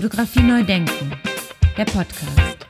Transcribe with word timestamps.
Fotografie 0.00 0.44
neu 0.44 0.62
denken, 0.62 1.10
der 1.76 1.84
Podcast. 1.84 2.68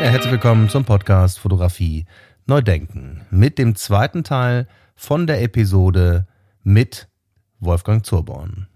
Ja, 0.00 0.08
herzlich 0.08 0.32
willkommen 0.32 0.70
zum 0.70 0.86
Podcast 0.86 1.38
Fotografie 1.38 2.06
neu 2.46 2.62
denken 2.62 3.26
mit 3.28 3.58
dem 3.58 3.74
zweiten 3.74 4.24
Teil 4.24 4.68
von 4.96 5.26
der 5.26 5.42
Episode 5.42 6.26
mit 6.62 7.08
Wolfgang 7.60 8.06
Zurborn. 8.06 8.68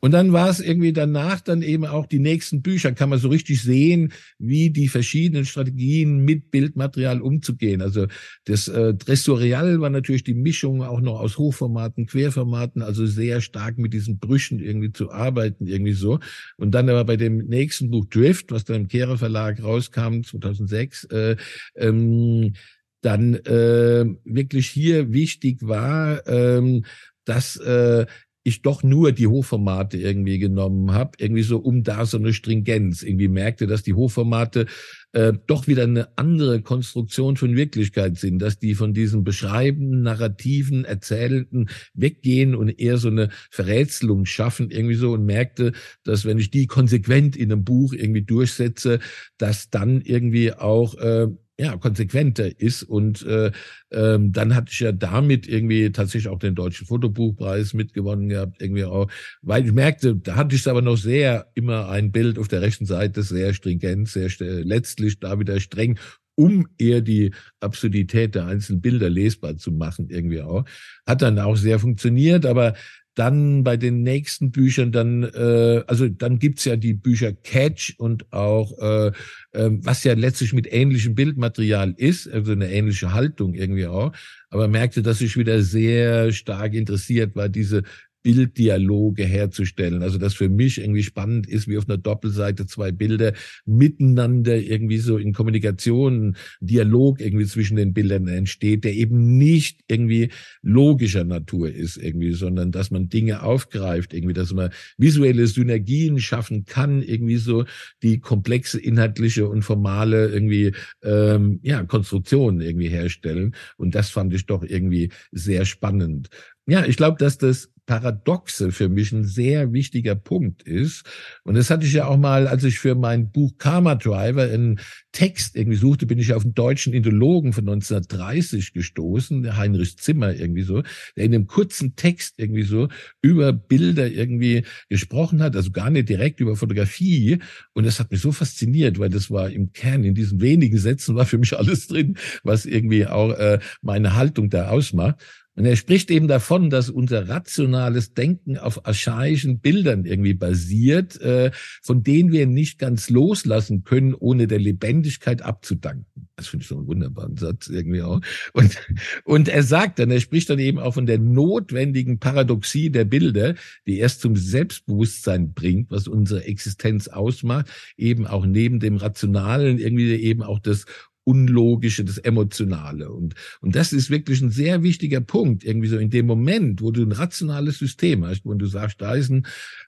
Und 0.04 0.12
dann 0.12 0.34
war 0.34 0.50
es 0.50 0.60
irgendwie 0.60 0.92
danach 0.92 1.40
dann 1.40 1.62
eben 1.62 1.86
auch 1.86 2.06
die 2.06 2.20
nächsten 2.20 2.62
Bücher, 2.62 2.92
kann 2.92 3.08
man 3.08 3.20
so 3.20 3.30
richtig 3.30 3.62
sehen, 3.62 4.12
wie 4.38 4.70
die 4.70 4.90
verschiedenen 4.90 5.46
Strategien 5.46 6.26
mit 6.26 6.52
Bildmaterial 6.52 7.22
umzugehen. 7.22 7.82
Also 7.82 8.08
das 8.44 8.68
äh, 8.68 8.96
Dressurial 8.96 9.80
war 9.80 9.90
natürlich 9.90 10.26
die 10.26 10.34
Mischung 10.34 10.84
auch 10.84 11.00
noch 11.00 11.22
aus 11.22 11.38
Hochformaten, 11.38 12.06
Querformaten, 12.06 12.82
also 12.82 13.06
sehr 13.06 13.40
stark 13.40 13.78
mit 13.78 13.94
diesen 13.94 14.20
Brüchen 14.20 14.60
irgendwie 14.60 14.92
zu 14.92 15.10
arbeiten, 15.10 15.68
irgendwie 15.68 15.94
so. 15.94 16.20
Und 16.58 16.72
dann 16.72 16.90
aber 16.90 17.06
bei 17.06 17.16
dem 17.16 17.38
nächsten 17.38 17.90
Buch 17.90 18.04
Drift, 18.04 18.52
was 18.52 18.66
dann 18.66 18.82
im 18.82 18.88
Kehrer 18.90 19.18
Verlag 19.18 19.64
rauskam, 19.64 20.24
2006, 20.24 21.06
äh, 21.06 21.38
ähm, 21.76 22.56
dann 23.00 23.36
äh, 23.36 24.04
wirklich 24.26 24.68
hier 24.68 25.14
wichtig 25.14 25.60
war, 25.62 26.28
ähm, 26.28 26.84
dass 27.26 27.56
äh, 27.58 28.06
ich 28.44 28.62
doch 28.62 28.84
nur 28.84 29.14
die 29.14 29.28
Hochformate 29.28 29.98
irgendwie 29.98 30.38
genommen 30.38 30.92
habe, 30.92 31.12
irgendwie 31.18 31.44
so 31.44 31.58
um 31.58 31.84
da 31.84 32.06
so 32.06 32.18
eine 32.18 32.34
Stringenz. 32.34 33.02
Irgendwie 33.02 33.30
merkte, 33.30 33.68
dass 33.68 33.84
die 33.84 33.94
Hochformate 33.94 34.66
äh, 35.14 35.34
doch 35.48 35.68
wieder 35.68 35.84
eine 35.84 36.10
andere 36.18 36.62
Konstruktion 36.62 37.38
von 37.38 37.56
Wirklichkeit 37.56 38.18
sind, 38.18 38.40
dass 38.40 38.60
die 38.60 38.76
von 38.76 38.94
diesen 38.94 39.24
beschreibenden, 39.24 40.02
narrativen, 40.02 40.84
erzählenden 40.84 41.70
weggehen 41.94 42.54
und 42.54 42.70
eher 42.80 42.98
so 42.98 43.08
eine 43.08 43.30
Verrätselung 43.50 44.26
schaffen, 44.26 44.72
irgendwie 44.72 44.96
so 44.96 45.14
und 45.14 45.26
merkte, 45.26 45.72
dass 46.04 46.26
wenn 46.26 46.38
ich 46.38 46.52
die 46.52 46.68
konsequent 46.68 47.38
in 47.38 47.52
einem 47.52 47.64
Buch 47.64 47.94
irgendwie 47.94 48.24
durchsetze, 48.24 49.00
dass 49.38 49.70
dann 49.70 50.02
irgendwie 50.02 50.52
auch 50.54 50.96
äh, 50.96 51.28
ja, 51.60 51.78
konsequenter 51.78 52.60
ist. 52.60 52.84
Und 52.84 53.26
äh, 53.26 53.52
ähm, 53.92 54.32
dann 54.32 54.56
hatte 54.56 54.72
ich 54.72 54.80
ja 54.80 54.92
damit 54.92 55.48
irgendwie 55.48 55.92
tatsächlich 55.92 56.30
auch 56.32 56.40
den 56.40 56.56
Deutschen 56.56 56.88
Fotobuchpreis 56.88 57.74
mitgewonnen 57.74 58.30
gehabt, 58.30 58.62
irgendwie 58.62 58.86
auch, 58.86 59.10
weil 59.42 59.66
ich 59.66 59.72
merkte, 59.72 60.16
da 60.16 60.36
hatte 60.36 60.56
ich 60.56 60.68
aber 60.68 60.82
noch 60.82 60.98
sehr 60.98 61.52
immer 61.54 61.90
ein 61.90 62.12
Bild 62.12 62.40
auf 62.40 62.48
der 62.48 62.62
rechten 62.62 62.86
Seite, 62.86 63.22
sehr 63.22 63.54
stringent, 63.54 64.10
sehr 64.10 64.30
letztlich 64.40 65.20
da 65.20 65.40
wieder 65.40 65.60
streng 65.60 66.00
um 66.36 66.68
eher 66.80 67.02
die 67.02 67.32
Absurdität 67.60 68.36
der 68.36 68.48
einzelnen 68.48 68.82
Bilder 68.82 69.10
lesbar 69.10 69.58
zu 69.58 69.72
machen, 69.72 70.10
irgendwie 70.10 70.42
auch. 70.42 70.66
Hat 71.06 71.22
dann 71.22 71.38
auch 71.40 71.56
sehr 71.56 71.80
funktioniert, 71.80 72.46
aber 72.46 72.74
dann 73.16 73.64
bei 73.64 73.78
den 73.78 74.02
nächsten 74.02 74.52
Büchern 74.52 74.92
dann, 74.92 75.24
äh, 75.24 75.84
also 75.88 76.08
dann 76.10 76.40
gibt's 76.40 76.66
ja 76.66 76.76
die 76.76 76.94
Bücher 76.94 77.32
Catch 77.32 77.96
und 77.98 78.32
auch, 78.34 78.78
äh, 78.80 79.08
äh, 79.52 79.70
was 79.82 80.04
ja 80.04 80.14
letztlich 80.14 80.54
mit 80.54 80.72
ähnlichem 80.72 81.16
Bildmaterial 81.16 81.94
ist, 81.98 82.28
also 82.28 82.52
eine 82.52 82.72
ähnliche 82.72 83.14
Haltung 83.14 83.54
irgendwie 83.54 83.88
auch, 83.88 84.14
aber 84.50 84.68
merkte, 84.68 85.04
dass 85.04 85.22
ich 85.22 85.38
wieder 85.38 85.62
sehr 85.62 86.32
stark 86.32 86.74
interessiert 86.74 87.36
war, 87.36 87.50
diese 87.50 87.84
Bilddialoge 88.24 89.26
herzustellen. 89.26 90.02
Also 90.02 90.18
das 90.18 90.34
für 90.34 90.50
mich 90.50 90.80
irgendwie 90.80 91.04
spannend 91.04 91.48
ist, 91.48 91.68
wie 91.68 91.78
auf 91.78 91.88
einer 91.88 91.98
Doppelseite 91.98 92.66
zwei 92.66 92.92
Bilder 92.92 93.34
miteinander 93.66 94.56
irgendwie 94.58 94.98
so 94.98 95.18
in 95.18 95.34
Kommunikation, 95.34 96.36
Dialog 96.62 97.20
irgendwie 97.20 97.46
zwischen 97.46 97.76
den 97.76 97.94
Bildern 97.94 98.28
entsteht, 98.28 98.86
der 98.86 98.94
eben 98.94 99.38
nicht 99.38 99.82
irgendwie 99.88 100.30
logischer 100.62 101.26
Natur 101.26 101.70
ist 101.70 101.98
irgendwie, 101.98 102.34
sondern 102.34 102.72
dass 102.72 102.92
man 102.92 103.10
Dinge 103.10 103.44
aufgreift, 103.44 104.14
irgendwie, 104.14 104.34
dass 104.34 104.54
man 104.54 104.72
visuelle 104.98 105.46
Synergien 105.48 106.20
schaffen 106.20 106.66
kann, 106.66 107.02
irgendwie 107.02 107.38
so 107.38 107.66
die 108.02 108.20
komplexe 108.20 108.80
inhaltliche 108.80 109.48
und 109.48 109.64
formale 109.64 110.30
irgendwie 110.30 110.72
ähm, 111.04 111.60
ja 111.62 111.84
Konstruktionen 111.84 112.62
irgendwie 112.62 112.90
herstellen. 112.90 113.56
Und 113.78 113.96
das 113.96 114.10
fand 114.10 114.34
ich 114.34 114.46
doch 114.46 114.64
irgendwie 114.64 115.10
sehr 115.32 115.66
spannend. 115.66 116.30
Ja, 116.66 116.86
ich 116.86 116.98
glaube, 116.98 117.18
dass 117.18 117.38
das 117.38 117.74
Paradoxe 117.86 118.72
für 118.72 118.88
mich 118.88 119.12
ein 119.12 119.26
sehr 119.26 119.74
wichtiger 119.74 120.16
Punkt 120.16 120.64
ist. 120.64 121.04
Und 121.44 121.56
das 121.56 121.70
hatte 121.70 121.86
ich 121.86 121.94
ja 121.94 122.08
auch 122.08 122.18
mal, 122.18 122.48
als 122.48 122.64
ich 122.64 122.80
für 122.80 122.96
mein 122.96 123.32
Buch 123.32 123.58
Karma 123.58 123.96
Driver 123.96 124.44
einen 124.44 124.80
Text 125.12 125.58
irgendwie 125.58 125.78
suchte, 125.78 126.06
bin 126.06 126.18
ich 126.18 126.34
auf 126.34 126.44
einen 126.44 126.54
deutschen 126.54 126.94
Indologen 126.94 127.52
von 127.52 127.68
1930 127.68 128.74
gestoßen, 128.74 129.44
der 129.44 129.58
Heinrich 129.58 129.98
Zimmer 129.98 130.34
irgendwie 130.34 130.64
so, 130.64 130.82
der 131.18 131.26
in 131.26 131.36
einem 131.36 131.48
kurzen 131.48 131.96
Text 131.96 132.36
irgendwie 132.38 132.64
so 132.64 132.88
über 133.22 133.52
Bilder 133.52 134.10
irgendwie 134.10 134.64
gesprochen 134.90 135.44
hat, 135.44 135.56
also 135.56 135.72
gar 135.72 135.90
nicht 135.90 136.08
direkt 136.08 136.40
über 136.40 136.56
Fotografie. 136.56 137.40
Und 137.74 137.86
das 137.86 138.00
hat 138.00 138.12
mich 138.12 138.22
so 138.22 138.32
fasziniert, 138.32 138.98
weil 138.98 139.10
das 139.10 139.30
war 139.30 139.50
im 139.50 139.74
Kern, 139.74 140.06
in 140.06 140.16
diesen 140.16 140.40
wenigen 140.40 140.78
Sätzen 140.78 141.16
war 141.16 141.26
für 141.26 141.38
mich 141.38 141.54
alles 141.58 141.88
drin, 141.88 142.18
was 142.44 142.66
irgendwie 142.66 143.06
auch 143.08 143.32
äh, 143.34 143.60
meine 143.82 144.16
Haltung 144.16 144.50
da 144.50 144.70
ausmacht. 144.70 145.18
Und 145.56 145.66
er 145.66 145.76
spricht 145.76 146.10
eben 146.10 146.28
davon, 146.28 146.70
dass 146.70 146.90
unser 146.90 147.30
rationales 147.30 148.14
Denken 148.14 148.58
auf 148.58 148.88
archaischen 148.88 149.60
Bildern 149.60 150.06
irgendwie 150.06 150.34
basiert, 150.34 151.22
äh, 151.22 151.52
von 151.82 152.02
denen 152.02 152.32
wir 152.32 152.48
nicht 152.48 152.80
ganz 152.80 153.10
loslassen 153.10 153.84
können, 153.84 154.16
ohne 154.16 154.48
der 154.48 154.60
Lebendigkeit 154.60 155.44
abzudanken. 155.44 156.28
Das 156.36 156.48
finde 156.48 156.64
ich 156.64 156.70
so 156.70 156.78
einen 156.78 156.88
wunderbaren 156.88 157.38
Satz 157.38 157.68
irgendwie 157.68 158.02
auch. 158.02 158.20
Und, 158.54 158.78
und 159.26 159.48
er 159.48 159.62
sagt 159.62 160.00
dann, 160.00 160.10
er 160.10 160.20
spricht 160.20 160.50
dann 160.50 160.60
eben 160.60 160.80
auch 160.80 160.96
von 160.96 161.06
der 161.06 161.20
notwendigen 161.20 162.18
Paradoxie 162.18 162.90
der 162.90 163.06
Bilder, 163.06 163.54
die 163.86 164.00
erst 164.00 164.22
zum 164.22 164.36
Selbstbewusstsein 164.36 165.54
bringt, 165.54 165.92
was 165.92 166.08
unsere 166.08 166.46
Existenz 166.46 167.08
ausmacht, 167.08 167.68
eben 167.96 168.26
auch 168.26 168.48
neben 168.48 168.80
dem 168.80 168.98
Rationalen 168.98 169.78
irgendwie 169.78 170.16
eben 170.16 170.42
auch 170.42 170.60
das 170.60 170.86
Unlogische, 171.26 172.04
das 172.04 172.18
Emotionale. 172.18 173.12
Und, 173.12 173.36
und 173.62 173.76
das 173.76 173.94
ist 173.94 174.10
wirklich 174.10 174.42
ein 174.42 174.52
sehr 174.52 174.84
wichtiger 174.84 175.22
Punkt, 175.22 175.64
irgendwie 175.64 175.88
so 175.88 175.98
in 175.98 176.10
dem 176.10 176.26
Moment, 176.26 176.82
wo 176.82 176.92
du 176.92 177.02
ein 177.02 177.12
rationales 177.12 177.80
System 177.80 178.26
hast, 178.26 178.46
wo 178.46 178.54
du 178.54 178.66
sagst, 178.66 179.02
da 179.02 179.14
ist 179.14 179.30
ein 179.30 179.46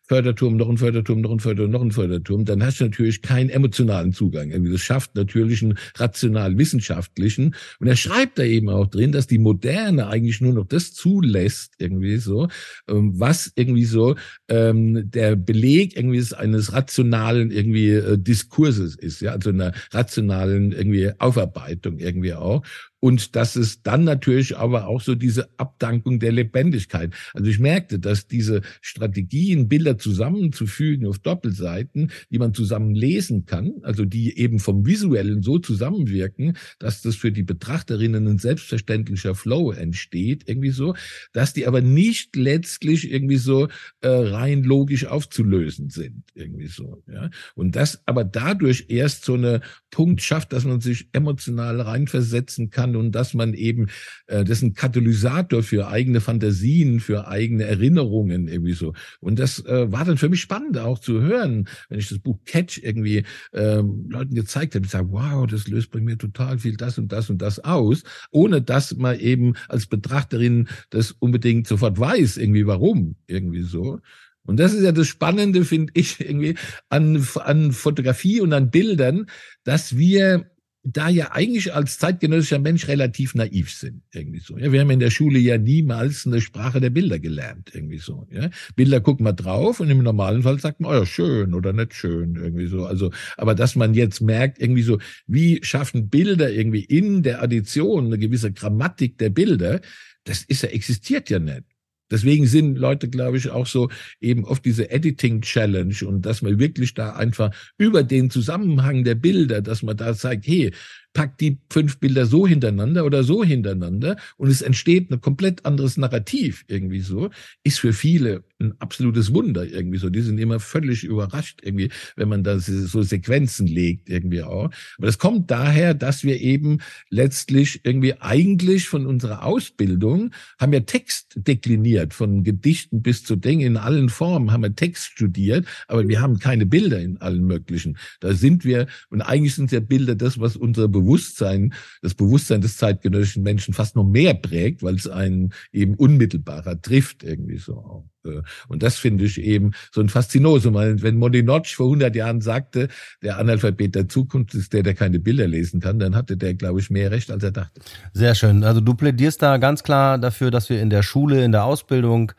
Förderturm, 0.07 0.57
noch 0.57 0.69
ein 0.69 0.77
Förderturm, 0.77 1.21
noch 1.21 1.31
ein 1.31 1.39
Förderturm, 1.39 1.71
noch 1.71 1.81
ein 1.81 1.91
Förderturm, 1.91 2.45
dann 2.45 2.63
hast 2.63 2.79
du 2.79 2.85
natürlich 2.85 3.21
keinen 3.21 3.49
emotionalen 3.49 4.13
Zugang. 4.13 4.51
Irgendwie 4.51 4.71
das 4.71 4.81
schafft 4.81 5.15
natürlich 5.15 5.63
einen 5.63 5.77
rational-wissenschaftlichen. 5.95 7.55
Und 7.79 7.87
er 7.87 7.95
schreibt 7.95 8.37
da 8.37 8.43
eben 8.43 8.69
auch 8.69 8.87
drin, 8.87 9.11
dass 9.11 9.27
die 9.27 9.39
Moderne 9.39 10.07
eigentlich 10.07 10.41
nur 10.41 10.53
noch 10.53 10.67
das 10.67 10.93
zulässt, 10.93 11.73
irgendwie 11.79 12.17
so, 12.17 12.47
ähm, 12.87 13.19
was 13.19 13.51
irgendwie 13.55 13.85
so 13.85 14.15
ähm, 14.47 15.09
der 15.09 15.35
Beleg 15.35 15.95
irgendwie 15.95 16.23
eines 16.35 16.73
rationalen 16.73 17.51
irgendwie 17.51 17.89
äh, 17.89 18.17
Diskurses 18.17 18.95
ist, 18.95 19.21
ja, 19.21 19.31
also 19.31 19.49
einer 19.49 19.73
rationalen 19.91 20.71
irgendwie 20.71 21.11
Aufarbeitung 21.19 21.97
irgendwie 21.97 22.33
auch. 22.33 22.63
Und 23.05 23.35
dass 23.35 23.55
es 23.55 23.83
dann 23.83 24.03
natürlich 24.03 24.57
aber 24.57 24.87
auch 24.87 24.99
so 24.99 25.13
diese 25.13 25.47
Abdankung 25.59 26.17
der 26.17 26.31
Lebendigkeit. 26.31 27.13
Also 27.35 27.51
ich 27.51 27.59
merkte, 27.59 27.99
dass 27.99 28.25
diese 28.25 28.63
Strategien, 28.81 29.67
Bilder 29.67 29.99
zusammenzufügen 29.99 31.05
auf 31.05 31.19
Doppelseiten, 31.19 32.09
die 32.31 32.39
man 32.39 32.55
zusammen 32.55 32.95
lesen 32.95 33.45
kann, 33.45 33.73
also 33.83 34.05
die 34.05 34.39
eben 34.39 34.57
vom 34.57 34.87
Visuellen 34.87 35.43
so 35.43 35.59
zusammenwirken, 35.59 36.57
dass 36.79 37.03
das 37.03 37.15
für 37.15 37.31
die 37.31 37.43
Betrachterinnen 37.43 38.27
ein 38.27 38.39
selbstverständlicher 38.39 39.35
Flow 39.35 39.71
entsteht, 39.71 40.49
irgendwie 40.49 40.71
so, 40.71 40.95
dass 41.31 41.53
die 41.53 41.67
aber 41.67 41.81
nicht 41.81 42.35
letztlich 42.35 43.11
irgendwie 43.11 43.37
so 43.37 43.67
äh, 44.01 44.07
rein 44.07 44.63
logisch 44.63 45.05
aufzulösen 45.05 45.91
sind, 45.91 46.23
irgendwie 46.33 46.69
so. 46.69 47.03
Ja? 47.05 47.29
Und 47.53 47.75
das 47.75 48.01
aber 48.07 48.23
dadurch 48.23 48.85
erst 48.87 49.25
so 49.25 49.35
eine 49.35 49.61
Punkt 49.91 50.23
schafft, 50.23 50.53
dass 50.53 50.65
man 50.65 50.81
sich 50.81 51.07
emotional 51.13 51.81
reinversetzen 51.81 52.71
kann 52.71 52.94
und 52.95 53.13
dass 53.13 53.33
man 53.33 53.53
eben, 53.53 53.87
äh, 54.27 54.43
ein 54.43 54.73
Katalysator 54.73 55.63
für 55.63 55.87
eigene 55.87 56.21
Fantasien, 56.21 56.99
für 56.99 57.27
eigene 57.27 57.65
Erinnerungen 57.65 58.47
irgendwie 58.47 58.73
so. 58.73 58.93
Und 59.19 59.39
das 59.39 59.63
äh, 59.65 59.91
war 59.91 60.05
dann 60.05 60.17
für 60.17 60.29
mich 60.29 60.41
spannend 60.41 60.77
auch 60.77 60.99
zu 60.99 61.21
hören, 61.21 61.67
wenn 61.89 61.99
ich 61.99 62.09
das 62.09 62.19
Buch 62.19 62.39
Catch 62.45 62.79
irgendwie 62.83 63.23
ähm, 63.53 64.07
Leuten 64.09 64.35
gezeigt 64.35 64.75
habe, 64.75 64.85
ich 64.85 64.91
sage, 64.91 65.11
wow, 65.11 65.45
das 65.47 65.67
löst 65.67 65.91
bei 65.91 65.99
mir 65.99 66.17
total 66.17 66.59
viel 66.59 66.77
das 66.77 66.97
und 66.97 67.11
das 67.11 67.29
und 67.29 67.41
das 67.41 67.59
aus, 67.59 68.03
ohne 68.31 68.61
dass 68.61 68.95
man 68.95 69.19
eben 69.19 69.53
als 69.67 69.85
Betrachterin 69.85 70.67
das 70.89 71.11
unbedingt 71.11 71.67
sofort 71.67 71.99
weiß, 71.99 72.37
irgendwie 72.37 72.67
warum, 72.67 73.15
irgendwie 73.27 73.63
so. 73.63 73.99
Und 74.45 74.59
das 74.59 74.73
ist 74.73 74.83
ja 74.83 74.91
das 74.91 75.07
Spannende, 75.07 75.65
finde 75.65 75.91
ich, 75.95 76.19
irgendwie 76.19 76.55
an, 76.89 77.25
an 77.43 77.71
Fotografie 77.71 78.41
und 78.41 78.53
an 78.53 78.69
Bildern, 78.69 79.25
dass 79.63 79.97
wir 79.97 80.51
da 80.87 81.09
ja 81.09 81.31
eigentlich 81.31 81.73
als 81.73 81.97
zeitgenössischer 81.97 82.59
Mensch 82.59 82.87
relativ 82.87 83.33
naiv 83.33 83.71
sind, 83.71 84.03
irgendwie 84.13 84.39
so. 84.39 84.55
Ja, 84.57 84.71
wir 84.71 84.79
haben 84.79 84.91
in 84.91 84.99
der 84.99 85.09
Schule 85.09 85.39
ja 85.39 85.57
niemals 85.57 86.27
eine 86.27 86.41
Sprache 86.41 86.79
der 86.79 86.91
Bilder 86.91 87.17
gelernt, 87.17 87.71
irgendwie 87.73 87.97
so. 87.97 88.27
Ja, 88.29 88.51
Bilder 88.75 89.01
gucken 89.01 89.25
wir 89.25 89.33
drauf 89.33 89.79
und 89.79 89.89
im 89.89 90.03
normalen 90.03 90.43
Fall 90.43 90.59
sagt 90.59 90.79
man, 90.79 90.91
oh 90.91 90.93
ja, 90.93 91.05
schön 91.05 91.55
oder 91.55 91.73
nicht 91.73 91.95
schön, 91.95 92.35
irgendwie 92.35 92.67
so. 92.67 92.85
Also, 92.85 93.11
aber 93.35 93.55
dass 93.55 93.75
man 93.75 93.95
jetzt 93.95 94.21
merkt, 94.21 94.61
irgendwie 94.61 94.83
so, 94.83 94.99
wie 95.25 95.59
schaffen 95.63 96.09
Bilder 96.09 96.51
irgendwie 96.51 96.83
in 96.83 97.23
der 97.23 97.41
Addition 97.41 98.05
eine 98.05 98.19
gewisse 98.19 98.53
Grammatik 98.53 99.17
der 99.17 99.31
Bilder, 99.31 99.81
das 100.23 100.43
ist 100.43 100.61
ja, 100.61 100.69
existiert 100.69 101.31
ja 101.31 101.39
nicht. 101.39 101.63
Deswegen 102.11 102.45
sind 102.45 102.77
Leute, 102.77 103.09
glaube 103.09 103.37
ich, 103.37 103.49
auch 103.49 103.67
so 103.67 103.89
eben 104.19 104.45
oft 104.45 104.63
diese 104.65 104.89
Editing 104.91 105.41
Challenge 105.41 105.95
und 106.05 106.25
dass 106.25 106.41
man 106.41 106.59
wirklich 106.59 106.93
da 106.93 107.13
einfach 107.15 107.51
über 107.77 108.03
den 108.03 108.29
Zusammenhang 108.29 109.03
der 109.03 109.15
Bilder, 109.15 109.61
dass 109.61 109.81
man 109.81 109.97
da 109.97 110.13
sagt, 110.13 110.45
hey, 110.47 110.71
packt 111.13 111.41
die 111.41 111.57
fünf 111.71 111.99
Bilder 111.99 112.27
so 112.27 112.45
hintereinander 112.45 113.05
oder 113.05 113.23
so 113.23 113.43
hintereinander 113.43 114.17
und 114.37 114.49
es 114.49 114.61
entsteht 114.61 115.09
ein 115.09 115.21
komplett 115.21 115.65
anderes 115.65 115.97
Narrativ 115.97 116.63
irgendwie 116.67 116.99
so, 116.99 117.31
ist 117.63 117.79
für 117.79 117.93
viele 117.93 118.43
ein 118.65 118.73
absolutes 118.79 119.33
Wunder 119.33 119.65
irgendwie 119.65 119.97
so. 119.97 120.09
Die 120.09 120.21
sind 120.21 120.39
immer 120.39 120.59
völlig 120.59 121.03
überrascht 121.03 121.61
irgendwie, 121.63 121.89
wenn 122.15 122.29
man 122.29 122.43
da 122.43 122.59
so 122.59 123.01
Sequenzen 123.01 123.67
legt 123.67 124.09
irgendwie 124.09 124.43
auch. 124.43 124.69
Aber 124.97 125.07
das 125.07 125.17
kommt 125.17 125.51
daher, 125.51 125.93
dass 125.93 126.23
wir 126.23 126.39
eben 126.41 126.79
letztlich 127.09 127.81
irgendwie 127.83 128.13
eigentlich 128.19 128.87
von 128.87 129.05
unserer 129.05 129.43
Ausbildung 129.43 130.31
haben 130.59 130.71
wir 130.71 130.85
Text 130.85 131.33
dekliniert, 131.35 132.13
von 132.13 132.43
Gedichten 132.43 133.01
bis 133.01 133.23
zu 133.23 133.35
Dingen 133.35 133.61
in 133.61 133.77
allen 133.77 134.09
Formen 134.09 134.51
haben 134.51 134.63
wir 134.63 134.75
Text 134.75 135.05
studiert, 135.05 135.65
aber 135.87 136.07
wir 136.07 136.21
haben 136.21 136.39
keine 136.39 136.65
Bilder 136.65 136.99
in 136.99 137.17
allen 137.17 137.45
möglichen. 137.45 137.97
Da 138.19 138.33
sind 138.33 138.65
wir, 138.65 138.87
und 139.09 139.21
eigentlich 139.21 139.55
sind 139.55 139.71
ja 139.71 139.79
Bilder 139.79 140.15
das, 140.15 140.39
was 140.39 140.55
unser 140.55 140.87
Bewusstsein, 140.87 141.73
das 142.01 142.13
Bewusstsein 142.13 142.61
des 142.61 142.77
zeitgenössischen 142.77 143.43
Menschen 143.43 143.73
fast 143.73 143.95
noch 143.95 144.05
mehr 144.05 144.33
prägt, 144.33 144.83
weil 144.83 144.95
es 144.95 145.07
einen 145.07 145.53
eben 145.71 145.95
unmittelbarer 145.95 146.81
trifft 146.81 147.23
irgendwie 147.23 147.57
so 147.57 147.77
auch. 147.77 148.14
Äh, 148.25 148.41
und 148.67 148.83
das 148.83 148.97
finde 148.97 149.25
ich 149.25 149.39
eben 149.39 149.71
so 149.91 150.01
ein 150.01 150.09
Faszinosum. 150.09 150.75
Wenn 150.75 151.17
Molinocq 151.17 151.67
vor 151.67 151.87
100 151.87 152.15
Jahren 152.15 152.41
sagte, 152.41 152.87
der 153.21 153.37
Analphabet 153.37 153.95
der 153.95 154.09
Zukunft 154.09 154.53
ist 154.55 154.73
der, 154.73 154.83
der 154.83 154.93
keine 154.93 155.19
Bilder 155.19 155.47
lesen 155.47 155.79
kann, 155.79 155.99
dann 155.99 156.15
hatte 156.15 156.37
der, 156.37 156.53
glaube 156.53 156.79
ich, 156.79 156.89
mehr 156.89 157.11
Recht, 157.11 157.31
als 157.31 157.43
er 157.43 157.51
dachte. 157.51 157.81
Sehr 158.13 158.35
schön. 158.35 158.63
Also 158.63 158.81
du 158.81 158.93
plädierst 158.93 159.41
da 159.41 159.57
ganz 159.57 159.83
klar 159.83 160.17
dafür, 160.17 160.51
dass 160.51 160.69
wir 160.69 160.81
in 160.81 160.89
der 160.89 161.03
Schule, 161.03 161.43
in 161.43 161.51
der 161.51 161.65
Ausbildung 161.65 162.31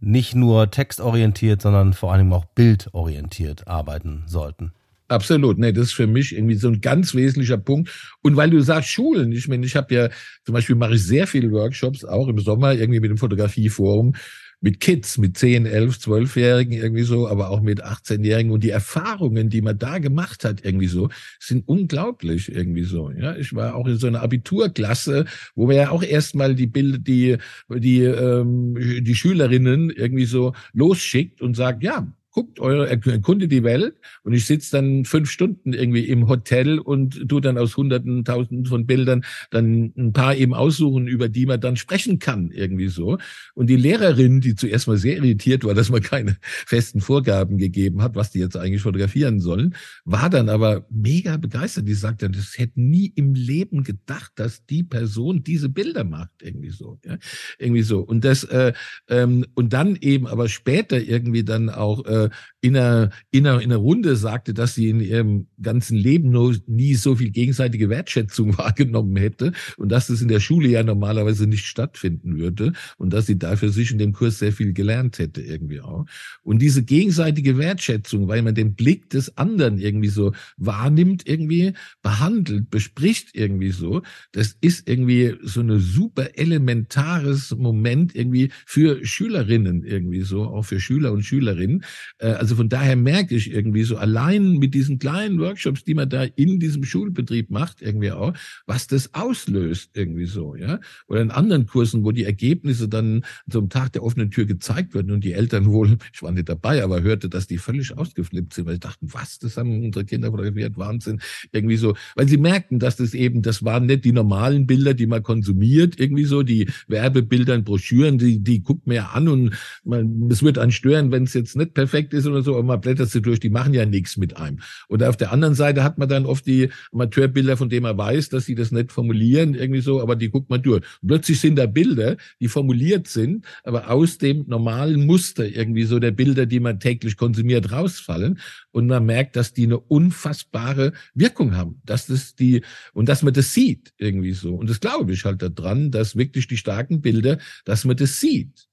nicht 0.00 0.34
nur 0.34 0.70
textorientiert, 0.70 1.62
sondern 1.62 1.92
vor 1.92 2.12
allem 2.12 2.32
auch 2.32 2.44
bildorientiert 2.44 3.68
arbeiten 3.68 4.24
sollten. 4.26 4.72
Absolut, 5.12 5.58
nee, 5.58 5.72
das 5.72 5.88
ist 5.88 5.92
für 5.92 6.06
mich 6.06 6.34
irgendwie 6.34 6.54
so 6.54 6.68
ein 6.68 6.80
ganz 6.80 7.14
wesentlicher 7.14 7.58
Punkt. 7.58 7.90
Und 8.22 8.34
weil 8.34 8.48
du 8.48 8.60
sagst 8.60 8.88
Schulen, 8.88 9.30
ich 9.30 9.46
meine, 9.46 9.66
ich 9.66 9.76
habe 9.76 9.94
ja 9.94 10.08
zum 10.44 10.54
Beispiel 10.54 10.74
mache 10.74 10.94
ich 10.94 11.04
sehr 11.04 11.26
viele 11.26 11.52
Workshops, 11.52 12.04
auch 12.04 12.28
im 12.28 12.38
Sommer 12.38 12.72
irgendwie 12.72 13.00
mit 13.00 13.10
dem 13.10 13.18
Fotografieforum 13.18 14.14
mit 14.62 14.80
Kids, 14.80 15.18
mit 15.18 15.36
10, 15.36 15.66
11, 15.66 15.96
12-Jährigen 15.96 16.72
irgendwie 16.72 17.02
so, 17.02 17.28
aber 17.28 17.50
auch 17.50 17.60
mit 17.60 17.84
18-Jährigen 17.84 18.52
und 18.52 18.62
die 18.62 18.70
Erfahrungen, 18.70 19.50
die 19.50 19.60
man 19.60 19.76
da 19.76 19.98
gemacht 19.98 20.44
hat 20.44 20.64
irgendwie 20.64 20.86
so, 20.86 21.10
sind 21.40 21.66
unglaublich 21.68 22.50
irgendwie 22.54 22.84
so. 22.84 23.10
Ja, 23.10 23.36
ich 23.36 23.54
war 23.54 23.74
auch 23.74 23.86
in 23.88 23.96
so 23.98 24.06
einer 24.06 24.22
Abiturklasse, 24.22 25.26
wo 25.56 25.68
wir 25.68 25.76
ja 25.76 25.90
auch 25.90 26.02
erstmal 26.02 26.54
die 26.54 26.68
Bilder, 26.68 26.98
die 26.98 27.36
die 27.68 28.02
ähm, 28.02 28.76
die 29.02 29.14
Schülerinnen 29.14 29.90
irgendwie 29.90 30.26
so 30.26 30.54
losschickt 30.72 31.42
und 31.42 31.56
sagt, 31.56 31.82
ja, 31.82 32.06
guckt 32.32 32.60
eure, 32.60 32.88
erkundet 32.88 33.52
die 33.52 33.62
Welt 33.62 33.94
und 34.24 34.32
ich 34.32 34.46
sitze 34.46 34.72
dann 34.72 35.04
fünf 35.04 35.30
Stunden 35.30 35.72
irgendwie 35.72 36.04
im 36.08 36.28
Hotel 36.28 36.78
und 36.78 37.28
tu 37.28 37.40
dann 37.40 37.58
aus 37.58 37.76
hunderten, 37.76 38.24
tausenden 38.24 38.66
von 38.66 38.86
Bildern 38.86 39.24
dann 39.50 39.92
ein 39.96 40.12
paar 40.12 40.34
eben 40.34 40.54
aussuchen, 40.54 41.06
über 41.06 41.28
die 41.28 41.46
man 41.46 41.60
dann 41.60 41.76
sprechen 41.76 42.18
kann, 42.18 42.50
irgendwie 42.50 42.88
so. 42.88 43.18
Und 43.54 43.68
die 43.68 43.76
Lehrerin, 43.76 44.40
die 44.40 44.54
zuerst 44.54 44.88
mal 44.88 44.96
sehr 44.96 45.16
irritiert 45.16 45.64
war, 45.64 45.74
dass 45.74 45.90
man 45.90 46.00
keine 46.02 46.36
festen 46.42 47.00
Vorgaben 47.00 47.58
gegeben 47.58 48.02
hat, 48.02 48.16
was 48.16 48.30
die 48.30 48.38
jetzt 48.38 48.56
eigentlich 48.56 48.82
fotografieren 48.82 49.40
sollen, 49.40 49.74
war 50.04 50.30
dann 50.30 50.48
aber 50.48 50.86
mega 50.90 51.36
begeistert. 51.36 51.86
Die 51.86 51.94
sagt 51.94 52.22
dann, 52.22 52.32
das 52.32 52.56
hätte 52.56 52.80
nie 52.80 53.12
im 53.14 53.34
Leben 53.34 53.84
gedacht, 53.84 54.32
dass 54.36 54.64
die 54.64 54.82
Person 54.82 55.44
diese 55.44 55.68
Bilder 55.68 56.04
macht, 56.04 56.30
irgendwie 56.40 56.70
so, 56.70 56.98
ja? 57.04 57.18
irgendwie 57.58 57.82
so. 57.82 58.00
Und 58.00 58.24
das 58.24 58.44
äh, 58.44 58.72
ähm, 59.08 59.44
und 59.54 59.74
dann 59.74 59.96
eben 60.00 60.26
aber 60.26 60.48
später 60.48 60.98
irgendwie 60.98 61.44
dann 61.44 61.68
auch 61.68 62.06
äh, 62.06 62.21
äh, 62.26 62.30
in, 62.62 62.76
einer, 62.76 63.10
in, 63.32 63.46
einer, 63.46 63.60
in 63.60 63.72
einer 63.72 63.80
Runde 63.80 64.14
sagte, 64.14 64.54
dass 64.54 64.76
sie 64.76 64.88
in 64.88 65.00
ihrem 65.00 65.48
ganzen 65.60 65.96
Leben 65.96 66.30
nur 66.30 66.56
nie 66.68 66.94
so 66.94 67.16
viel 67.16 67.30
gegenseitige 67.30 67.90
Wertschätzung 67.90 68.56
wahrgenommen 68.58 69.16
hätte 69.16 69.52
und 69.76 69.90
dass 69.90 70.06
das 70.06 70.22
in 70.22 70.28
der 70.28 70.38
Schule 70.38 70.68
ja 70.68 70.84
normalerweise 70.84 71.48
nicht 71.48 71.66
stattfinden 71.66 72.38
würde 72.38 72.72
und 72.98 73.12
dass 73.12 73.26
sie 73.26 73.36
dafür 73.36 73.70
sich 73.70 73.90
in 73.90 73.98
dem 73.98 74.12
Kurs 74.12 74.38
sehr 74.38 74.52
viel 74.52 74.72
gelernt 74.72 75.18
hätte 75.18 75.42
irgendwie 75.42 75.80
auch. 75.80 76.06
Und 76.44 76.62
diese 76.62 76.84
gegenseitige 76.84 77.58
Wertschätzung, 77.58 78.28
weil 78.28 78.42
man 78.42 78.54
den 78.54 78.74
Blick 78.74 79.10
des 79.10 79.36
anderen 79.36 79.78
irgendwie 79.78 80.08
so 80.08 80.32
wahrnimmt, 80.56 81.26
irgendwie 81.26 81.72
behandelt, 82.00 82.70
bespricht 82.70 83.30
irgendwie 83.34 83.72
so, 83.72 84.02
das 84.30 84.56
ist 84.60 84.88
irgendwie 84.88 85.34
so 85.42 85.60
eine 85.60 85.80
super 85.80 86.38
elementares 86.38 87.56
Moment 87.56 88.14
irgendwie 88.14 88.52
für 88.66 89.04
Schülerinnen 89.04 89.82
irgendwie 89.82 90.22
so, 90.22 90.44
auch 90.44 90.64
für 90.64 90.78
Schüler 90.78 91.10
und 91.10 91.24
Schülerinnen, 91.24 91.82
äh, 92.18 92.28
also 92.52 92.60
von 92.60 92.68
daher 92.68 92.96
merke 92.96 93.34
ich 93.34 93.50
irgendwie 93.50 93.82
so 93.82 93.96
allein 93.96 94.58
mit 94.58 94.74
diesen 94.74 94.98
kleinen 94.98 95.38
Workshops, 95.38 95.84
die 95.84 95.94
man 95.94 96.10
da 96.10 96.24
in 96.24 96.60
diesem 96.60 96.84
Schulbetrieb 96.84 97.50
macht, 97.50 97.80
irgendwie 97.80 98.12
auch, 98.12 98.34
was 98.66 98.86
das 98.86 99.14
auslöst, 99.14 99.92
irgendwie 99.94 100.26
so, 100.26 100.54
ja. 100.54 100.78
Oder 101.08 101.22
in 101.22 101.30
anderen 101.30 101.66
Kursen, 101.66 102.04
wo 102.04 102.12
die 102.12 102.24
Ergebnisse 102.24 102.90
dann 102.90 103.24
zum 103.48 103.70
Tag 103.70 103.94
der 103.94 104.02
offenen 104.02 104.30
Tür 104.30 104.44
gezeigt 104.44 104.92
werden 104.92 105.12
und 105.12 105.24
die 105.24 105.32
Eltern 105.32 105.64
wohl, 105.64 105.96
ich 106.12 106.22
war 106.22 106.30
nicht 106.30 106.50
dabei, 106.50 106.84
aber 106.84 107.00
hörte, 107.00 107.30
dass 107.30 107.46
die 107.46 107.56
völlig 107.56 107.96
ausgeflippt 107.96 108.52
sind, 108.52 108.66
weil 108.66 108.74
sie 108.74 108.80
dachten, 108.80 109.08
was, 109.10 109.38
das 109.38 109.56
haben 109.56 109.86
unsere 109.86 110.04
Kinder 110.04 110.30
fotografiert, 110.30 110.76
Wahnsinn, 110.76 111.22
irgendwie 111.52 111.78
so, 111.78 111.96
weil 112.16 112.28
sie 112.28 112.36
merkten, 112.36 112.80
dass 112.80 112.96
das 112.96 113.14
eben, 113.14 113.40
das 113.40 113.64
waren 113.64 113.86
nicht 113.86 114.04
die 114.04 114.12
normalen 114.12 114.66
Bilder, 114.66 114.92
die 114.92 115.06
man 115.06 115.22
konsumiert, 115.22 115.98
irgendwie 115.98 116.24
so, 116.24 116.42
die 116.42 116.68
Werbebilder 116.86 117.54
und 117.54 117.64
Broschüren, 117.64 118.18
die, 118.18 118.40
die 118.40 118.62
guckt 118.62 118.86
man 118.86 118.96
ja 118.96 119.06
an 119.06 119.28
und 119.28 119.54
man, 119.84 120.28
es 120.30 120.42
wird 120.42 120.58
einen 120.58 120.72
stören, 120.72 121.12
wenn 121.12 121.22
es 121.22 121.32
jetzt 121.32 121.56
nicht 121.56 121.72
perfekt 121.72 122.02
perfekt 122.02 122.14
ist 122.14 122.26
oder 122.26 122.41
so, 122.42 122.54
aber 122.54 122.62
man 122.62 122.80
blättert 122.80 123.10
sie 123.10 123.22
durch, 123.22 123.40
die 123.40 123.50
machen 123.50 123.74
ja 123.74 123.86
nichts 123.86 124.16
mit 124.16 124.36
einem. 124.36 124.60
Und 124.88 125.02
auf 125.02 125.16
der 125.16 125.32
anderen 125.32 125.54
Seite 125.54 125.84
hat 125.84 125.98
man 125.98 126.08
dann 126.08 126.26
oft 126.26 126.46
die 126.46 126.70
Amateurbilder, 126.92 127.56
von 127.56 127.68
denen 127.68 127.84
man 127.84 127.96
weiß, 127.98 128.28
dass 128.28 128.46
sie 128.46 128.54
das 128.54 128.72
nicht 128.72 128.92
formulieren, 128.92 129.54
irgendwie 129.54 129.80
so, 129.80 130.00
aber 130.00 130.16
die 130.16 130.30
guckt 130.30 130.50
man 130.50 130.62
durch. 130.62 130.82
Und 131.00 131.08
plötzlich 131.08 131.40
sind 131.40 131.56
da 131.56 131.66
Bilder, 131.66 132.16
die 132.40 132.48
formuliert 132.48 133.08
sind, 133.08 133.44
aber 133.64 133.90
aus 133.90 134.18
dem 134.18 134.44
normalen 134.46 135.06
Muster 135.06 135.46
irgendwie 135.46 135.84
so 135.84 135.98
der 135.98 136.10
Bilder, 136.10 136.46
die 136.46 136.60
man 136.60 136.80
täglich 136.80 137.16
konsumiert, 137.16 137.72
rausfallen. 137.72 138.38
Und 138.70 138.86
man 138.86 139.04
merkt, 139.04 139.36
dass 139.36 139.52
die 139.52 139.64
eine 139.64 139.78
unfassbare 139.78 140.92
Wirkung 141.14 141.56
haben, 141.56 141.80
dass 141.84 142.06
das 142.06 142.34
die, 142.34 142.62
und 142.92 143.08
dass 143.08 143.22
man 143.22 143.34
das 143.34 143.52
sieht 143.52 143.92
irgendwie 143.98 144.32
so. 144.32 144.54
Und 144.54 144.68
das 144.70 144.80
glaube 144.80 145.12
ich 145.12 145.24
halt 145.24 145.42
daran, 145.42 145.90
dass 145.90 146.16
wirklich 146.16 146.46
die 146.46 146.56
starken 146.56 147.00
Bilder, 147.00 147.38
dass 147.64 147.84
man 147.84 147.96
das 147.96 148.20
sieht 148.20 148.71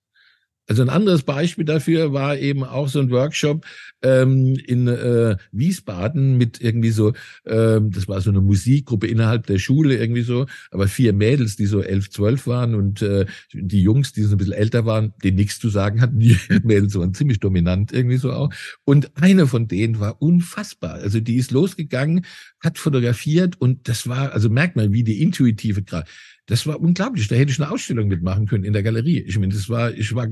Also 0.69 0.83
ein 0.83 0.89
anderes 0.89 1.23
Beispiel 1.23 1.65
dafür 1.65 2.13
war 2.13 2.38
eben 2.38 2.63
auch 2.63 2.88
so 2.88 2.99
ein 2.99 3.09
Workshop 3.09 3.65
ähm, 4.03 4.55
in 4.67 4.88
äh, 4.88 5.35
Wiesbaden 5.51 6.38
mit 6.38 6.61
irgendwie 6.61 6.91
so, 6.91 7.13
ähm, 7.47 7.89
das 7.89 8.07
war 8.07 8.21
so 8.21 8.29
eine 8.29 8.41
Musikgruppe 8.41 9.07
innerhalb 9.07 9.47
der 9.47 9.57
Schule 9.57 9.97
irgendwie 9.97 10.21
so, 10.21 10.45
aber 10.69 10.88
vier 10.88 11.11
Mädels, 11.13 11.55
die 11.55 11.65
so 11.65 11.81
elf, 11.81 12.11
zwölf 12.11 12.45
waren 12.45 12.75
und 12.75 13.01
äh, 13.01 13.25
die 13.51 13.81
Jungs, 13.81 14.13
die 14.13 14.21
so 14.21 14.35
ein 14.35 14.38
bisschen 14.38 14.53
älter 14.53 14.85
waren, 14.85 15.13
die 15.23 15.31
nichts 15.31 15.57
zu 15.57 15.69
sagen 15.69 16.01
hatten, 16.01 16.19
die 16.19 16.38
Mädels 16.63 16.93
waren 16.93 17.15
ziemlich 17.15 17.39
dominant 17.39 17.91
irgendwie 17.91 18.17
so 18.17 18.31
auch. 18.31 18.53
Und 18.85 19.11
eine 19.19 19.47
von 19.47 19.67
denen 19.67 19.99
war 19.99 20.21
unfassbar. 20.21 20.93
Also 20.93 21.19
die 21.19 21.38
ist 21.38 21.49
losgegangen, 21.49 22.27
hat 22.61 22.77
fotografiert 22.77 23.59
und 23.59 23.89
das 23.89 24.07
war, 24.07 24.33
also 24.33 24.49
merkt 24.49 24.75
man, 24.75 24.93
wie 24.93 25.03
die 25.03 25.23
intuitive 25.23 25.81
Kraft 25.83 26.07
das 26.49 26.65
war 26.65 26.81
unglaublich. 26.81 27.27
Da 27.27 27.35
hätte 27.35 27.51
ich 27.51 27.61
eine 27.61 27.69
Ausstellung 27.69 28.07
mitmachen 28.07 28.47
können 28.47 28.63
in 28.63 28.73
der 28.73 28.81
Galerie. 28.81 29.19
Ich 29.19 29.37
meine, 29.37 29.53
das 29.53 29.69
war, 29.69 29.93
ich 29.93 30.15
war, 30.15 30.27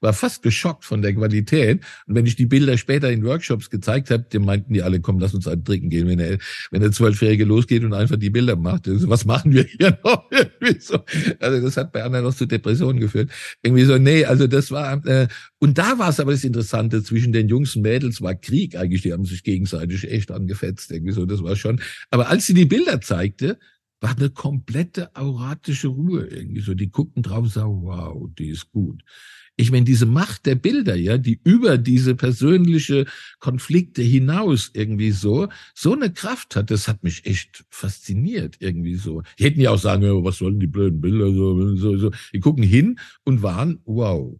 war 0.00 0.12
fast 0.12 0.44
geschockt 0.44 0.84
von 0.84 1.02
der 1.02 1.12
Qualität. 1.12 1.80
Und 2.06 2.14
wenn 2.14 2.24
ich 2.24 2.36
die 2.36 2.46
Bilder 2.46 2.78
später 2.78 3.10
in 3.10 3.24
Workshops 3.24 3.68
gezeigt 3.68 4.10
habe, 4.10 4.24
die 4.32 4.38
meinten 4.38 4.72
die 4.72 4.82
alle, 4.82 5.00
komm, 5.00 5.18
lass 5.18 5.34
uns 5.34 5.48
einen 5.48 5.64
trinken 5.64 5.90
gehen, 5.90 6.06
wenn 6.06 6.18
der, 6.18 6.38
wenn 6.70 6.82
der 6.82 6.92
Zwölfjährige 6.92 7.44
losgeht 7.44 7.82
und 7.82 7.94
einfach 7.94 8.16
die 8.16 8.30
Bilder 8.30 8.54
macht. 8.54 8.86
Also, 8.86 9.08
was 9.08 9.24
machen 9.24 9.52
wir 9.52 9.64
hier 9.64 9.98
noch? 10.04 10.30
also 11.40 11.60
das 11.60 11.76
hat 11.76 11.90
bei 11.90 12.04
anderen 12.04 12.24
noch 12.24 12.34
zu 12.34 12.46
Depressionen 12.46 13.00
geführt. 13.00 13.28
Irgendwie 13.60 13.84
so, 13.84 13.98
nee, 13.98 14.24
also 14.24 14.46
das 14.46 14.70
war, 14.70 15.04
äh, 15.04 15.26
und 15.58 15.78
da 15.78 15.98
war 15.98 16.10
es 16.10 16.20
aber 16.20 16.30
das 16.30 16.44
Interessante, 16.44 17.02
zwischen 17.02 17.32
den 17.32 17.48
Jungs 17.48 17.74
und 17.74 17.82
Mädels 17.82 18.22
war 18.22 18.36
Krieg 18.36 18.76
eigentlich, 18.76 19.02
die 19.02 19.12
haben 19.12 19.24
sich 19.24 19.42
gegenseitig 19.42 20.08
echt 20.08 20.30
angefetzt, 20.30 20.92
irgendwie 20.92 21.12
so, 21.12 21.26
das 21.26 21.42
war 21.42 21.56
schon. 21.56 21.80
Aber 22.10 22.28
als 22.28 22.46
sie 22.46 22.54
die 22.54 22.66
Bilder 22.66 23.00
zeigte, 23.00 23.58
war 24.04 24.14
eine 24.14 24.28
komplette 24.28 25.16
auratische 25.16 25.88
Ruhe 25.88 26.26
irgendwie 26.26 26.60
so. 26.60 26.74
Die 26.74 26.90
guckten 26.90 27.22
drauf 27.22 27.44
und 27.44 27.48
sagen, 27.48 27.82
wow, 27.84 28.28
die 28.38 28.50
ist 28.50 28.70
gut. 28.70 29.02
Ich 29.56 29.70
meine, 29.70 29.86
diese 29.86 30.04
Macht 30.04 30.44
der 30.44 30.56
Bilder, 30.56 30.94
ja, 30.94 31.16
die 31.16 31.40
über 31.42 31.78
diese 31.78 32.14
persönliche 32.14 33.06
Konflikte 33.38 34.02
hinaus 34.02 34.70
irgendwie 34.74 35.10
so, 35.10 35.48
so 35.74 35.94
eine 35.94 36.12
Kraft 36.12 36.54
hat, 36.54 36.70
das 36.70 36.86
hat 36.86 37.02
mich 37.02 37.24
echt 37.24 37.64
fasziniert 37.70 38.56
irgendwie 38.58 38.96
so. 38.96 39.22
Die 39.38 39.44
hätten 39.44 39.62
ja 39.62 39.70
auch 39.70 39.78
sagen, 39.78 40.02
ja, 40.02 40.12
was 40.22 40.36
sollen 40.36 40.60
die 40.60 40.66
blöden 40.66 41.00
Bilder 41.00 41.32
so, 41.32 41.74
so, 41.76 41.96
so. 41.96 42.10
Die 42.34 42.40
gucken 42.40 42.62
hin 42.62 42.98
und 43.24 43.42
waren, 43.42 43.80
wow. 43.86 44.38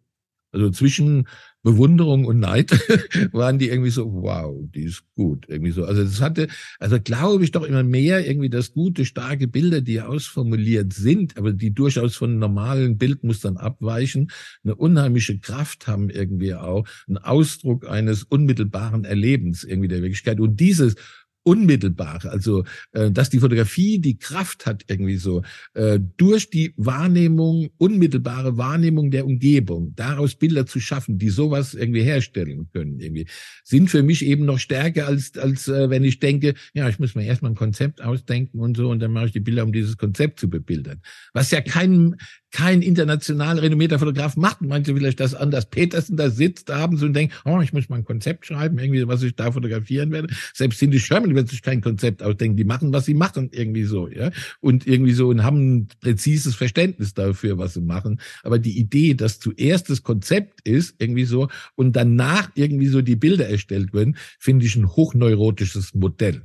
Also 0.54 0.70
zwischen 0.70 1.26
Bewunderung 1.64 2.26
und 2.26 2.38
Neid 2.38 2.70
waren 3.32 3.58
die 3.58 3.68
irgendwie 3.68 3.90
so, 3.90 4.12
wow, 4.12 4.54
die 4.74 4.84
ist 4.84 5.02
gut, 5.16 5.46
irgendwie 5.48 5.72
so. 5.72 5.84
Also 5.84 6.04
das 6.04 6.20
hatte, 6.20 6.46
also 6.78 7.00
glaube 7.00 7.42
ich 7.42 7.50
doch 7.50 7.64
immer 7.64 7.82
mehr 7.82 8.24
irgendwie, 8.26 8.50
dass 8.50 8.72
gute, 8.72 9.04
starke 9.04 9.48
Bilder, 9.48 9.80
die 9.80 10.00
ausformuliert 10.00 10.92
sind, 10.92 11.36
aber 11.38 11.52
die 11.52 11.72
durchaus 11.72 12.14
von 12.16 12.38
normalen 12.38 12.98
Bildmustern 12.98 13.56
abweichen, 13.56 14.30
eine 14.62 14.76
unheimliche 14.76 15.38
Kraft 15.38 15.86
haben 15.86 16.10
irgendwie 16.10 16.54
auch, 16.54 16.86
einen 17.08 17.18
Ausdruck 17.18 17.88
eines 17.88 18.22
unmittelbaren 18.24 19.04
Erlebens 19.04 19.64
irgendwie 19.64 19.88
der 19.88 20.02
Wirklichkeit. 20.02 20.40
Und 20.40 20.60
dieses 20.60 20.96
unmittelbar. 21.44 22.24
Also, 22.24 22.64
äh, 22.92 23.10
dass 23.10 23.30
die 23.30 23.38
Fotografie 23.38 24.00
die 24.00 24.18
Kraft 24.18 24.66
hat, 24.66 24.84
irgendwie 24.88 25.16
so, 25.16 25.42
äh, 25.74 26.00
durch 26.16 26.50
die 26.50 26.74
Wahrnehmung, 26.76 27.70
unmittelbare 27.78 28.56
Wahrnehmung 28.56 29.10
der 29.10 29.26
Umgebung, 29.26 29.94
daraus 29.94 30.34
Bilder 30.34 30.66
zu 30.66 30.80
schaffen, 30.80 31.18
die 31.18 31.28
sowas 31.28 31.74
irgendwie 31.74 32.02
herstellen 32.02 32.68
können, 32.72 32.98
irgendwie, 32.98 33.26
sind 33.62 33.90
für 33.90 34.02
mich 34.02 34.24
eben 34.24 34.46
noch 34.46 34.58
stärker 34.58 35.06
als, 35.06 35.36
als 35.38 35.68
äh, 35.68 35.90
wenn 35.90 36.02
ich 36.02 36.18
denke, 36.18 36.54
ja, 36.72 36.88
ich 36.88 36.98
muss 36.98 37.14
mir 37.14 37.24
erstmal 37.24 37.52
ein 37.52 37.56
Konzept 37.56 38.02
ausdenken 38.02 38.58
und 38.58 38.76
so, 38.76 38.88
und 38.88 39.00
dann 39.00 39.12
mache 39.12 39.26
ich 39.26 39.32
die 39.32 39.40
Bilder, 39.40 39.64
um 39.64 39.72
dieses 39.72 39.96
Konzept 39.98 40.40
zu 40.40 40.48
bebildern. 40.48 41.02
Was 41.34 41.50
ja 41.50 41.60
kein, 41.60 42.16
kein 42.54 42.82
international 42.82 43.58
renommierter 43.58 43.98
Fotograf 43.98 44.36
macht. 44.36 44.62
Manche 44.62 44.94
vielleicht 44.94 45.18
das 45.18 45.34
anders. 45.34 45.66
Petersen 45.66 46.16
da 46.16 46.30
sitzt 46.30 46.70
abends 46.70 47.02
und 47.02 47.12
denkt, 47.12 47.34
oh, 47.44 47.60
ich 47.60 47.72
muss 47.72 47.88
mal 47.88 47.96
ein 47.96 48.04
Konzept 48.04 48.46
schreiben, 48.46 48.78
irgendwie, 48.78 49.08
was 49.08 49.24
ich 49.24 49.34
da 49.34 49.50
fotografieren 49.50 50.12
werde. 50.12 50.32
Selbst 50.52 50.78
Cindy 50.78 51.00
Sherman 51.00 51.34
wird 51.34 51.48
sich 51.48 51.62
kein 51.62 51.80
Konzept 51.80 52.22
ausdenken. 52.22 52.56
Die 52.56 52.62
machen, 52.62 52.92
was 52.92 53.06
sie 53.06 53.14
machen, 53.14 53.48
irgendwie 53.50 53.82
so, 53.82 54.06
ja. 54.06 54.30
Und 54.60 54.86
irgendwie 54.86 55.14
so 55.14 55.30
und 55.30 55.42
haben 55.42 55.78
ein 55.78 55.88
präzises 56.00 56.54
Verständnis 56.54 57.12
dafür, 57.12 57.58
was 57.58 57.74
sie 57.74 57.80
machen. 57.80 58.20
Aber 58.44 58.60
die 58.60 58.78
Idee, 58.78 59.14
dass 59.14 59.40
zuerst 59.40 59.90
das 59.90 60.04
Konzept 60.04 60.60
ist, 60.62 60.94
irgendwie 60.98 61.24
so, 61.24 61.48
und 61.74 61.96
danach 61.96 62.52
irgendwie 62.54 62.86
so 62.86 63.02
die 63.02 63.16
Bilder 63.16 63.48
erstellt 63.48 63.92
werden, 63.92 64.16
finde 64.38 64.64
ich 64.64 64.76
ein 64.76 64.94
hochneurotisches 64.94 65.92
Modell. 65.94 66.42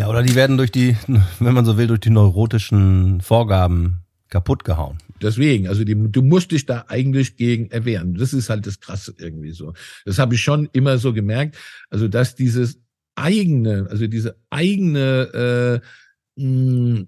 Ja, 0.00 0.08
oder 0.08 0.22
die 0.22 0.34
werden 0.34 0.56
durch 0.56 0.72
die, 0.72 0.96
wenn 1.40 1.52
man 1.52 1.66
so 1.66 1.76
will, 1.76 1.86
durch 1.86 2.00
die 2.00 2.08
neurotischen 2.08 3.20
Vorgaben 3.20 3.98
kaputt 4.30 4.64
gehauen. 4.64 4.96
Deswegen, 5.20 5.68
also 5.68 5.84
die, 5.84 5.94
du 5.94 6.22
musst 6.22 6.52
dich 6.52 6.64
da 6.64 6.86
eigentlich 6.88 7.36
gegen 7.36 7.70
erwehren. 7.70 8.14
Das 8.14 8.32
ist 8.32 8.48
halt 8.48 8.66
das 8.66 8.80
Krasse 8.80 9.14
irgendwie 9.18 9.50
so. 9.50 9.74
Das 10.06 10.18
habe 10.18 10.36
ich 10.36 10.40
schon 10.40 10.70
immer 10.72 10.96
so 10.96 11.12
gemerkt. 11.12 11.58
Also 11.90 12.08
dass 12.08 12.34
dieses 12.34 12.80
eigene, 13.14 13.88
also 13.90 14.06
diese 14.06 14.36
eigene 14.48 15.82
äh, 16.38 16.42
mh, 16.42 17.04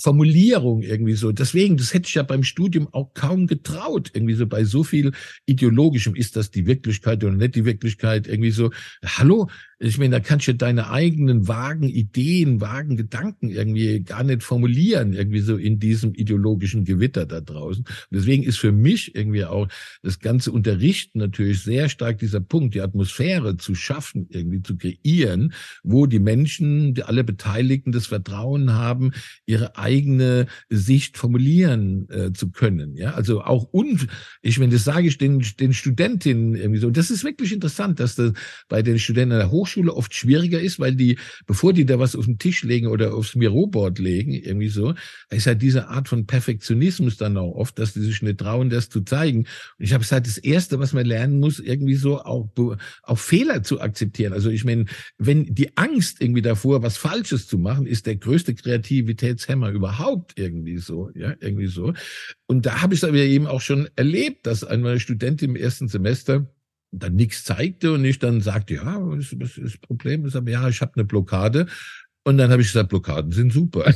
Formulierung 0.00 0.82
irgendwie 0.82 1.14
so. 1.14 1.30
Deswegen, 1.30 1.76
das 1.76 1.94
hätte 1.94 2.08
ich 2.08 2.14
ja 2.14 2.24
beim 2.24 2.42
Studium 2.42 2.88
auch 2.92 3.14
kaum 3.14 3.46
getraut. 3.46 4.10
Irgendwie 4.14 4.34
so 4.34 4.48
bei 4.48 4.64
so 4.64 4.82
viel 4.82 5.12
ideologischem, 5.46 6.16
ist 6.16 6.34
das 6.34 6.50
die 6.50 6.66
Wirklichkeit 6.66 7.22
oder 7.22 7.34
nicht 7.34 7.54
die 7.54 7.64
Wirklichkeit? 7.64 8.26
Irgendwie 8.26 8.50
so, 8.50 8.70
hallo, 9.04 9.48
ich 9.80 9.98
meine, 9.98 10.16
da 10.16 10.20
kannst 10.20 10.48
du 10.48 10.54
deine 10.54 10.90
eigenen 10.90 11.46
vagen 11.46 11.88
Ideen, 11.88 12.60
vagen 12.60 12.96
Gedanken 12.96 13.48
irgendwie 13.48 14.00
gar 14.00 14.24
nicht 14.24 14.42
formulieren, 14.42 15.12
irgendwie 15.12 15.40
so 15.40 15.56
in 15.56 15.78
diesem 15.78 16.14
ideologischen 16.14 16.84
Gewitter 16.84 17.26
da 17.26 17.40
draußen. 17.40 17.84
Und 17.84 18.06
deswegen 18.10 18.42
ist 18.42 18.58
für 18.58 18.72
mich 18.72 19.14
irgendwie 19.14 19.44
auch 19.44 19.68
das 20.02 20.18
ganze 20.18 20.50
Unterrichten 20.50 21.20
natürlich 21.20 21.62
sehr 21.62 21.88
stark 21.88 22.18
dieser 22.18 22.40
Punkt, 22.40 22.74
die 22.74 22.80
Atmosphäre 22.80 23.56
zu 23.56 23.76
schaffen, 23.76 24.26
irgendwie 24.30 24.62
zu 24.62 24.76
kreieren, 24.76 25.52
wo 25.84 26.06
die 26.06 26.18
Menschen, 26.18 26.94
die 26.94 27.04
alle 27.04 27.22
Beteiligten 27.22 27.92
das 27.92 28.06
Vertrauen 28.06 28.72
haben, 28.72 29.12
ihre 29.46 29.76
eigene 29.76 30.46
Sicht 30.68 31.16
formulieren 31.16 32.08
äh, 32.10 32.32
zu 32.32 32.50
können. 32.50 32.96
Ja, 32.96 33.12
also 33.12 33.42
auch 33.42 33.72
un, 33.72 34.08
ich 34.42 34.58
meine, 34.58 34.72
das 34.72 34.82
sage 34.82 35.06
ich 35.06 35.18
den, 35.18 35.44
den 35.60 35.72
Studentinnen 35.72 36.56
irgendwie 36.56 36.80
so. 36.80 36.90
Das 36.90 37.10
ist 37.10 37.22
wirklich 37.22 37.52
interessant, 37.52 38.00
dass 38.00 38.16
das 38.16 38.32
bei 38.68 38.82
den 38.82 38.98
Studenten 38.98 39.38
der 39.38 39.50
Hochschule 39.52 39.67
Hochschule 39.68 39.94
oft 39.94 40.14
schwieriger 40.14 40.60
ist, 40.60 40.80
weil 40.80 40.94
die, 40.94 41.18
bevor 41.46 41.72
die 41.72 41.84
da 41.84 41.98
was 41.98 42.16
auf 42.16 42.24
den 42.24 42.38
Tisch 42.38 42.62
legen 42.62 42.86
oder 42.86 43.14
aufs 43.14 43.34
Miroboard 43.34 43.98
legen, 43.98 44.32
irgendwie 44.32 44.68
so, 44.68 44.94
ist 45.30 45.46
halt 45.46 45.60
diese 45.62 45.88
Art 45.88 46.08
von 46.08 46.26
Perfektionismus 46.26 47.16
dann 47.16 47.36
auch 47.36 47.54
oft, 47.54 47.78
dass 47.78 47.92
die 47.92 48.00
sich 48.00 48.22
nicht 48.22 48.38
trauen, 48.38 48.70
das 48.70 48.88
zu 48.88 49.02
zeigen. 49.02 49.40
Und 49.40 49.84
ich 49.84 49.92
habe 49.92 50.02
gesagt, 50.02 50.26
das 50.26 50.38
Erste, 50.38 50.78
was 50.78 50.92
man 50.92 51.04
lernen 51.04 51.38
muss, 51.38 51.60
irgendwie 51.60 51.94
so 51.94 52.20
auch, 52.20 52.48
auch 53.02 53.18
Fehler 53.18 53.62
zu 53.62 53.80
akzeptieren. 53.80 54.32
Also 54.32 54.50
ich 54.50 54.64
meine, 54.64 54.86
wenn 55.18 55.54
die 55.54 55.76
Angst 55.76 56.20
irgendwie 56.20 56.42
davor, 56.42 56.82
was 56.82 56.96
Falsches 56.96 57.46
zu 57.46 57.58
machen, 57.58 57.86
ist 57.86 58.06
der 58.06 58.16
größte 58.16 58.54
Kreativitätshemmer 58.54 59.70
überhaupt 59.70 60.38
irgendwie 60.38 60.78
so, 60.78 61.10
ja, 61.14 61.34
irgendwie 61.40 61.66
so. 61.66 61.92
Und 62.46 62.64
da 62.64 62.80
habe 62.80 62.94
ich 62.94 63.00
es 63.00 63.08
aber 63.08 63.18
eben 63.18 63.46
auch 63.46 63.60
schon 63.60 63.88
erlebt, 63.96 64.46
dass 64.46 64.64
eine 64.64 64.98
Studentin 64.98 65.50
im 65.50 65.56
ersten 65.56 65.88
Semester 65.88 66.46
dann 66.90 67.14
nichts 67.14 67.44
zeigte 67.44 67.92
und 67.92 68.04
ich 68.04 68.18
dann 68.18 68.40
sagte, 68.40 68.74
ja, 68.74 68.96
was 68.98 69.32
ist 69.32 69.58
das 69.58 69.76
Problem? 69.78 70.24
ist 70.24 70.36
aber, 70.36 70.50
ja, 70.50 70.68
ich 70.68 70.80
habe 70.80 70.92
eine 70.96 71.04
Blockade. 71.04 71.66
Und 72.28 72.36
dann 72.36 72.50
habe 72.50 72.60
ich 72.60 72.68
gesagt, 72.68 72.90
Blockaden 72.90 73.32
sind 73.32 73.54
super. 73.54 73.86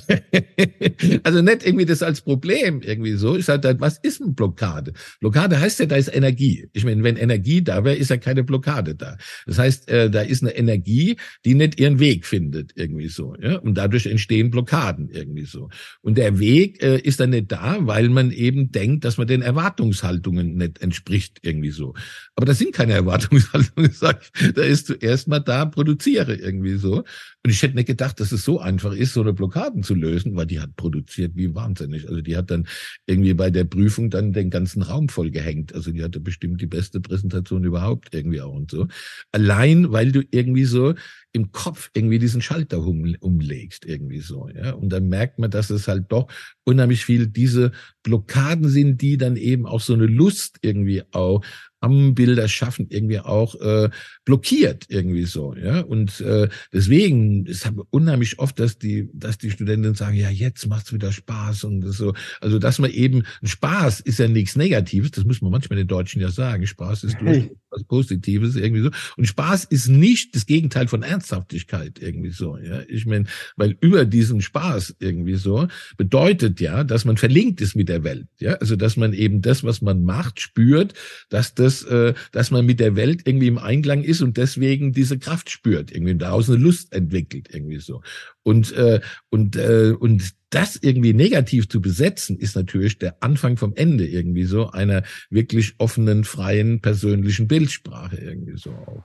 also 1.23 1.43
nicht 1.43 1.67
irgendwie 1.67 1.85
das 1.85 2.03
als 2.03 2.23
Problem 2.23 2.81
irgendwie 2.81 3.13
so. 3.13 3.37
Ich 3.37 3.45
sage, 3.45 3.77
was 3.79 3.99
ist 3.99 4.23
eine 4.23 4.33
Blockade? 4.33 4.95
Blockade 5.21 5.61
heißt 5.61 5.81
ja, 5.81 5.85
da 5.85 5.97
ist 5.97 6.09
Energie. 6.09 6.67
Ich 6.73 6.87
meine, 6.87 7.03
wenn 7.03 7.19
Energie 7.19 7.63
da 7.63 7.85
wäre, 7.85 7.95
ist 7.95 8.09
ja 8.09 8.17
keine 8.17 8.43
Blockade 8.43 8.95
da. 8.95 9.19
Das 9.45 9.59
heißt, 9.59 9.91
äh, 9.91 10.09
da 10.09 10.23
ist 10.23 10.43
eine 10.43 10.57
Energie, 10.57 11.19
die 11.45 11.53
nicht 11.53 11.79
ihren 11.79 11.99
Weg 11.99 12.25
findet 12.25 12.73
irgendwie 12.75 13.09
so. 13.09 13.37
Ja? 13.39 13.59
Und 13.59 13.75
dadurch 13.75 14.07
entstehen 14.07 14.51
Blockaden 14.51 15.11
irgendwie 15.11 15.45
so. 15.45 15.69
Und 16.01 16.17
der 16.17 16.39
Weg 16.39 16.83
äh, 16.83 16.97
ist 17.01 17.21
dann 17.21 17.31
nicht 17.31 17.53
da, 17.53 17.77
weil 17.81 18.09
man 18.09 18.31
eben 18.31 18.73
denkt, 18.73 19.05
dass 19.05 19.19
man 19.19 19.27
den 19.27 19.43
Erwartungshaltungen 19.43 20.57
nicht 20.57 20.81
entspricht 20.81 21.41
irgendwie 21.43 21.71
so. 21.71 21.93
Aber 22.35 22.47
das 22.47 22.59
sind 22.59 22.73
keine 22.73 22.93
Erwartungshaltungen, 22.95 23.93
sag 23.93 24.23
ich. 24.23 24.55
Da 24.55 24.63
ist 24.63 24.87
zuerst 24.87 25.29
mal 25.29 25.41
da, 25.41 25.67
produziere 25.67 26.35
irgendwie 26.35 26.79
so. 26.79 27.05
Und 27.45 27.51
ich 27.51 27.61
hätte 27.61 27.75
nicht 27.75 27.87
gedacht, 27.87 28.21
dass 28.21 28.31
es 28.31 28.45
so 28.45 28.61
einfach 28.61 28.93
ist, 28.93 29.15
so 29.15 29.21
eine 29.21 29.33
Blockaden 29.33 29.83
zu 29.83 29.95
lösen, 29.95 30.37
weil 30.37 30.47
die 30.47 30.61
hat 30.61 30.77
produziert 30.77 31.33
wie 31.35 31.53
wahnsinnig. 31.55 32.09
Also 32.09 32.21
die 32.21 32.37
hat 32.37 32.53
dann 32.53 32.69
irgendwie 33.07 33.35
bei 33.35 33.51
der 33.51 33.65
Prüfung 33.65 34.11
dann 34.11 34.33
den 34.33 34.49
ganzen 34.49 34.83
Raum 34.83 35.09
voll 35.09 35.33
gehängt. 35.33 35.75
Also 35.75 35.91
die 35.91 36.05
hatte 36.05 36.21
bestimmt 36.21 36.61
die 36.61 36.67
beste 36.67 37.01
Präsentation 37.01 37.65
überhaupt 37.65 38.15
irgendwie 38.15 38.41
auch 38.41 38.53
und 38.53 38.71
so. 38.71 38.87
Allein, 39.33 39.91
weil 39.91 40.13
du 40.13 40.23
irgendwie 40.31 40.67
so 40.67 40.95
im 41.33 41.51
Kopf 41.51 41.91
irgendwie 41.95 42.19
diesen 42.19 42.43
Schalter 42.43 42.85
um, 42.85 43.17
umlegst, 43.21 43.85
irgendwie 43.87 44.21
so, 44.21 44.49
ja. 44.49 44.73
Und 44.73 44.91
dann 44.91 45.09
merkt 45.09 45.39
man, 45.39 45.51
dass 45.51 45.71
es 45.71 45.89
halt 45.89 46.13
doch 46.13 46.29
unheimlich 46.65 47.05
viel 47.05 47.27
diese 47.27 47.73
Blockaden 48.03 48.69
sind, 48.69 49.01
die 49.01 49.17
dann 49.17 49.37
eben 49.37 49.67
auch 49.67 49.81
so 49.81 49.95
eine 49.95 50.07
Lust 50.07 50.59
irgendwie 50.63 51.03
auch 51.13 51.43
am 51.83 52.15
Bilder 52.15 52.49
schaffen 52.49 52.87
irgendwie 52.89 53.19
auch 53.19 53.57
äh, 53.57 53.91
blockiert 54.25 54.87
irgendwie 54.89 55.25
so 55.25 55.55
ja 55.55 55.81
und 55.81 56.21
äh, 56.21 56.49
deswegen 56.73 57.45
ist 57.47 57.67
habe 57.67 57.83
unheimlich 57.91 58.39
oft 58.39 58.59
dass 58.61 58.79
die 58.79 59.11
dass 59.13 59.37
die 59.37 59.51
Studenten 59.51 59.95
sagen 59.95 60.17
ja 60.17 60.31
jetzt 60.31 60.67
macht's 60.69 60.93
wieder 60.93 61.11
Spaß 61.11 61.65
und 61.65 61.83
so 61.83 62.15
also 62.41 62.61
dass 62.61 62.79
man 62.79 62.91
eben 62.91 63.25
Spaß 63.43 64.01
ist 64.01 64.21
ja 64.21 64.29
nichts 64.29 64.55
Negatives 64.55 65.11
das 65.11 65.25
muss 65.25 65.43
man 65.43 65.51
manchmal 65.51 65.77
den 65.77 65.89
Deutschen 65.89 66.23
ja 66.23 66.31
sagen 66.31 66.67
Spaß 66.67 67.03
ist 67.03 67.17
hey. 67.19 67.51
was 67.71 67.83
Positives 67.85 68.55
irgendwie 68.55 68.83
so 68.83 68.91
und 69.17 69.27
Spaß 69.27 69.65
ist 69.65 69.89
nicht 69.89 70.37
das 70.37 70.47
Gegenteil 70.47 70.87
von 70.87 71.03
Ernsthaftigkeit 71.23 71.99
irgendwie 72.01 72.31
so 72.31 72.59
ja 72.59 72.81
ich 72.89 73.07
meine 73.07 73.27
weil 73.57 73.77
über 73.81 74.05
diesen 74.05 74.41
Spaß 74.41 74.97
irgendwie 74.99 75.37
so 75.37 75.69
bedeutet 75.97 76.61
ja 76.61 76.85
dass 76.85 77.05
man 77.05 77.17
verlinkt 77.17 77.61
ist 77.61 77.77
mit 77.77 77.89
der 77.89 78.05
Welt 78.05 78.27
ja 78.39 78.55
also 78.55 78.77
dass 78.77 78.97
man 78.97 79.13
eben 79.13 79.41
das 79.41 79.63
was 79.65 79.83
man 79.83 80.05
macht 80.05 80.41
spürt 80.41 80.95
dass 81.29 81.55
das 81.55 81.85
äh, 81.85 82.15
dass 82.33 82.51
man 82.51 82.67
mit 82.67 82.81
der 82.81 82.97
Welt 82.97 83.23
irgendwie 83.25 83.47
im 83.47 83.59
Einklang 83.59 84.03
ist 84.03 84.23
und 84.23 84.37
deswegen 84.37 84.93
diese 84.93 85.19
Kraft 85.19 85.51
spürt, 85.51 85.93
irgendwie 85.93 86.17
daraus 86.17 86.49
eine 86.49 86.59
Lust 86.59 86.93
entwickelt, 86.93 87.49
irgendwie 87.53 87.79
so. 87.79 88.03
Und, 88.43 88.73
äh, 88.73 89.01
und, 89.31 89.57
äh, 89.57 89.95
und 89.99 90.33
das 90.51 90.77
irgendwie 90.77 91.15
negativ 91.15 91.69
zu 91.69 91.81
besetzen, 91.81 92.39
ist 92.39 92.57
natürlich 92.57 92.99
der 92.99 93.23
Anfang 93.23 93.57
vom 93.57 93.75
Ende 93.75 94.07
irgendwie 94.07 94.45
so 94.45 94.71
einer 94.71 95.03
wirklich 95.31 95.75
offenen, 95.79 96.25
freien, 96.25 96.81
persönlichen 96.81 97.49
Bildsprache 97.49 98.17
irgendwie 98.17 98.59
so 98.59 98.71
auch. 98.71 99.05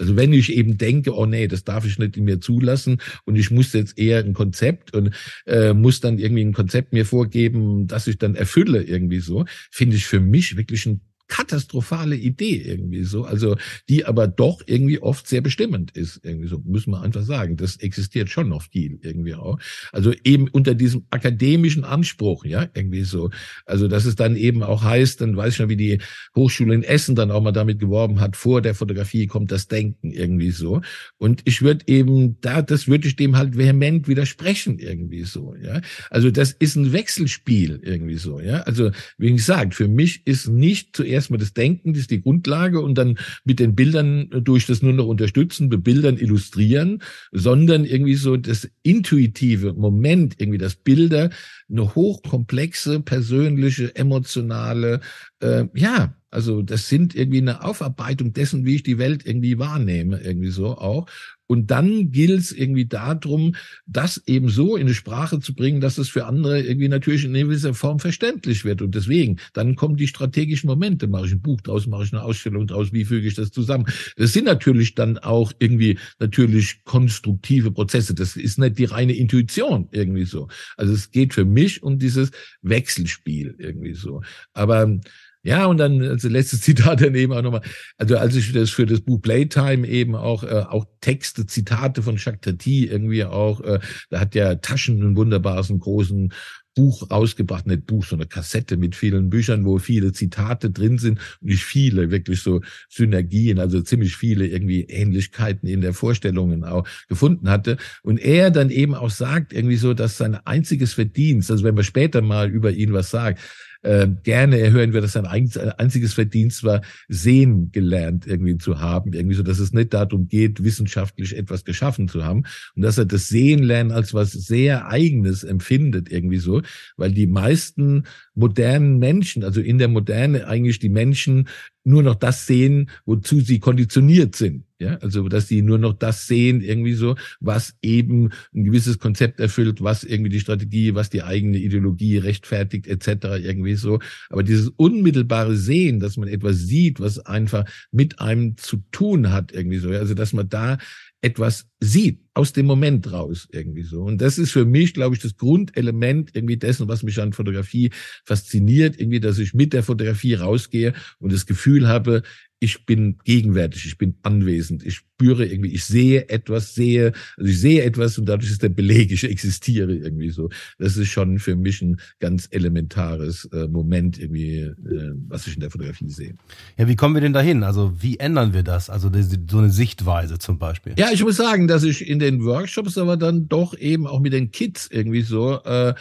Also 0.00 0.16
wenn 0.16 0.32
ich 0.32 0.52
eben 0.52 0.78
denke, 0.78 1.14
oh 1.14 1.26
nee, 1.26 1.46
das 1.46 1.62
darf 1.62 1.84
ich 1.84 1.98
nicht 1.98 2.16
in 2.16 2.24
mir 2.24 2.40
zulassen 2.40 3.02
und 3.26 3.36
ich 3.36 3.50
muss 3.50 3.74
jetzt 3.74 3.98
eher 3.98 4.24
ein 4.24 4.32
Konzept 4.32 4.94
und 4.94 5.14
äh, 5.46 5.74
muss 5.74 6.00
dann 6.00 6.18
irgendwie 6.18 6.42
ein 6.42 6.54
Konzept 6.54 6.94
mir 6.94 7.04
vorgeben, 7.04 7.86
das 7.86 8.06
ich 8.06 8.16
dann 8.16 8.34
erfülle 8.34 8.82
irgendwie 8.82 9.20
so, 9.20 9.44
finde 9.70 9.96
ich 9.96 10.06
für 10.06 10.20
mich 10.20 10.56
wirklich 10.56 10.86
ein 10.86 11.02
katastrophale 11.30 12.16
Idee 12.16 12.56
irgendwie 12.56 13.04
so, 13.04 13.24
also 13.24 13.56
die 13.88 14.04
aber 14.04 14.26
doch 14.26 14.60
irgendwie 14.66 15.00
oft 15.00 15.28
sehr 15.28 15.40
bestimmend 15.40 15.92
ist 15.92 16.20
irgendwie 16.24 16.48
so, 16.48 16.60
müssen 16.66 16.90
wir 16.90 17.00
einfach 17.00 17.22
sagen. 17.22 17.56
Das 17.56 17.76
existiert 17.76 18.28
schon 18.28 18.48
noch 18.48 18.62
viel 18.62 18.98
irgendwie 19.00 19.34
auch. 19.34 19.58
Also 19.92 20.12
eben 20.24 20.48
unter 20.48 20.74
diesem 20.74 21.06
akademischen 21.10 21.84
Anspruch, 21.84 22.44
ja, 22.44 22.68
irgendwie 22.74 23.04
so. 23.04 23.30
Also 23.64 23.88
dass 23.88 24.04
es 24.04 24.16
dann 24.16 24.36
eben 24.36 24.62
auch 24.62 24.82
heißt, 24.82 25.20
dann 25.20 25.36
weiß 25.36 25.50
ich 25.50 25.56
schon, 25.56 25.68
wie 25.68 25.76
die 25.76 25.98
Hochschule 26.34 26.74
in 26.74 26.82
Essen 26.82 27.14
dann 27.14 27.30
auch 27.30 27.40
mal 27.40 27.52
damit 27.52 27.78
geworben 27.78 28.20
hat, 28.20 28.36
vor 28.36 28.60
der 28.60 28.74
Fotografie 28.74 29.26
kommt 29.26 29.52
das 29.52 29.68
Denken 29.68 30.10
irgendwie 30.10 30.50
so. 30.50 30.82
Und 31.16 31.42
ich 31.44 31.62
würde 31.62 31.84
eben 31.86 32.40
da, 32.40 32.60
das 32.60 32.88
würde 32.88 33.06
ich 33.06 33.14
dem 33.14 33.36
halt 33.36 33.56
vehement 33.56 34.08
widersprechen 34.08 34.80
irgendwie 34.80 35.22
so, 35.22 35.54
ja. 35.62 35.80
Also 36.10 36.32
das 36.32 36.50
ist 36.50 36.74
ein 36.74 36.92
Wechselspiel 36.92 37.80
irgendwie 37.84 38.16
so, 38.16 38.40
ja. 38.40 38.62
Also 38.62 38.90
wie 39.16 39.30
gesagt, 39.30 39.76
für 39.76 39.86
mich 39.86 40.26
ist 40.26 40.48
nicht 40.48 40.96
zuerst 40.96 41.19
erstmal 41.20 41.38
das 41.38 41.52
Denken, 41.52 41.92
das 41.92 42.02
ist 42.02 42.10
die 42.10 42.22
Grundlage 42.22 42.80
und 42.80 42.96
dann 42.96 43.18
mit 43.44 43.60
den 43.60 43.74
Bildern 43.74 44.28
durch 44.30 44.66
das 44.66 44.82
nur 44.82 44.92
noch 44.92 45.06
unterstützen, 45.06 45.68
bebildern, 45.68 46.16
illustrieren, 46.16 47.02
sondern 47.30 47.84
irgendwie 47.84 48.14
so 48.14 48.36
das 48.36 48.68
intuitive 48.82 49.74
Moment, 49.74 50.34
irgendwie 50.38 50.58
das 50.58 50.76
Bilder, 50.76 51.30
eine 51.70 51.94
hochkomplexe, 51.94 53.00
persönliche, 53.00 53.94
emotionale, 53.94 55.00
äh, 55.40 55.66
ja, 55.74 56.14
also 56.30 56.62
das 56.62 56.88
sind 56.88 57.14
irgendwie 57.14 57.38
eine 57.38 57.64
Aufarbeitung 57.64 58.32
dessen, 58.32 58.64
wie 58.64 58.76
ich 58.76 58.82
die 58.82 58.98
Welt 58.98 59.26
irgendwie 59.26 59.58
wahrnehme, 59.58 60.20
irgendwie 60.20 60.50
so 60.50 60.78
auch. 60.78 61.06
Und 61.50 61.72
dann 61.72 62.12
gilt 62.12 62.38
es 62.38 62.52
irgendwie 62.52 62.86
darum, 62.86 63.56
das 63.84 64.22
eben 64.28 64.48
so 64.50 64.76
in 64.76 64.86
die 64.86 64.94
Sprache 64.94 65.40
zu 65.40 65.52
bringen, 65.52 65.80
dass 65.80 65.98
es 65.98 66.08
für 66.08 66.26
andere 66.26 66.60
irgendwie 66.62 66.86
natürlich 66.86 67.24
in 67.24 67.32
gewisser 67.32 67.74
Form 67.74 67.98
verständlich 67.98 68.64
wird. 68.64 68.82
Und 68.82 68.94
deswegen, 68.94 69.40
dann 69.52 69.74
kommen 69.74 69.96
die 69.96 70.06
strategischen 70.06 70.68
Momente. 70.68 71.08
Mache 71.08 71.26
ich 71.26 71.32
ein 71.32 71.40
Buch 71.40 71.60
draus, 71.60 71.88
mache 71.88 72.04
ich 72.04 72.12
eine 72.12 72.22
Ausstellung 72.22 72.68
draus, 72.68 72.92
wie 72.92 73.04
füge 73.04 73.26
ich 73.26 73.34
das 73.34 73.50
zusammen? 73.50 73.86
Das 74.16 74.32
sind 74.32 74.44
natürlich 74.44 74.94
dann 74.94 75.18
auch 75.18 75.52
irgendwie 75.58 75.98
natürlich 76.20 76.84
konstruktive 76.84 77.72
Prozesse. 77.72 78.14
Das 78.14 78.36
ist 78.36 78.60
nicht 78.60 78.78
die 78.78 78.84
reine 78.84 79.14
Intuition 79.14 79.88
irgendwie 79.90 80.26
so. 80.26 80.46
Also 80.76 80.92
es 80.92 81.10
geht 81.10 81.34
für 81.34 81.44
mich 81.44 81.82
um 81.82 81.98
dieses 81.98 82.30
Wechselspiel 82.62 83.56
irgendwie 83.58 83.94
so. 83.94 84.22
Aber 84.52 85.00
ja, 85.42 85.66
und 85.66 85.78
dann 85.78 86.02
also 86.02 86.28
letztes 86.28 86.60
Zitat 86.62 87.00
daneben 87.00 87.32
auch 87.32 87.42
nochmal. 87.42 87.62
Also 87.96 88.16
als 88.16 88.36
ich 88.36 88.52
das 88.52 88.70
für 88.70 88.86
das 88.86 89.00
Buch 89.00 89.20
Playtime 89.20 89.86
eben 89.86 90.14
auch 90.14 90.42
äh, 90.44 90.64
auch 90.68 90.86
Texte, 91.00 91.46
Zitate 91.46 92.02
von 92.02 92.16
Jacques 92.16 92.40
Tati 92.42 92.86
irgendwie 92.86 93.24
auch, 93.24 93.60
äh, 93.62 93.80
da 94.10 94.20
hat 94.20 94.34
ja 94.34 94.56
Taschen 94.56 95.00
einen 95.00 95.80
großen 95.80 96.32
Buch 96.74 97.10
rausgebracht, 97.10 97.66
nicht 97.66 97.86
Buch, 97.86 98.04
sondern 98.04 98.28
Kassette 98.28 98.76
mit 98.76 98.94
vielen 98.94 99.28
Büchern, 99.28 99.64
wo 99.64 99.78
viele 99.78 100.12
Zitate 100.12 100.70
drin 100.70 100.98
sind 100.98 101.18
nicht 101.40 101.64
viele, 101.64 102.10
wirklich 102.10 102.42
so 102.42 102.60
Synergien, 102.88 103.58
also 103.58 103.80
ziemlich 103.80 104.16
viele 104.16 104.46
irgendwie 104.46 104.82
Ähnlichkeiten 104.84 105.68
in 105.68 105.80
der 105.80 105.94
Vorstellungen 105.94 106.64
auch 106.64 106.86
gefunden 107.08 107.50
hatte. 107.50 107.76
Und 108.02 108.18
er 108.18 108.50
dann 108.50 108.70
eben 108.70 108.94
auch 108.94 109.10
sagt 109.10 109.52
irgendwie 109.52 109.76
so, 109.76 109.94
dass 109.94 110.16
sein 110.16 110.34
einziges 110.46 110.94
Verdienst, 110.94 111.50
also 111.50 111.64
wenn 111.64 111.76
wir 111.76 111.84
später 111.84 112.22
mal 112.22 112.48
über 112.48 112.70
ihn 112.70 112.92
was 112.92 113.10
sagen, 113.10 113.36
äh, 113.82 114.08
gerne 114.22 114.70
hören 114.70 114.92
wir, 114.92 115.00
dass 115.00 115.12
sein 115.12 115.26
einziges 115.26 116.12
Verdienst 116.14 116.64
war, 116.64 116.82
sehen 117.08 117.70
gelernt 117.72 118.26
irgendwie 118.26 118.58
zu 118.58 118.80
haben, 118.80 119.12
irgendwie 119.12 119.36
so, 119.36 119.42
dass 119.42 119.58
es 119.58 119.72
nicht 119.72 119.94
darum 119.94 120.28
geht, 120.28 120.62
wissenschaftlich 120.62 121.36
etwas 121.36 121.64
geschaffen 121.64 122.08
zu 122.08 122.24
haben. 122.24 122.44
Und 122.74 122.82
dass 122.82 122.98
er 122.98 123.06
das 123.06 123.28
Sehen 123.28 123.62
lernen 123.62 123.90
als 123.90 124.12
was 124.14 124.32
sehr 124.32 124.86
eigenes 124.88 125.44
empfindet 125.44 126.10
irgendwie 126.10 126.38
so, 126.38 126.62
weil 126.96 127.12
die 127.12 127.26
meisten 127.26 128.04
modernen 128.40 128.98
Menschen, 128.98 129.44
also 129.44 129.60
in 129.60 129.78
der 129.78 129.88
Moderne 129.88 130.48
eigentlich 130.48 130.80
die 130.80 130.88
Menschen 130.88 131.48
nur 131.84 132.02
noch 132.02 132.16
das 132.16 132.46
sehen, 132.46 132.90
wozu 133.06 133.40
sie 133.40 133.58
konditioniert 133.58 134.34
sind. 134.34 134.64
Ja, 134.78 134.96
also 134.96 135.28
dass 135.28 135.46
sie 135.46 135.60
nur 135.60 135.78
noch 135.78 135.92
das 135.92 136.26
sehen, 136.26 136.62
irgendwie 136.62 136.94
so, 136.94 137.14
was 137.38 137.74
eben 137.82 138.30
ein 138.54 138.64
gewisses 138.64 138.98
Konzept 138.98 139.38
erfüllt, 139.38 139.82
was 139.82 140.04
irgendwie 140.04 140.30
die 140.30 140.40
Strategie, 140.40 140.94
was 140.94 141.10
die 141.10 141.22
eigene 141.22 141.58
Ideologie 141.58 142.16
rechtfertigt, 142.16 142.86
etc. 142.86 143.42
irgendwie 143.42 143.74
so. 143.74 143.98
Aber 144.30 144.42
dieses 144.42 144.70
unmittelbare 144.76 145.54
Sehen, 145.56 146.00
dass 146.00 146.16
man 146.16 146.28
etwas 146.28 146.60
sieht, 146.60 146.98
was 146.98 147.18
einfach 147.18 147.66
mit 147.92 148.20
einem 148.20 148.56
zu 148.56 148.78
tun 148.90 149.30
hat, 149.30 149.52
irgendwie 149.52 149.78
so. 149.78 149.90
Also 149.90 150.14
dass 150.14 150.32
man 150.32 150.48
da 150.48 150.78
etwas 151.22 151.66
sieht, 151.80 152.20
aus 152.34 152.52
dem 152.52 152.66
Moment 152.66 153.12
raus 153.12 153.48
irgendwie 153.52 153.82
so. 153.82 154.02
Und 154.02 154.20
das 154.20 154.38
ist 154.38 154.52
für 154.52 154.64
mich, 154.64 154.94
glaube 154.94 155.14
ich, 155.14 155.20
das 155.20 155.36
Grundelement 155.36 156.34
irgendwie 156.34 156.56
dessen, 156.56 156.88
was 156.88 157.02
mich 157.02 157.20
an 157.20 157.32
Fotografie 157.32 157.90
fasziniert, 158.24 158.98
irgendwie, 158.98 159.20
dass 159.20 159.38
ich 159.38 159.52
mit 159.52 159.72
der 159.72 159.82
Fotografie 159.82 160.34
rausgehe 160.34 160.94
und 161.18 161.32
das 161.32 161.44
Gefühl 161.46 161.88
habe, 161.88 162.22
ich 162.60 162.84
bin 162.84 163.16
gegenwärtig, 163.24 163.86
ich 163.86 163.96
bin 163.96 164.16
anwesend, 164.22 164.84
ich 164.84 164.96
spüre 164.96 165.46
irgendwie, 165.46 165.72
ich 165.72 165.86
sehe 165.86 166.28
etwas, 166.28 166.74
sehe, 166.74 167.12
also 167.38 167.50
ich 167.50 167.58
sehe 167.58 167.82
etwas 167.82 168.18
und 168.18 168.26
dadurch 168.26 168.50
ist 168.50 168.62
der 168.62 168.68
Beleg, 168.68 169.10
ich 169.10 169.24
existiere 169.24 169.94
irgendwie 169.94 170.28
so. 170.28 170.50
Das 170.78 170.98
ist 170.98 171.08
schon 171.08 171.38
für 171.38 171.56
mich 171.56 171.80
ein 171.80 171.98
ganz 172.20 172.48
elementares 172.50 173.46
äh, 173.46 173.66
Moment 173.66 174.18
irgendwie, 174.18 174.58
äh, 174.58 175.12
was 175.28 175.46
ich 175.46 175.54
in 175.54 175.60
der 175.60 175.70
Fotografie 175.70 176.10
sehe. 176.10 176.34
Ja, 176.76 176.86
wie 176.86 176.96
kommen 176.96 177.14
wir 177.14 177.22
denn 177.22 177.32
dahin? 177.32 177.64
Also 177.64 177.94
wie 178.02 178.18
ändern 178.18 178.52
wir 178.52 178.62
das? 178.62 178.90
Also 178.90 179.10
so 179.10 179.58
eine 179.58 179.70
Sichtweise 179.70 180.38
zum 180.38 180.58
Beispiel. 180.58 180.92
Ja, 180.98 181.08
ich 181.12 181.22
muss 181.22 181.36
sagen, 181.36 181.66
dass 181.66 181.82
ich 181.82 182.06
in 182.06 182.18
den 182.18 182.44
Workshops 182.44 182.98
aber 182.98 183.16
dann 183.16 183.48
doch 183.48 183.76
eben 183.76 184.06
auch 184.06 184.20
mit 184.20 184.34
den 184.34 184.50
Kids 184.50 184.86
irgendwie 184.90 185.22
so 185.22 185.62
äh, 185.64 185.94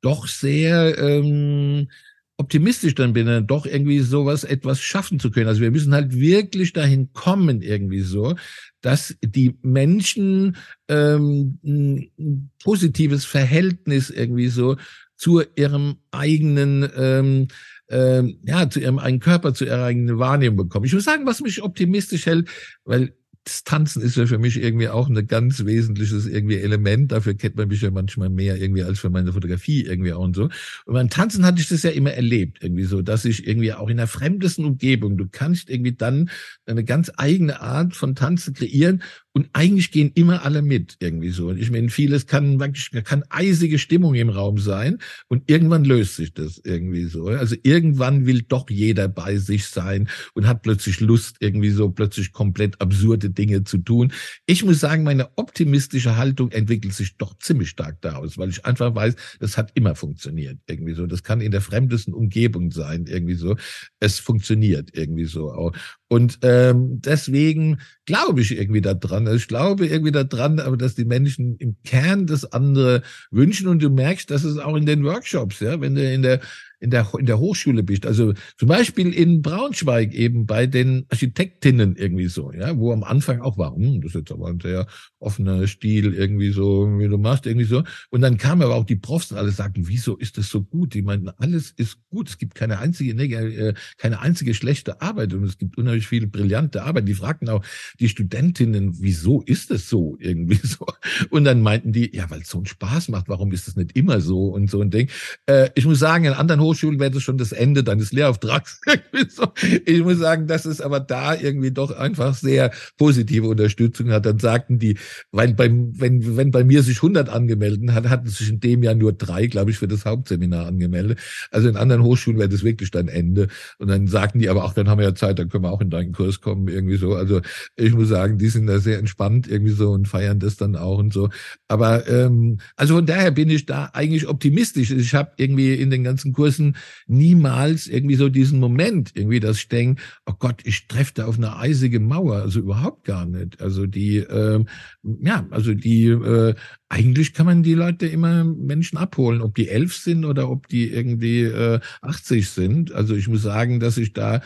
doch 0.00 0.28
sehr 0.28 0.96
ähm, 0.96 1.88
optimistisch 2.36 2.94
dann 2.94 3.12
bin, 3.12 3.26
dann 3.26 3.46
doch 3.46 3.66
irgendwie 3.66 4.00
sowas 4.00 4.44
etwas 4.44 4.80
schaffen 4.80 5.20
zu 5.20 5.30
können. 5.30 5.48
Also 5.48 5.60
wir 5.60 5.70
müssen 5.70 5.94
halt 5.94 6.14
wirklich 6.14 6.72
dahin 6.72 7.12
kommen 7.12 7.62
irgendwie 7.62 8.00
so, 8.00 8.34
dass 8.80 9.16
die 9.24 9.56
Menschen 9.62 10.56
ähm, 10.88 11.58
ein 11.64 12.50
positives 12.62 13.24
Verhältnis 13.24 14.10
irgendwie 14.10 14.48
so 14.48 14.76
zu 15.16 15.42
ihrem 15.54 15.96
eigenen 16.10 16.90
ähm, 16.96 17.48
ähm, 17.90 18.38
ja, 18.44 18.68
zu 18.68 18.80
ihrem 18.80 18.98
eigenen 18.98 19.20
Körper, 19.20 19.54
zu 19.54 19.64
ihrer 19.64 19.84
eigenen 19.84 20.18
Wahrnehmung 20.18 20.56
bekommen. 20.56 20.86
Ich 20.86 20.94
muss 20.94 21.04
sagen, 21.04 21.26
was 21.26 21.40
mich 21.40 21.62
optimistisch 21.62 22.26
hält, 22.26 22.48
weil 22.84 23.14
das 23.44 23.62
Tanzen 23.62 24.00
ist 24.00 24.16
ja 24.16 24.26
für 24.26 24.38
mich 24.38 24.60
irgendwie 24.60 24.88
auch 24.88 25.08
ein 25.08 25.26
ganz 25.26 25.64
wesentliches 25.64 26.26
irgendwie 26.26 26.56
Element. 26.56 27.12
Dafür 27.12 27.34
kennt 27.34 27.56
man 27.56 27.68
mich 27.68 27.82
ja 27.82 27.90
manchmal 27.90 28.30
mehr 28.30 28.56
irgendwie 28.56 28.82
als 28.82 29.00
für 29.00 29.10
meine 29.10 29.32
Fotografie 29.32 29.82
irgendwie 29.84 30.14
auch 30.14 30.24
und 30.24 30.34
so. 30.34 30.44
Und 30.86 30.94
beim 30.94 31.10
Tanzen 31.10 31.44
hatte 31.44 31.60
ich 31.60 31.68
das 31.68 31.82
ja 31.82 31.90
immer 31.90 32.12
erlebt, 32.12 32.58
irgendwie 32.62 32.84
so, 32.84 33.02
dass 33.02 33.26
ich 33.26 33.46
irgendwie 33.46 33.74
auch 33.74 33.88
in 33.88 33.98
der 33.98 34.06
fremdesten 34.06 34.64
Umgebung, 34.64 35.18
du 35.18 35.26
kannst 35.30 35.68
irgendwie 35.68 35.92
dann 35.92 36.30
eine 36.64 36.84
ganz 36.84 37.12
eigene 37.16 37.60
Art 37.60 37.94
von 37.94 38.14
Tanzen 38.14 38.54
kreieren 38.54 39.02
Und 39.36 39.48
eigentlich 39.52 39.90
gehen 39.90 40.12
immer 40.14 40.44
alle 40.44 40.62
mit 40.62 40.96
irgendwie 41.00 41.30
so. 41.30 41.48
Und 41.48 41.58
ich 41.58 41.68
meine, 41.72 41.88
vieles 41.88 42.28
kann 42.28 42.60
wirklich, 42.60 42.90
kann 43.04 43.24
eisige 43.30 43.80
Stimmung 43.80 44.14
im 44.14 44.28
Raum 44.28 44.58
sein 44.58 44.98
und 45.26 45.50
irgendwann 45.50 45.84
löst 45.84 46.14
sich 46.14 46.32
das 46.34 46.60
irgendwie 46.62 47.06
so. 47.06 47.26
Also 47.26 47.56
irgendwann 47.64 48.26
will 48.26 48.42
doch 48.42 48.70
jeder 48.70 49.08
bei 49.08 49.36
sich 49.38 49.66
sein 49.66 50.08
und 50.34 50.46
hat 50.46 50.62
plötzlich 50.62 51.00
Lust, 51.00 51.38
irgendwie 51.40 51.70
so 51.70 51.90
plötzlich 51.90 52.30
komplett 52.30 52.80
absurde 52.80 53.28
Dinge 53.28 53.64
zu 53.64 53.78
tun. 53.78 54.12
Ich 54.46 54.64
muss 54.64 54.78
sagen, 54.78 55.02
meine 55.02 55.36
optimistische 55.36 56.16
Haltung 56.16 56.52
entwickelt 56.52 56.94
sich 56.94 57.16
doch 57.16 57.36
ziemlich 57.38 57.70
stark 57.70 58.00
daraus, 58.02 58.38
weil 58.38 58.50
ich 58.50 58.64
einfach 58.64 58.94
weiß, 58.94 59.16
das 59.40 59.58
hat 59.58 59.72
immer 59.74 59.96
funktioniert 59.96 60.60
irgendwie 60.68 60.94
so. 60.94 61.06
Das 61.06 61.24
kann 61.24 61.40
in 61.40 61.50
der 61.50 61.60
fremdesten 61.60 62.14
Umgebung 62.14 62.70
sein 62.70 63.06
irgendwie 63.08 63.34
so. 63.34 63.56
Es 63.98 64.20
funktioniert 64.20 64.90
irgendwie 64.92 65.24
so 65.24 65.50
auch. 65.50 65.72
Und 66.08 66.38
ähm, 66.42 67.00
deswegen 67.00 67.80
glaube 68.04 68.42
ich 68.42 68.56
irgendwie 68.56 68.82
daran. 68.82 69.26
Also 69.26 69.36
ich 69.36 69.48
glaube 69.48 69.86
irgendwie 69.86 70.12
daran, 70.12 70.60
aber 70.60 70.76
dass 70.76 70.94
die 70.94 71.06
Menschen 71.06 71.56
im 71.58 71.76
Kern 71.84 72.26
das 72.26 72.52
andere 72.52 73.02
wünschen 73.30 73.68
und 73.68 73.82
du 73.82 73.90
merkst, 73.90 74.30
dass 74.30 74.44
es 74.44 74.58
auch 74.58 74.76
in 74.76 74.86
den 74.86 75.04
Workshops, 75.04 75.60
ja, 75.60 75.80
wenn 75.80 75.94
du 75.94 76.12
in 76.12 76.22
der 76.22 76.40
in 76.84 76.90
der, 76.90 77.10
in 77.18 77.24
der 77.24 77.38
Hochschule 77.38 77.82
bist. 77.82 78.04
Also 78.06 78.34
zum 78.58 78.68
Beispiel 78.68 79.12
in 79.12 79.40
Braunschweig 79.40 80.12
eben 80.12 80.44
bei 80.44 80.66
den 80.66 81.06
Architektinnen 81.08 81.96
irgendwie 81.96 82.26
so, 82.26 82.52
ja, 82.52 82.76
wo 82.76 82.92
am 82.92 83.02
Anfang 83.02 83.40
auch 83.40 83.56
war, 83.56 83.74
hm, 83.74 84.02
das 84.02 84.10
ist 84.10 84.16
jetzt 84.16 84.32
aber 84.32 84.48
ein 84.48 84.60
sehr 84.60 84.86
offener 85.18 85.66
Stil 85.66 86.12
irgendwie 86.12 86.50
so, 86.50 86.86
wie 86.98 87.08
du 87.08 87.16
machst, 87.16 87.46
irgendwie 87.46 87.66
so. 87.66 87.82
Und 88.10 88.20
dann 88.20 88.36
kamen 88.36 88.60
aber 88.62 88.74
auch 88.74 88.84
die 88.84 88.96
Profs 88.96 89.32
und 89.32 89.38
alle 89.38 89.50
sagten, 89.50 89.88
wieso 89.88 90.16
ist 90.16 90.36
das 90.36 90.50
so 90.50 90.62
gut? 90.62 90.92
Die 90.92 91.00
meinten, 91.00 91.30
alles 91.38 91.70
ist 91.70 91.98
gut. 92.10 92.28
Es 92.28 92.36
gibt 92.36 92.54
keine 92.54 92.78
einzige, 92.78 93.12
äh, 93.22 93.74
keine 93.96 94.20
einzige 94.20 94.52
schlechte 94.52 95.00
Arbeit 95.00 95.32
und 95.32 95.44
es 95.44 95.56
gibt 95.56 95.78
unheimlich 95.78 96.06
viele 96.06 96.26
brillante 96.26 96.82
Arbeit. 96.82 97.08
Die 97.08 97.14
fragten 97.14 97.48
auch 97.48 97.64
die 97.98 98.10
Studentinnen, 98.10 99.00
wieso 99.00 99.40
ist 99.40 99.70
das 99.70 99.88
so 99.88 100.18
irgendwie 100.20 100.60
so? 100.62 100.86
Und 101.30 101.44
dann 101.44 101.62
meinten 101.62 101.92
die, 101.92 102.14
ja, 102.14 102.28
weil 102.28 102.42
es 102.42 102.50
so 102.50 102.58
einen 102.58 102.66
Spaß 102.66 103.08
macht. 103.08 103.28
Warum 103.28 103.52
ist 103.52 103.68
das 103.68 103.76
nicht 103.76 103.96
immer 103.96 104.20
so 104.20 104.48
und 104.48 104.70
so 104.70 104.82
ein 104.82 104.90
Ding? 104.90 105.08
Äh, 105.46 105.70
ich 105.74 105.86
muss 105.86 105.98
sagen, 105.98 106.26
in 106.26 106.34
anderen 106.34 106.60
Hochschulen 106.60 106.73
Hochschulen 106.74 106.98
wäre 106.98 107.12
das 107.12 107.22
schon 107.22 107.38
das 107.38 107.52
Ende 107.52 107.84
deines 107.84 108.12
Lehrauftrags. 108.12 108.80
ich 109.86 110.02
muss 110.02 110.18
sagen, 110.18 110.48
dass 110.48 110.64
es 110.64 110.80
aber 110.80 110.98
da 110.98 111.34
irgendwie 111.34 111.70
doch 111.70 111.96
einfach 111.96 112.34
sehr 112.34 112.72
positive 112.98 113.46
Unterstützung 113.46 114.10
hat. 114.10 114.26
Dann 114.26 114.40
sagten 114.40 114.80
die, 114.80 114.98
weil 115.30 115.54
beim, 115.54 115.92
wenn, 115.98 116.36
wenn 116.36 116.50
bei 116.50 116.64
mir 116.64 116.82
sich 116.82 116.96
100 116.96 117.28
angemeldet 117.28 117.92
hat, 117.92 118.08
hatten 118.08 118.26
sich 118.26 118.50
in 118.50 118.58
dem 118.58 118.82
Jahr 118.82 118.94
nur 118.94 119.12
drei, 119.12 119.46
glaube 119.46 119.70
ich, 119.70 119.78
für 119.78 119.86
das 119.86 120.04
Hauptseminar 120.04 120.66
angemeldet. 120.66 121.20
Also 121.52 121.68
in 121.68 121.76
anderen 121.76 122.02
Hochschulen 122.02 122.38
wäre 122.38 122.48
das 122.48 122.64
wirklich 122.64 122.90
dann 122.90 123.06
Ende. 123.06 123.46
Und 123.78 123.88
dann 123.88 124.08
sagten 124.08 124.40
die 124.40 124.48
aber 124.48 124.64
auch, 124.64 124.74
dann 124.74 124.88
haben 124.88 124.98
wir 124.98 125.06
ja 125.06 125.14
Zeit, 125.14 125.38
dann 125.38 125.48
können 125.48 125.62
wir 125.62 125.70
auch 125.70 125.80
in 125.80 125.90
deinen 125.90 126.12
Kurs 126.12 126.40
kommen, 126.40 126.66
irgendwie 126.66 126.96
so. 126.96 127.14
Also 127.14 127.40
ich 127.76 127.94
muss 127.94 128.08
sagen, 128.08 128.38
die 128.38 128.48
sind 128.48 128.66
da 128.66 128.80
sehr 128.80 128.98
entspannt 128.98 129.46
irgendwie 129.46 129.72
so 129.72 129.92
und 129.92 130.08
feiern 130.08 130.40
das 130.40 130.56
dann 130.56 130.74
auch 130.74 130.98
und 130.98 131.12
so. 131.12 131.28
Aber 131.68 132.08
ähm, 132.08 132.58
also 132.74 132.96
von 132.96 133.06
daher 133.06 133.30
bin 133.30 133.48
ich 133.48 133.66
da 133.66 133.90
eigentlich 133.92 134.26
optimistisch. 134.26 134.90
Ich 134.90 135.14
habe 135.14 135.32
irgendwie 135.36 135.74
in 135.74 135.90
den 135.90 136.02
ganzen 136.02 136.32
Kursen 136.32 136.63
Ganzen 136.64 136.76
niemals 137.06 137.86
irgendwie 137.86 138.14
so 138.14 138.28
diesen 138.28 138.60
Moment, 138.60 139.12
irgendwie, 139.14 139.40
dass 139.40 139.58
ich 139.58 139.68
denke, 139.68 140.02
oh 140.26 140.34
Gott, 140.38 140.62
ich 140.64 140.86
treffe 140.88 141.12
da 141.14 141.26
auf 141.26 141.36
eine 141.36 141.56
eisige 141.56 142.00
Mauer. 142.00 142.36
Also 142.42 142.60
überhaupt 142.60 143.04
gar 143.04 143.26
nicht. 143.26 143.60
Also 143.60 143.86
die, 143.86 144.18
äh, 144.18 144.64
ja, 145.02 145.46
also 145.50 145.74
die, 145.74 146.06
äh, 146.06 146.54
eigentlich 146.88 147.34
kann 147.34 147.46
man 147.46 147.62
die 147.62 147.74
Leute 147.74 148.06
immer 148.06 148.44
Menschen 148.44 148.98
abholen, 148.98 149.42
ob 149.42 149.54
die 149.54 149.68
elf 149.68 149.94
sind 149.96 150.24
oder 150.24 150.50
ob 150.50 150.68
die 150.68 150.90
irgendwie 150.90 151.42
äh, 151.42 151.80
80 152.02 152.48
sind. 152.48 152.92
Also 152.92 153.14
ich 153.14 153.28
muss 153.28 153.42
sagen, 153.42 153.80
dass 153.80 153.98
ich 153.98 154.12
da 154.12 154.40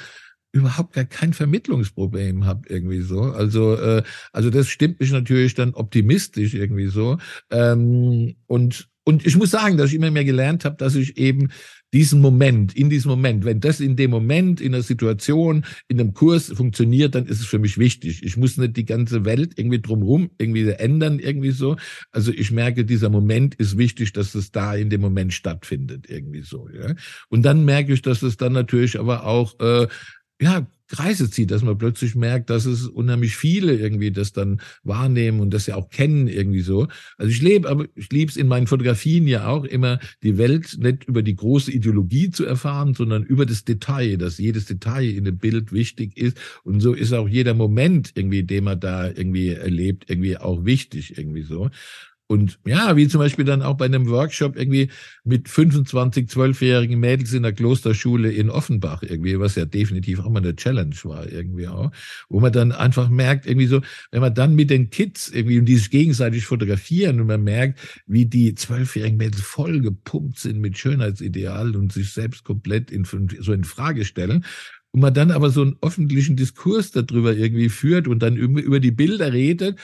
überhaupt 0.53 0.95
gar 0.95 1.05
kein 1.05 1.35
Vermittlungsproblem 1.35 2.47
habe 2.47 2.69
irgendwie 2.69 3.03
so. 3.03 3.21
Also 3.21 3.75
äh, 3.77 4.03
also 4.33 4.49
das 4.51 4.69
stimmt 4.69 4.99
mich 4.99 5.13
natürlich 5.13 5.55
dann 5.55 5.75
optimistisch 5.75 6.55
irgendwie 6.55 6.89
so. 6.89 7.19
Ähm, 7.51 8.37
und 8.47 8.89
und 9.09 9.25
ich 9.25 9.39
muss 9.39 9.51
sagen, 9.51 9.79
dass 9.79 9.89
ich 9.89 9.95
immer 9.95 10.11
mehr 10.11 10.27
gelernt 10.27 10.67
habe, 10.67 10.77
dass 10.77 10.95
ich 10.95 11.17
eben 11.17 11.49
diesen 11.93 12.21
Moment, 12.21 12.75
in 12.77 12.91
diesem 12.91 13.11
Moment, 13.11 13.45
wenn 13.45 13.61
das 13.61 13.81
in 13.81 13.97
dem 13.97 14.11
Moment, 14.11 14.61
in 14.61 14.73
der 14.73 14.83
Situation, 14.83 15.65
in 15.89 15.99
einem 15.99 16.13
Kurs 16.13 16.53
funktioniert, 16.53 17.15
dann 17.15 17.27
ist 17.27 17.41
es 17.41 17.47
für 17.47 17.59
mich 17.59 17.79
wichtig. 17.79 18.23
Ich 18.23 18.37
muss 18.37 18.59
nicht 18.59 18.77
die 18.77 18.85
ganze 18.85 19.25
Welt 19.25 19.53
irgendwie 19.57 19.81
drumherum 19.81 20.31
irgendwie 20.39 20.69
ändern, 20.69 21.19
irgendwie 21.19 21.53
so. 21.53 21.77
Also 22.11 22.31
ich 22.33 22.51
merke, 22.51 22.85
dieser 22.85 23.09
Moment 23.09 23.55
ist 23.55 23.79
wichtig, 23.79 24.13
dass 24.13 24.35
es 24.35 24.53
da 24.53 24.75
in 24.75 24.91
dem 24.91 25.01
Moment 25.01 25.33
stattfindet, 25.33 26.07
irgendwie 26.09 26.43
so. 26.43 26.69
Ja? 26.69 26.95
Und 27.29 27.43
dann 27.43 27.65
merke 27.65 27.93
ich, 27.95 28.03
dass 28.03 28.23
es 28.23 28.37
dann 28.37 28.53
natürlich 28.53 28.99
aber 28.99 29.25
auch 29.25 29.59
äh, 29.61 29.89
ja, 30.41 30.67
Kreise 30.89 31.31
zieht, 31.31 31.51
dass 31.51 31.63
man 31.63 31.79
plötzlich 31.79 32.15
merkt, 32.15 32.51
dass 32.51 32.65
es 32.65 32.87
unheimlich 32.87 33.37
viele 33.37 33.77
irgendwie 33.77 34.11
das 34.11 34.33
dann 34.33 34.61
wahrnehmen 34.83 35.41
und 35.41 35.53
das 35.53 35.67
ja 35.67 35.77
auch 35.77 35.91
kennen 35.91 36.29
irgendwie 36.29 36.61
so. 36.61 36.89
Also 37.17 37.31
ich 37.31 37.43
lebe, 37.43 37.69
aber 37.69 37.87
ich 37.95 38.11
liebe 38.11 38.31
es 38.31 38.37
in 38.37 38.49
meinen 38.49 38.67
Fotografien 38.67 39.27
ja 39.27 39.49
auch 39.49 39.65
immer, 39.65 39.99
die 40.23 40.39
Welt 40.39 40.79
nicht 40.79 41.05
über 41.05 41.23
die 41.23 41.37
große 41.37 41.71
Ideologie 41.71 42.31
zu 42.31 42.45
erfahren, 42.45 42.95
sondern 42.95 43.23
über 43.23 43.47
das 43.47 43.65
Detail, 43.65 44.17
dass 44.17 44.39
jedes 44.39 44.65
Detail 44.65 45.09
in 45.09 45.25
dem 45.25 45.39
Bild 45.39 45.73
wichtig 45.73 46.17
ist. 46.17 46.39
Und 46.65 46.81
so 46.81 46.95
ist 46.95 47.13
auch 47.13 47.29
jeder 47.29 47.55
Moment 47.55 48.13
irgendwie, 48.15 48.43
den 48.43 48.65
man 48.65 48.81
da 48.81 49.07
irgendwie 49.07 49.49
erlebt, 49.51 50.07
irgendwie 50.09 50.39
auch 50.39 50.65
wichtig 50.65 51.19
irgendwie 51.19 51.43
so. 51.43 51.71
Und 52.31 52.59
ja, 52.67 52.95
wie 52.95 53.09
zum 53.09 53.21
Beispiel 53.21 53.47
dann 53.47 53.63
auch 53.63 53.79
bei 53.79 53.87
einem 53.87 54.07
Workshop 54.11 54.55
irgendwie 54.55 54.91
mit 55.25 55.49
25, 55.49 56.29
12-jährigen 56.29 57.01
Mädels 57.01 57.33
in 57.33 57.43
der 57.43 57.55
Klosterschule 57.55 58.31
in 58.31 58.51
Offenbach 58.51 59.03
irgendwie, 59.03 59.41
was 59.41 59.55
ja 59.55 59.65
definitiv 59.65 60.21
auch 60.21 60.29
mal 60.29 60.41
eine 60.41 60.55
Challenge 60.55 60.95
war 61.05 61.27
irgendwie 61.27 61.69
auch, 61.69 61.91
wo 62.29 62.41
man 62.41 62.53
dann 62.53 62.73
einfach 62.73 63.09
merkt, 63.09 63.47
irgendwie 63.47 63.67
so, 63.67 63.81
wenn 64.11 64.21
man 64.21 64.35
dann 64.35 64.55
mit 64.55 64.69
den 64.69 64.91
Kids 64.91 65.31
irgendwie 65.31 65.59
und 65.59 65.65
die 65.65 65.77
sich 65.77 65.89
gegenseitig 65.89 66.45
fotografieren 66.45 67.19
und 67.19 67.29
man 67.29 67.43
merkt, 67.43 67.81
wie 68.07 68.27
die 68.27 68.55
zwölfjährigen 68.55 69.17
Mädels 69.17 69.41
voll 69.41 69.81
gepumpt 69.81 70.39
sind 70.39 70.61
mit 70.61 70.77
Schönheitsidealen 70.77 71.77
und 71.77 71.95
sich 71.95 72.13
selbst 72.13 72.45
komplett 72.45 72.91
in, 72.91 73.07
so 73.07 73.55
in 73.55 73.65
Frage 73.65 74.05
stellen. 74.05 74.45
Und 74.91 75.01
man 75.01 75.15
dann 75.15 75.31
aber 75.31 75.51
so 75.51 75.63
einen 75.63 75.77
öffentlichen 75.83 76.37
Diskurs 76.37 76.91
darüber 76.93 77.35
irgendwie 77.35 77.69
führt 77.69 78.09
und 78.09 78.21
dann 78.21 78.37
über 78.37 78.81
die 78.81 78.91
Bilder 78.91 79.33
redet 79.33 79.79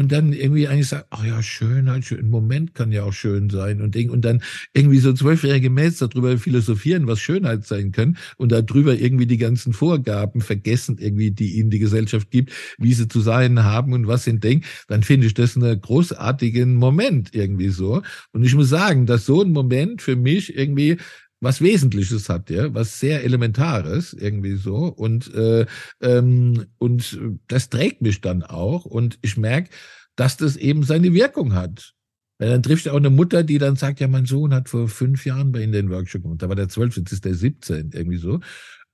und 0.00 0.12
dann 0.12 0.32
irgendwie 0.32 0.66
eigentlich 0.66 0.88
sagt, 0.88 1.08
ach 1.10 1.26
ja, 1.26 1.42
Schönheit, 1.42 2.06
schön, 2.06 2.20
ein 2.20 2.30
Moment 2.30 2.74
kann 2.74 2.90
ja 2.90 3.04
auch 3.04 3.12
schön 3.12 3.50
sein 3.50 3.82
und. 3.82 3.94
Und 4.00 4.24
dann 4.24 4.42
irgendwie 4.72 4.98
so 4.98 5.12
zwölfjährige 5.12 5.68
Mädels 5.68 5.98
darüber 5.98 6.38
philosophieren, 6.38 7.06
was 7.06 7.20
Schönheit 7.20 7.66
sein 7.66 7.92
kann 7.92 8.16
und 8.38 8.50
darüber 8.50 8.94
irgendwie 8.94 9.26
die 9.26 9.36
ganzen 9.36 9.74
Vorgaben 9.74 10.40
vergessen, 10.40 10.96
irgendwie, 10.98 11.32
die 11.32 11.58
ihnen 11.58 11.68
die 11.68 11.80
Gesellschaft 11.80 12.30
gibt, 12.30 12.50
wie 12.78 12.94
sie 12.94 13.08
zu 13.08 13.20
sein 13.20 13.62
haben 13.62 13.92
und 13.92 14.06
was 14.06 14.24
sie 14.24 14.38
denken, 14.38 14.64
dann 14.88 15.02
finde 15.02 15.26
ich 15.26 15.34
das 15.34 15.54
einen 15.54 15.78
großartigen 15.78 16.76
Moment 16.76 17.34
irgendwie 17.34 17.68
so. 17.68 18.00
Und 18.32 18.42
ich 18.42 18.54
muss 18.54 18.70
sagen, 18.70 19.04
dass 19.04 19.26
so 19.26 19.42
ein 19.42 19.52
Moment 19.52 20.00
für 20.00 20.16
mich 20.16 20.56
irgendwie 20.56 20.96
was 21.40 21.60
Wesentliches 21.60 22.28
hat, 22.28 22.50
ja, 22.50 22.72
was 22.74 23.00
sehr 23.00 23.24
Elementares 23.24 24.12
irgendwie 24.12 24.56
so 24.56 24.86
und 24.86 25.32
äh, 25.34 25.66
ähm, 26.00 26.66
und 26.78 27.18
das 27.48 27.70
trägt 27.70 28.02
mich 28.02 28.20
dann 28.20 28.42
auch 28.42 28.84
und 28.84 29.18
ich 29.22 29.36
merke, 29.36 29.70
dass 30.16 30.36
das 30.36 30.56
eben 30.56 30.82
seine 30.82 31.14
Wirkung 31.14 31.54
hat. 31.54 31.94
Weil 32.38 32.48
dann 32.50 32.62
trifft 32.62 32.88
auch 32.88 32.96
eine 32.96 33.10
Mutter, 33.10 33.42
die 33.42 33.58
dann 33.58 33.76
sagt, 33.76 34.00
ja, 34.00 34.08
mein 34.08 34.24
Sohn 34.24 34.54
hat 34.54 34.70
vor 34.70 34.88
fünf 34.88 35.26
Jahren 35.26 35.52
bei 35.52 35.62
Ihnen 35.62 35.72
den 35.72 35.90
Workshop 35.90 36.22
gemacht, 36.22 36.42
da 36.42 36.48
war 36.48 36.56
der 36.56 36.70
zwölf, 36.70 36.96
jetzt 36.96 37.12
ist 37.12 37.26
der 37.26 37.34
17, 37.34 37.90
irgendwie 37.92 38.16
so. 38.16 38.40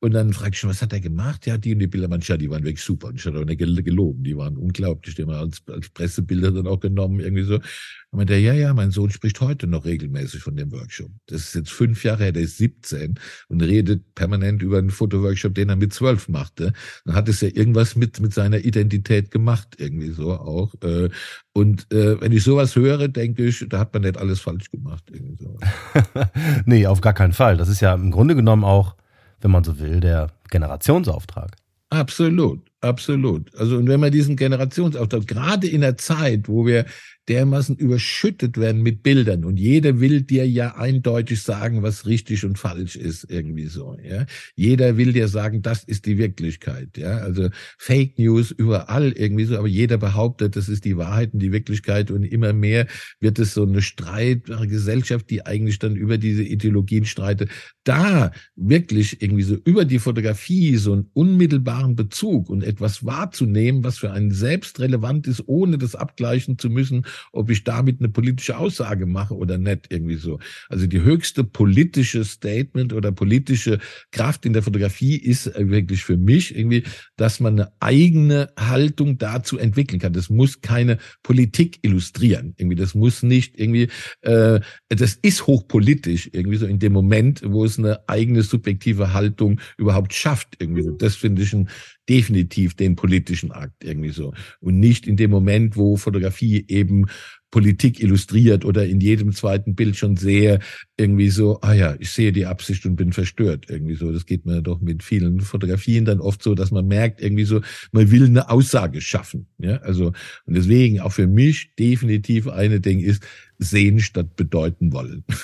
Und 0.01 0.13
dann 0.13 0.35
frage 0.35 0.51
ich 0.53 0.59
schon, 0.59 0.69
was 0.69 0.83
hat 0.83 0.93
er 0.93 1.01
gemacht? 1.01 1.47
Ja, 1.47 1.57
die 1.57 1.73
und 1.73 1.79
die 1.79 1.87
Bilder, 1.87 2.09
manche, 2.09 2.37
die 2.37 2.51
waren 2.51 2.63
wirklich 2.65 2.83
super. 2.83 3.09
Und 3.09 3.19
ich 3.19 3.25
hatte 3.25 3.39
auch 3.39 3.45
nicht 3.47 3.59
gelogen, 3.59 4.23
die 4.25 4.37
waren 4.37 4.59
unglaublich. 4.59 5.15
Die 5.15 5.23
haben 5.23 5.31
wir 5.31 5.39
als, 5.39 5.63
als 5.69 5.89
Pressebilder 5.89 6.53
dann 6.53 6.67
auch 6.67 6.81
genommen, 6.81 7.21
irgendwie 7.21 7.45
so. 7.45 7.55
Und 7.55 8.19
meinte, 8.19 8.37
ja, 8.37 8.53
ja, 8.53 8.75
mein 8.75 8.91
Sohn 8.91 9.11
spricht 9.11 9.41
heute 9.41 9.67
noch 9.67 9.87
regelmäßig 9.87 10.43
von 10.43 10.55
dem 10.55 10.71
Workshop. 10.71 11.11
Das 11.27 11.41
ist 11.43 11.55
jetzt 11.55 11.73
fünf 11.73 12.05
Jahre 12.05 12.25
her, 12.25 12.33
der 12.33 12.43
ist 12.43 12.59
17 12.59 13.19
und 13.49 13.63
redet 13.63 14.15
permanent 14.15 14.63
über 14.63 14.79
einen 14.79 14.91
Fotoworkshop, 14.91 15.55
den 15.55 15.71
er 15.71 15.77
mit 15.77 15.95
zwölf 15.95 16.29
machte. 16.29 16.75
Dann 17.07 17.15
hat 17.15 17.29
es 17.31 17.41
ja 17.41 17.49
irgendwas 17.49 17.97
mit, 17.97 18.21
mit 18.21 18.35
seiner 18.35 18.59
Identität 18.59 19.31
gemacht, 19.31 19.77
irgendwie 19.79 20.11
so 20.11 20.35
auch. 20.35 20.75
Äh, 20.83 21.09
und 21.55 21.91
äh, 21.91 22.21
wenn 22.21 22.33
ich 22.33 22.45
sowas 22.45 22.77
höre, 22.77 23.09
denke 23.09 23.47
ich, 23.47 23.65
da 23.67 23.79
hat 23.79 23.95
man 23.95 24.03
nicht 24.03 24.19
alles 24.19 24.41
falsch 24.41 24.71
gemacht. 24.71 25.05
Irgendwie 25.11 25.43
so. 25.43 25.59
nee, 26.67 26.87
auf 26.87 27.01
gar 27.01 27.15
keinen 27.15 27.33
Fall. 27.33 27.57
Das 27.57 27.71
ist 27.71 27.81
ja 27.81 27.95
im 27.95 28.11
Grunde 28.11 28.35
genommen 28.35 28.63
auch 28.63 28.95
wenn 29.41 29.51
man 29.51 29.65
so 29.65 29.79
will, 29.79 30.01
der 30.01 30.31
Generationsauftrag. 30.51 31.57
Absolut, 31.91 32.69
absolut. 32.81 33.55
Also 33.55 33.77
und 33.77 33.89
wenn 33.89 34.01
man 34.01 34.11
diesen 34.11 34.37
Generationsauftrag, 34.37 35.27
gerade 35.27 35.69
in 35.69 35.83
der 35.83 35.97
Zeit, 35.97 36.49
wo 36.49 36.67
wir 36.67 36.85
dermaßen 37.29 37.77
überschüttet 37.77 38.57
werden 38.59 38.83
mit 38.83 39.03
Bildern 39.03 39.45
und 39.45 39.59
jeder 39.59 40.01
will 40.01 40.23
dir 40.23 40.49
ja 40.49 40.77
eindeutig 40.77 41.43
sagen, 41.43 41.83
was 41.83 42.07
richtig 42.07 42.45
und 42.45 42.59
falsch 42.59 42.97
ist, 42.97 43.29
irgendwie 43.29 43.67
so, 43.67 43.97
ja. 44.03 44.27
Jeder 44.55 44.97
will 44.97 45.13
dir 45.13 45.29
sagen, 45.29 45.63
das 45.63 45.83
ist 45.83 46.07
die 46.07 46.19
Wirklichkeit, 46.19 46.97
ja. 46.97 47.19
Also 47.19 47.49
Fake 47.79 48.19
News 48.19 48.53
überall 48.53 49.13
irgendwie 49.13 49.45
so, 49.45 49.57
aber 49.59 49.67
jeder 49.67 49.99
behauptet, 49.99 50.57
das 50.57 50.69
ist 50.69 50.85
die 50.85 50.97
Wahrheit 50.97 51.35
und 51.35 51.41
die 51.41 51.53
Wirklichkeit 51.53 52.11
und 52.11 52.23
immer 52.23 52.53
mehr 52.53 52.87
wird 53.21 53.39
es 53.39 53.55
so 53.55 53.65
eine 53.65 53.83
streitbare 53.83 54.69
Gesellschaft, 54.69 55.29
die 55.31 55.45
eigentlich 55.45 55.79
dann 55.79 55.97
über 55.97 56.19
diese 56.19 56.43
Ideologien 56.43 57.05
streitet. 57.05 57.51
Da 57.85 58.31
wirklich 58.55 59.23
irgendwie 59.23 59.43
so 59.43 59.57
über 59.65 59.85
die 59.85 59.99
Fotografie 59.99 60.77
so 60.77 60.93
einen 60.93 61.11
unmittelbaren 61.13 61.97
Bezug 61.97 62.51
und 62.51 62.63
etwas 62.63 63.05
wahrzunehmen, 63.05 63.85
was 63.85 63.99
für 63.99 64.13
einen 64.13 64.31
selbst 64.31 64.81
relevant 64.81 65.27
ist, 65.27 65.43
ohne 65.47 65.79
das 65.79 65.95
abgleichen 65.95 66.59
zu 66.59 66.71
müssen, 66.71 67.05
ob 67.33 67.51
ich 67.51 67.65
damit 67.65 68.01
eine 68.01 68.09
politische 68.09 68.59
Aussage 68.59 69.07
mache 69.07 69.35
oder 69.35 69.59
nicht 69.59 69.87
irgendwie 69.91 70.17
so. 70.17 70.39
Also 70.69 70.87
die 70.87 71.03
höchste 71.03 71.45
politische 71.45 72.25
Statement 72.25 72.93
oder 72.93 73.13
politische 73.13 73.79
Kraft 74.11 74.47
in 74.47 74.53
der 74.53 74.63
Fotografie 74.63 75.17
ist 75.17 75.53
wirklich 75.57 76.05
für 76.05 76.17
mich 76.17 76.57
irgendwie, 76.57 76.85
dass 77.17 77.41
man 77.41 77.55
eine 77.55 77.73
eigene 77.81 78.51
Haltung 78.59 79.19
dazu 79.19 79.59
entwickeln 79.59 80.01
kann. 80.01 80.13
Das 80.13 80.31
muss 80.31 80.61
keine 80.61 80.99
Politik 81.23 81.79
illustrieren. 81.83 82.55
Irgendwie, 82.57 82.77
das 82.77 82.95
muss 82.95 83.23
nicht 83.23 83.59
irgendwie, 83.59 83.89
äh, 84.23 84.61
das 84.89 85.15
ist 85.15 85.47
hochpolitisch 85.47 86.31
irgendwie 86.33 86.57
so 86.57 86.67
in 86.67 86.79
dem 86.79 86.93
Moment, 86.93 87.43
wo 87.45 87.65
es 87.65 87.79
eine 87.79 88.09
eigene 88.09 88.43
subjektive 88.43 89.13
Haltung 89.13 89.61
überhaupt 89.77 90.15
schafft. 90.15 90.57
Irgendwie. 90.59 90.85
Das 90.99 91.17
finde 91.17 91.43
ich 91.43 91.53
ein 91.53 91.69
definitiv 92.09 92.75
den 92.75 92.97
politischen 92.97 93.53
Akt 93.53 93.85
irgendwie 93.85 94.11
so. 94.11 94.33
Und 94.61 94.79
nicht 94.79 95.07
in 95.07 95.17
dem 95.17 95.31
Moment, 95.31 95.77
wo 95.77 95.97
Fotografie 95.97 96.65
eben 96.69 97.07
Politik 97.51 98.01
illustriert 98.01 98.65
oder 98.65 98.87
in 98.87 99.01
jedem 99.01 99.33
zweiten 99.33 99.75
Bild 99.75 99.97
schon 99.97 100.17
sehe, 100.17 100.59
irgendwie 100.97 101.31
so, 101.31 101.61
ah 101.63 101.73
ja, 101.73 101.95
ich 101.99 102.11
sehe 102.11 102.33
die 102.33 102.47
Absicht 102.47 102.85
und 102.87 102.97
bin 102.97 103.13
verstört, 103.13 103.67
irgendwie 103.69 103.95
so. 103.95 104.13
Das 104.13 104.27
geht 104.27 104.47
mir 104.47 104.63
doch 104.63 104.81
mit 104.81 105.03
vielen 105.03 105.41
Fotografien 105.41 106.05
dann 106.05 106.21
oft 106.21 106.43
so, 106.43 106.55
dass 106.55 106.71
man 106.71 106.87
merkt, 106.87 107.21
irgendwie 107.21 107.45
so, 107.45 107.61
man 107.93 108.11
will 108.11 108.27
eine 108.27 108.51
Aussage 108.51 109.01
schaffen, 109.01 109.47
ja, 109.59 109.77
also, 109.79 110.13
und 110.47 110.55
deswegen 110.55 111.01
auch 111.01 111.13
für 111.13 111.27
mich 111.27 111.75
definitiv 111.79 112.49
eine 112.49 112.81
Ding 112.81 113.01
ist, 113.01 113.23
sehen 113.59 114.01
statt 114.01 114.37
bedeuten 114.37 114.93
wollen. 114.93 115.25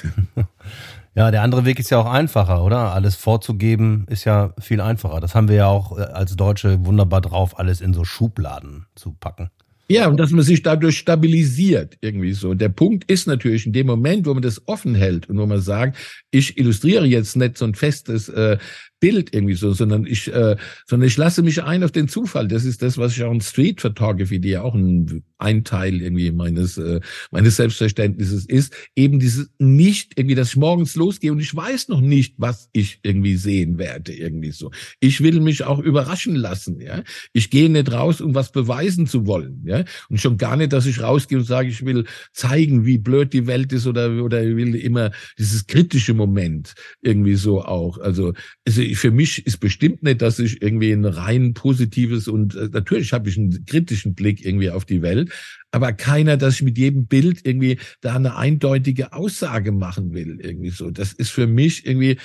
Ja, 1.15 1.31
der 1.31 1.43
andere 1.43 1.67
Weg 1.67 1.79
ist 1.79 1.91
ja 1.91 1.99
auch 1.99 2.11
einfacher, 2.11 2.65
oder? 2.65 2.95
Alles 2.95 3.17
vorzugeben 3.17 4.07
ist 4.09 4.25
ja 4.25 4.55
viel 4.59 4.81
einfacher. 4.81 5.21
Das 5.21 5.35
haben 5.35 5.49
wir 5.49 5.57
ja 5.57 5.67
auch 5.67 5.99
äh, 5.99 6.05
als 6.05 6.37
Deutsche 6.37 6.87
wunderbar 6.87 7.21
drauf, 7.21 7.59
alles 7.59 7.83
in 7.83 7.93
so 7.93 8.05
Schubladen 8.05 8.87
zu 8.95 9.13
packen. 9.13 9.51
Ja, 9.93 10.09
und 10.09 10.17
dass 10.17 10.31
man 10.31 10.43
sich 10.43 10.63
dadurch 10.63 10.97
stabilisiert, 10.97 11.99
irgendwie 12.01 12.33
so. 12.33 12.55
Der 12.55 12.71
Punkt 12.71 13.11
ist 13.11 13.27
natürlich 13.27 13.67
in 13.67 13.75
dem 13.75 13.87
Moment, 13.87 14.25
wo 14.27 14.33
man 14.33 14.43
das 14.43 14.67
offen 14.67 14.95
hält 14.95 15.29
und 15.29 15.37
wo 15.37 15.45
man 15.45 15.61
sagt, 15.61 15.99
ich 16.31 16.57
illustriere 16.57 17.05
jetzt 17.05 17.37
nicht 17.37 17.59
so 17.59 17.67
ein 17.67 17.75
festes 17.75 18.31
äh, 18.31 18.57
Bild 19.03 19.35
irgendwie 19.35 19.55
so, 19.55 19.73
sondern 19.73 20.07
ich, 20.07 20.33
äh, 20.33 20.57
sondern 20.87 21.09
ich 21.09 21.17
lasse 21.17 21.43
mich 21.43 21.65
ein 21.65 21.83
auf 21.83 21.91
den 21.91 22.07
Zufall. 22.07 22.47
Das 22.47 22.65
ist 22.65 22.83
das, 22.83 22.99
was 22.99 23.17
ich 23.17 23.25
auch 23.25 23.33
in 23.33 23.41
Street 23.41 23.81
Photography, 23.81 24.39
die 24.39 24.51
ja 24.51 24.63
auch 24.63 24.77
ein, 24.77 25.25
ein 25.39 25.65
Teil 25.65 26.01
irgendwie 26.01 26.31
meines 26.31 26.79
äh, 26.79 27.01
meines 27.33 27.57
Selbstverständnisses 27.57 28.47
ist, 28.47 28.73
eben 28.95 29.19
dieses 29.19 29.51
nicht 29.59 30.13
irgendwie, 30.17 30.37
dass 30.37 30.51
ich 30.51 30.57
morgens 30.57 30.95
losgehe 30.95 31.33
und 31.33 31.41
ich 31.41 31.53
weiß 31.53 31.89
noch 31.89 32.01
nicht, 32.01 32.37
was 32.39 32.69
ich 32.73 33.01
irgendwie 33.03 33.35
sehen 33.35 33.77
werde 33.77 34.15
irgendwie 34.15 34.53
so. 34.53 34.71
Ich 35.01 35.21
will 35.21 35.41
mich 35.41 35.65
auch 35.65 35.81
überraschen 35.81 36.37
lassen, 36.37 36.81
ja. 36.81 37.03
Ich 37.33 37.51
gehe 37.51 37.69
nicht 37.69 37.91
raus, 37.91 38.21
um 38.21 38.37
was 38.37 38.53
beweisen 38.53 39.09
zu 39.09 39.27
wollen, 39.27 39.65
ja, 39.67 39.85
und 40.11 40.21
schon 40.21 40.37
gar 40.37 40.57
nicht, 40.57 40.73
dass 40.73 40.87
ich 40.87 41.03
rausgehe 41.03 41.39
und 41.39 41.45
sage, 41.45 41.71
ich 41.71 41.85
will 41.85 42.05
zeigen, 42.33 42.87
wie 42.87 42.99
blöd 42.99 43.33
die 43.33 43.49
Welt 43.49 43.73
ist 43.73 43.89
oder 43.89 44.23
oder 44.23 44.45
will 44.45 44.77
immer 44.77 45.11
dieses 45.41 45.67
kritische 45.67 46.15
Moment 46.15 46.75
irgendwie 47.01 47.35
so 47.35 47.65
auch. 47.65 47.99
Also, 47.99 48.33
also 48.65 48.92
für 48.95 49.11
mich 49.11 49.47
ist 49.47 49.59
bestimmt 49.59 50.03
nicht, 50.03 50.23
dass 50.23 50.39
ich 50.39 50.63
irgendwie 50.63 50.93
ein 50.93 51.05
rein 51.05 51.55
positives 51.55 52.29
und 52.29 52.55
äh, 52.55 52.69
natürlich 52.73 53.13
habe 53.13 53.29
ich 53.29 53.37
einen 53.37 53.65
kritischen 53.65 54.15
Blick 54.15 54.45
irgendwie 54.45 54.71
auf 54.71 54.85
die 54.85 55.03
Welt, 55.03 55.31
aber 55.71 55.93
keiner, 55.93 56.37
dass 56.37 56.57
ich 56.57 56.63
mit 56.63 56.79
jedem 56.79 57.07
Bild 57.07 57.41
irgendwie 57.45 57.79
da 58.01 58.17
eine 58.17 58.37
eindeutige 58.37 59.13
Aussage 59.13 59.73
machen 59.73 60.13
will, 60.13 60.39
irgendwie 60.41 60.71
so. 60.71 60.91
Das 60.91 61.13
ist 61.13 61.31
für 61.31 61.47
mich 61.47 61.87
irgendwie 61.87 62.19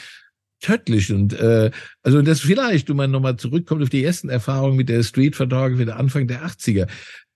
tödlich 0.60 1.12
und 1.14 1.34
äh, 1.34 1.72
also 2.08 2.22
das 2.22 2.40
vielleicht, 2.40 2.90
um 2.90 2.96
mal 2.96 3.10
nochmal 3.10 3.36
zurückkommt 3.36 3.84
auf 3.84 3.90
die 3.90 4.02
ersten 4.02 4.30
Erfahrungen 4.30 4.78
mit 4.78 4.88
der 4.88 5.04
Street 5.04 5.36
Photography 5.36 5.84
der 5.84 5.98
Anfang 5.98 6.26
der 6.26 6.46
80er 6.46 6.88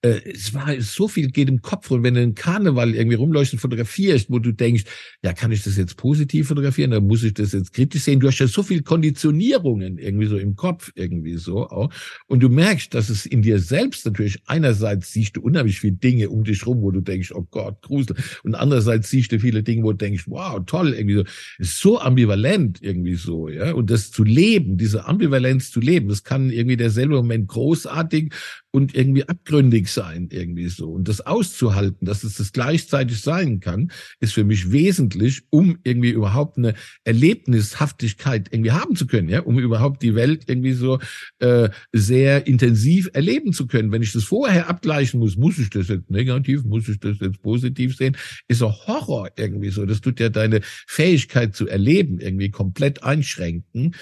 äh, 0.02 0.20
es 0.24 0.52
war 0.52 0.78
so 0.80 1.08
viel 1.08 1.30
geht 1.30 1.48
im 1.48 1.62
Kopf 1.62 1.90
und 1.90 2.02
wenn 2.02 2.14
du 2.14 2.20
einen 2.20 2.34
Karneval 2.34 2.94
irgendwie 2.94 3.16
rumleuchten 3.16 3.58
fotografierst, 3.58 4.30
wo 4.30 4.38
du 4.38 4.52
denkst, 4.52 4.84
ja, 5.22 5.32
kann 5.32 5.52
ich 5.52 5.62
das 5.62 5.76
jetzt 5.76 5.96
positiv 5.96 6.48
fotografieren, 6.48 6.90
dann 6.90 7.06
muss 7.06 7.22
ich 7.22 7.34
das 7.34 7.52
jetzt 7.52 7.72
kritisch 7.72 8.02
sehen. 8.02 8.20
Du 8.20 8.28
hast 8.28 8.38
ja 8.38 8.46
so 8.46 8.62
viel 8.62 8.82
Konditionierungen 8.82 9.98
irgendwie 9.98 10.26
so 10.26 10.36
im 10.36 10.56
Kopf 10.56 10.90
irgendwie 10.94 11.36
so 11.36 11.68
auch. 11.68 11.92
Und 12.26 12.40
du 12.40 12.48
merkst, 12.48 12.92
dass 12.94 13.08
es 13.08 13.26
in 13.26 13.42
dir 13.42 13.58
selbst 13.60 14.04
natürlich 14.04 14.42
einerseits 14.46 15.12
siehst 15.12 15.36
du 15.36 15.42
unheimlich 15.42 15.80
viele 15.80 15.94
Dinge 15.94 16.28
um 16.28 16.44
dich 16.44 16.66
rum, 16.66 16.82
wo 16.82 16.90
du 16.90 17.00
denkst, 17.00 17.32
oh 17.32 17.46
Gott, 17.50 17.80
Grusel. 17.82 18.16
Und 18.42 18.54
andererseits 18.54 19.10
siehst 19.10 19.30
du 19.32 19.38
viele 19.38 19.62
Dinge, 19.62 19.84
wo 19.84 19.92
du 19.92 19.98
denkst, 19.98 20.24
wow, 20.26 20.60
toll, 20.66 20.94
irgendwie 20.94 21.14
so, 21.14 21.24
ist 21.58 21.78
so 21.78 22.00
ambivalent 22.00 22.82
irgendwie 22.82 23.14
so, 23.14 23.48
ja, 23.48 23.72
und 23.72 23.90
das 23.90 24.10
zu 24.10 24.24
leben, 24.24 24.61
diese 24.62 25.06
Ambivalenz 25.06 25.70
zu 25.70 25.80
leben, 25.80 26.08
das 26.08 26.24
kann 26.24 26.50
irgendwie 26.50 26.76
derselbe 26.76 27.16
Moment 27.16 27.48
großartig 27.48 28.32
und 28.72 28.94
irgendwie 28.94 29.28
abgründig 29.28 29.88
sein, 29.88 30.28
irgendwie 30.32 30.68
so. 30.68 30.90
Und 30.90 31.06
das 31.06 31.20
auszuhalten, 31.20 32.06
dass 32.06 32.24
es 32.24 32.36
das 32.36 32.52
gleichzeitig 32.52 33.20
sein 33.20 33.60
kann, 33.60 33.92
ist 34.18 34.32
für 34.32 34.44
mich 34.44 34.72
wesentlich, 34.72 35.42
um 35.50 35.78
irgendwie 35.84 36.10
überhaupt 36.10 36.56
eine 36.56 36.74
Erlebnishaftigkeit 37.04 38.48
irgendwie 38.50 38.72
haben 38.72 38.96
zu 38.96 39.06
können, 39.06 39.28
ja, 39.28 39.40
um 39.40 39.58
überhaupt 39.58 40.02
die 40.02 40.14
Welt 40.14 40.44
irgendwie 40.46 40.72
so 40.72 40.98
äh, 41.40 41.68
sehr 41.92 42.46
intensiv 42.46 43.10
erleben 43.12 43.52
zu 43.52 43.66
können. 43.66 43.92
Wenn 43.92 44.02
ich 44.02 44.12
das 44.12 44.24
vorher 44.24 44.70
abgleichen 44.70 45.20
muss, 45.20 45.36
muss 45.36 45.58
ich 45.58 45.68
das 45.68 45.88
jetzt 45.88 46.10
negativ, 46.10 46.64
muss 46.64 46.88
ich 46.88 46.98
das 46.98 47.18
jetzt 47.20 47.42
positiv 47.42 47.94
sehen, 47.94 48.16
ist 48.48 48.62
auch 48.62 48.86
Horror 48.86 49.28
irgendwie 49.36 49.70
so. 49.70 49.84
Das 49.84 50.00
tut 50.00 50.18
ja 50.18 50.30
deine 50.30 50.60
Fähigkeit 50.62 51.54
zu 51.54 51.68
erleben 51.68 52.20
irgendwie 52.20 52.50
komplett 52.50 53.02
einschränken. 53.02 53.94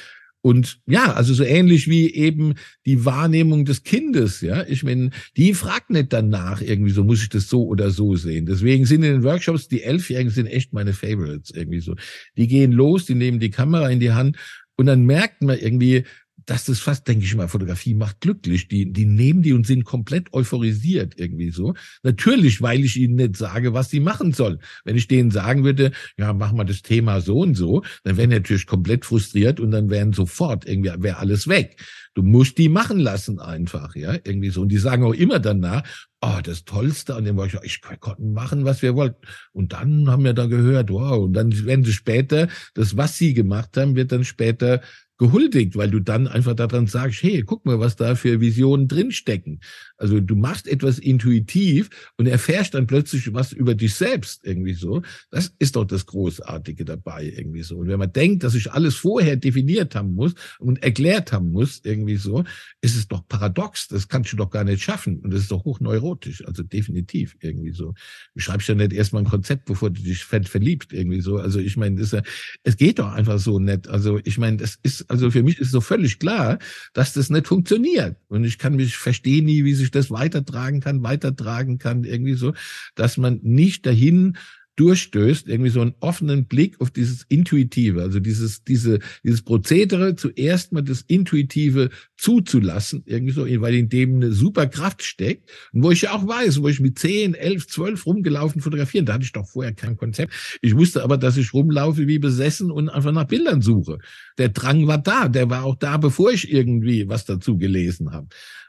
Und 0.42 0.80
ja, 0.86 1.12
also 1.12 1.34
so 1.34 1.44
ähnlich 1.44 1.86
wie 1.88 2.14
eben 2.14 2.54
die 2.86 3.04
Wahrnehmung 3.04 3.66
des 3.66 3.82
Kindes, 3.82 4.40
ja. 4.40 4.64
Ich 4.66 4.82
meine, 4.82 5.10
die 5.36 5.52
fragt 5.52 5.90
nicht 5.90 6.12
danach 6.12 6.62
irgendwie 6.62 6.92
so, 6.92 7.04
muss 7.04 7.22
ich 7.22 7.28
das 7.28 7.48
so 7.48 7.66
oder 7.66 7.90
so 7.90 8.16
sehen. 8.16 8.46
Deswegen 8.46 8.86
sind 8.86 9.02
in 9.02 9.12
den 9.12 9.22
Workshops 9.22 9.68
die 9.68 9.82
Elfjährigen 9.82 10.32
sind 10.32 10.46
echt 10.46 10.72
meine 10.72 10.94
Favorites 10.94 11.50
irgendwie 11.50 11.80
so. 11.80 11.94
Die 12.36 12.48
gehen 12.48 12.72
los, 12.72 13.04
die 13.04 13.14
nehmen 13.14 13.38
die 13.38 13.50
Kamera 13.50 13.90
in 13.90 14.00
die 14.00 14.12
Hand 14.12 14.36
und 14.76 14.86
dann 14.86 15.04
merkt 15.04 15.42
man 15.42 15.58
irgendwie, 15.58 16.04
das 16.46 16.68
ist 16.68 16.80
fast, 16.80 17.06
denke 17.08 17.24
ich 17.24 17.34
mal, 17.34 17.48
Fotografie 17.48 17.94
macht 17.94 18.20
glücklich. 18.20 18.68
Die, 18.68 18.92
die 18.92 19.06
nehmen 19.06 19.42
die 19.42 19.52
und 19.52 19.66
sind 19.66 19.84
komplett 19.84 20.32
euphorisiert 20.32 21.14
irgendwie 21.16 21.50
so. 21.50 21.74
Natürlich, 22.02 22.62
weil 22.62 22.84
ich 22.84 22.96
ihnen 22.96 23.16
nicht 23.16 23.36
sage, 23.36 23.74
was 23.74 23.90
sie 23.90 24.00
machen 24.00 24.32
sollen. 24.32 24.58
Wenn 24.84 24.96
ich 24.96 25.08
denen 25.08 25.30
sagen 25.30 25.64
würde, 25.64 25.92
ja, 26.16 26.32
mach 26.32 26.52
mal 26.52 26.64
das 26.64 26.82
Thema 26.82 27.20
so 27.20 27.40
und 27.40 27.54
so, 27.54 27.82
dann 28.04 28.16
wären 28.16 28.30
die 28.30 28.36
natürlich 28.36 28.66
komplett 28.66 29.04
frustriert 29.04 29.60
und 29.60 29.70
dann 29.70 29.90
wären 29.90 30.12
sofort 30.12 30.66
irgendwie, 30.66 30.92
wäre 30.98 31.18
alles 31.18 31.48
weg. 31.48 31.76
Du 32.14 32.22
musst 32.22 32.58
die 32.58 32.68
machen 32.68 32.98
lassen 32.98 33.38
einfach, 33.38 33.94
ja, 33.94 34.14
irgendwie 34.14 34.50
so. 34.50 34.62
Und 34.62 34.68
die 34.68 34.78
sagen 34.78 35.04
auch 35.04 35.14
immer 35.14 35.38
danach, 35.38 35.84
oh, 36.20 36.40
das 36.42 36.64
Tollste 36.64 37.14
an 37.14 37.24
dem 37.24 37.36
war 37.36 37.46
ich, 37.46 37.56
ich 37.62 37.80
konnten 38.00 38.32
machen, 38.32 38.64
was 38.64 38.82
wir 38.82 38.94
wollten. 38.94 39.26
Und 39.52 39.72
dann 39.72 40.08
haben 40.10 40.24
wir 40.24 40.34
da 40.34 40.46
gehört, 40.46 40.90
wow. 40.90 41.24
Und 41.24 41.34
dann 41.34 41.52
werden 41.64 41.84
sie 41.84 41.92
später, 41.92 42.48
das, 42.74 42.96
was 42.96 43.16
sie 43.16 43.32
gemacht 43.32 43.76
haben, 43.76 43.94
wird 43.94 44.12
dann 44.12 44.24
später 44.24 44.80
gehuldigt, 45.20 45.76
weil 45.76 45.90
du 45.90 46.00
dann 46.00 46.26
einfach 46.26 46.54
daran 46.54 46.86
sagst, 46.86 47.22
hey, 47.22 47.42
guck 47.42 47.66
mal, 47.66 47.78
was 47.78 47.94
da 47.94 48.14
für 48.14 48.40
Visionen 48.40 48.88
drinstecken. 48.88 49.60
Also 50.00 50.18
du 50.18 50.34
machst 50.34 50.66
etwas 50.66 50.98
intuitiv 50.98 51.90
und 52.16 52.26
erfährst 52.26 52.74
dann 52.74 52.86
plötzlich 52.86 53.32
was 53.34 53.52
über 53.52 53.74
dich 53.74 53.94
selbst 53.94 54.44
irgendwie 54.44 54.72
so. 54.72 55.02
Das 55.30 55.54
ist 55.58 55.76
doch 55.76 55.84
das 55.84 56.06
Großartige 56.06 56.84
dabei 56.84 57.24
irgendwie 57.36 57.62
so. 57.62 57.76
Und 57.76 57.88
wenn 57.88 57.98
man 57.98 58.12
denkt, 58.12 58.42
dass 58.42 58.54
ich 58.54 58.72
alles 58.72 58.94
vorher 58.94 59.36
definiert 59.36 59.94
haben 59.94 60.14
muss 60.14 60.34
und 60.58 60.82
erklärt 60.82 61.32
haben 61.32 61.52
muss 61.52 61.82
irgendwie 61.84 62.16
so, 62.16 62.44
ist 62.80 62.96
es 62.96 63.08
doch 63.08 63.28
paradox. 63.28 63.88
Das 63.88 64.08
kannst 64.08 64.32
du 64.32 64.36
doch 64.36 64.50
gar 64.50 64.64
nicht 64.64 64.82
schaffen. 64.82 65.20
Und 65.20 65.32
das 65.32 65.42
ist 65.42 65.50
doch 65.50 65.64
hochneurotisch. 65.64 66.46
Also 66.46 66.62
definitiv 66.62 67.36
irgendwie 67.40 67.72
so. 67.72 67.94
Du 68.34 68.40
schreibst 68.40 68.68
ja 68.68 68.74
nicht 68.74 68.92
erstmal 68.92 69.22
ein 69.22 69.28
Konzept, 69.28 69.66
bevor 69.66 69.90
du 69.90 70.00
dich 70.00 70.24
verliebst 70.24 70.92
irgendwie 70.94 71.20
so. 71.20 71.36
Also 71.36 71.60
ich 71.60 71.76
meine, 71.76 71.96
das, 71.96 72.16
es 72.62 72.76
geht 72.76 72.98
doch 72.98 73.12
einfach 73.12 73.38
so 73.38 73.58
nicht. 73.58 73.86
Also 73.88 74.18
ich 74.24 74.38
meine, 74.38 74.56
das 74.56 74.78
ist 74.82 75.10
also 75.10 75.30
für 75.30 75.42
mich 75.42 75.58
ist 75.58 75.72
so 75.72 75.80
völlig 75.80 76.18
klar, 76.18 76.58
dass 76.94 77.12
das 77.12 77.28
nicht 77.28 77.46
funktioniert. 77.46 78.16
Und 78.28 78.44
ich 78.44 78.58
kann 78.58 78.76
mich 78.76 78.96
verstehen 78.96 79.44
nie, 79.44 79.64
wie 79.64 79.74
sich 79.74 79.89
das 79.90 80.10
weitertragen 80.10 80.80
kann, 80.80 81.02
weitertragen 81.02 81.78
kann, 81.78 82.04
irgendwie 82.04 82.34
so, 82.34 82.52
dass 82.94 83.16
man 83.16 83.40
nicht 83.42 83.86
dahin 83.86 84.36
durchstößt, 84.80 85.46
irgendwie 85.46 85.70
so 85.70 85.82
einen 85.82 85.94
offenen 86.00 86.46
Blick 86.46 86.80
auf 86.80 86.90
dieses 86.90 87.24
Intuitive, 87.28 88.00
also 88.00 88.18
dieses, 88.18 88.64
diese, 88.64 88.98
dieses 89.22 89.42
Prozedere, 89.42 90.16
zuerst 90.16 90.72
mal 90.72 90.80
das 90.80 91.02
Intuitive 91.02 91.90
zuzulassen, 92.16 93.02
irgendwie 93.04 93.34
so, 93.34 93.44
weil 93.60 93.74
in 93.74 93.90
dem 93.90 94.16
eine 94.16 94.32
super 94.32 94.66
Kraft 94.66 95.02
steckt. 95.02 95.50
Und 95.74 95.82
wo 95.82 95.90
ich 95.90 96.02
ja 96.02 96.12
auch 96.12 96.26
weiß, 96.26 96.62
wo 96.62 96.68
ich 96.68 96.80
mit 96.80 96.98
10, 96.98 97.34
11, 97.34 97.66
12 97.68 98.06
rumgelaufen 98.06 98.62
fotografieren, 98.62 99.04
da 99.04 99.12
hatte 99.12 99.24
ich 99.24 99.32
doch 99.32 99.46
vorher 99.46 99.74
kein 99.74 99.98
Konzept. 99.98 100.32
Ich 100.62 100.74
wusste 100.74 101.02
aber, 101.02 101.18
dass 101.18 101.36
ich 101.36 101.52
rumlaufe 101.52 102.06
wie 102.06 102.18
besessen 102.18 102.70
und 102.70 102.88
einfach 102.88 103.12
nach 103.12 103.24
Bildern 103.24 103.60
suche. 103.60 103.98
Der 104.38 104.48
Drang 104.48 104.86
war 104.86 104.98
da, 104.98 105.28
der 105.28 105.50
war 105.50 105.64
auch 105.64 105.76
da, 105.76 105.98
bevor 105.98 106.32
ich 106.32 106.50
irgendwie 106.50 107.06
was 107.06 107.26
dazu 107.26 107.58
gelesen 107.58 108.12
habe. 108.12 108.28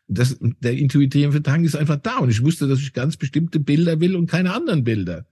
Das, 0.09 0.37
der 0.41 0.73
intuitive 0.73 1.39
Drang 1.39 1.63
ist 1.63 1.77
einfach 1.77 1.95
da 1.95 2.17
und 2.17 2.29
ich 2.29 2.43
wusste, 2.43 2.67
dass 2.67 2.79
ich 2.79 2.91
ganz 2.91 3.15
bestimmte 3.15 3.61
Bilder 3.61 4.01
will 4.01 4.17
und 4.17 4.29
keine 4.29 4.53
anderen 4.53 4.83
Bilder. 4.83 5.25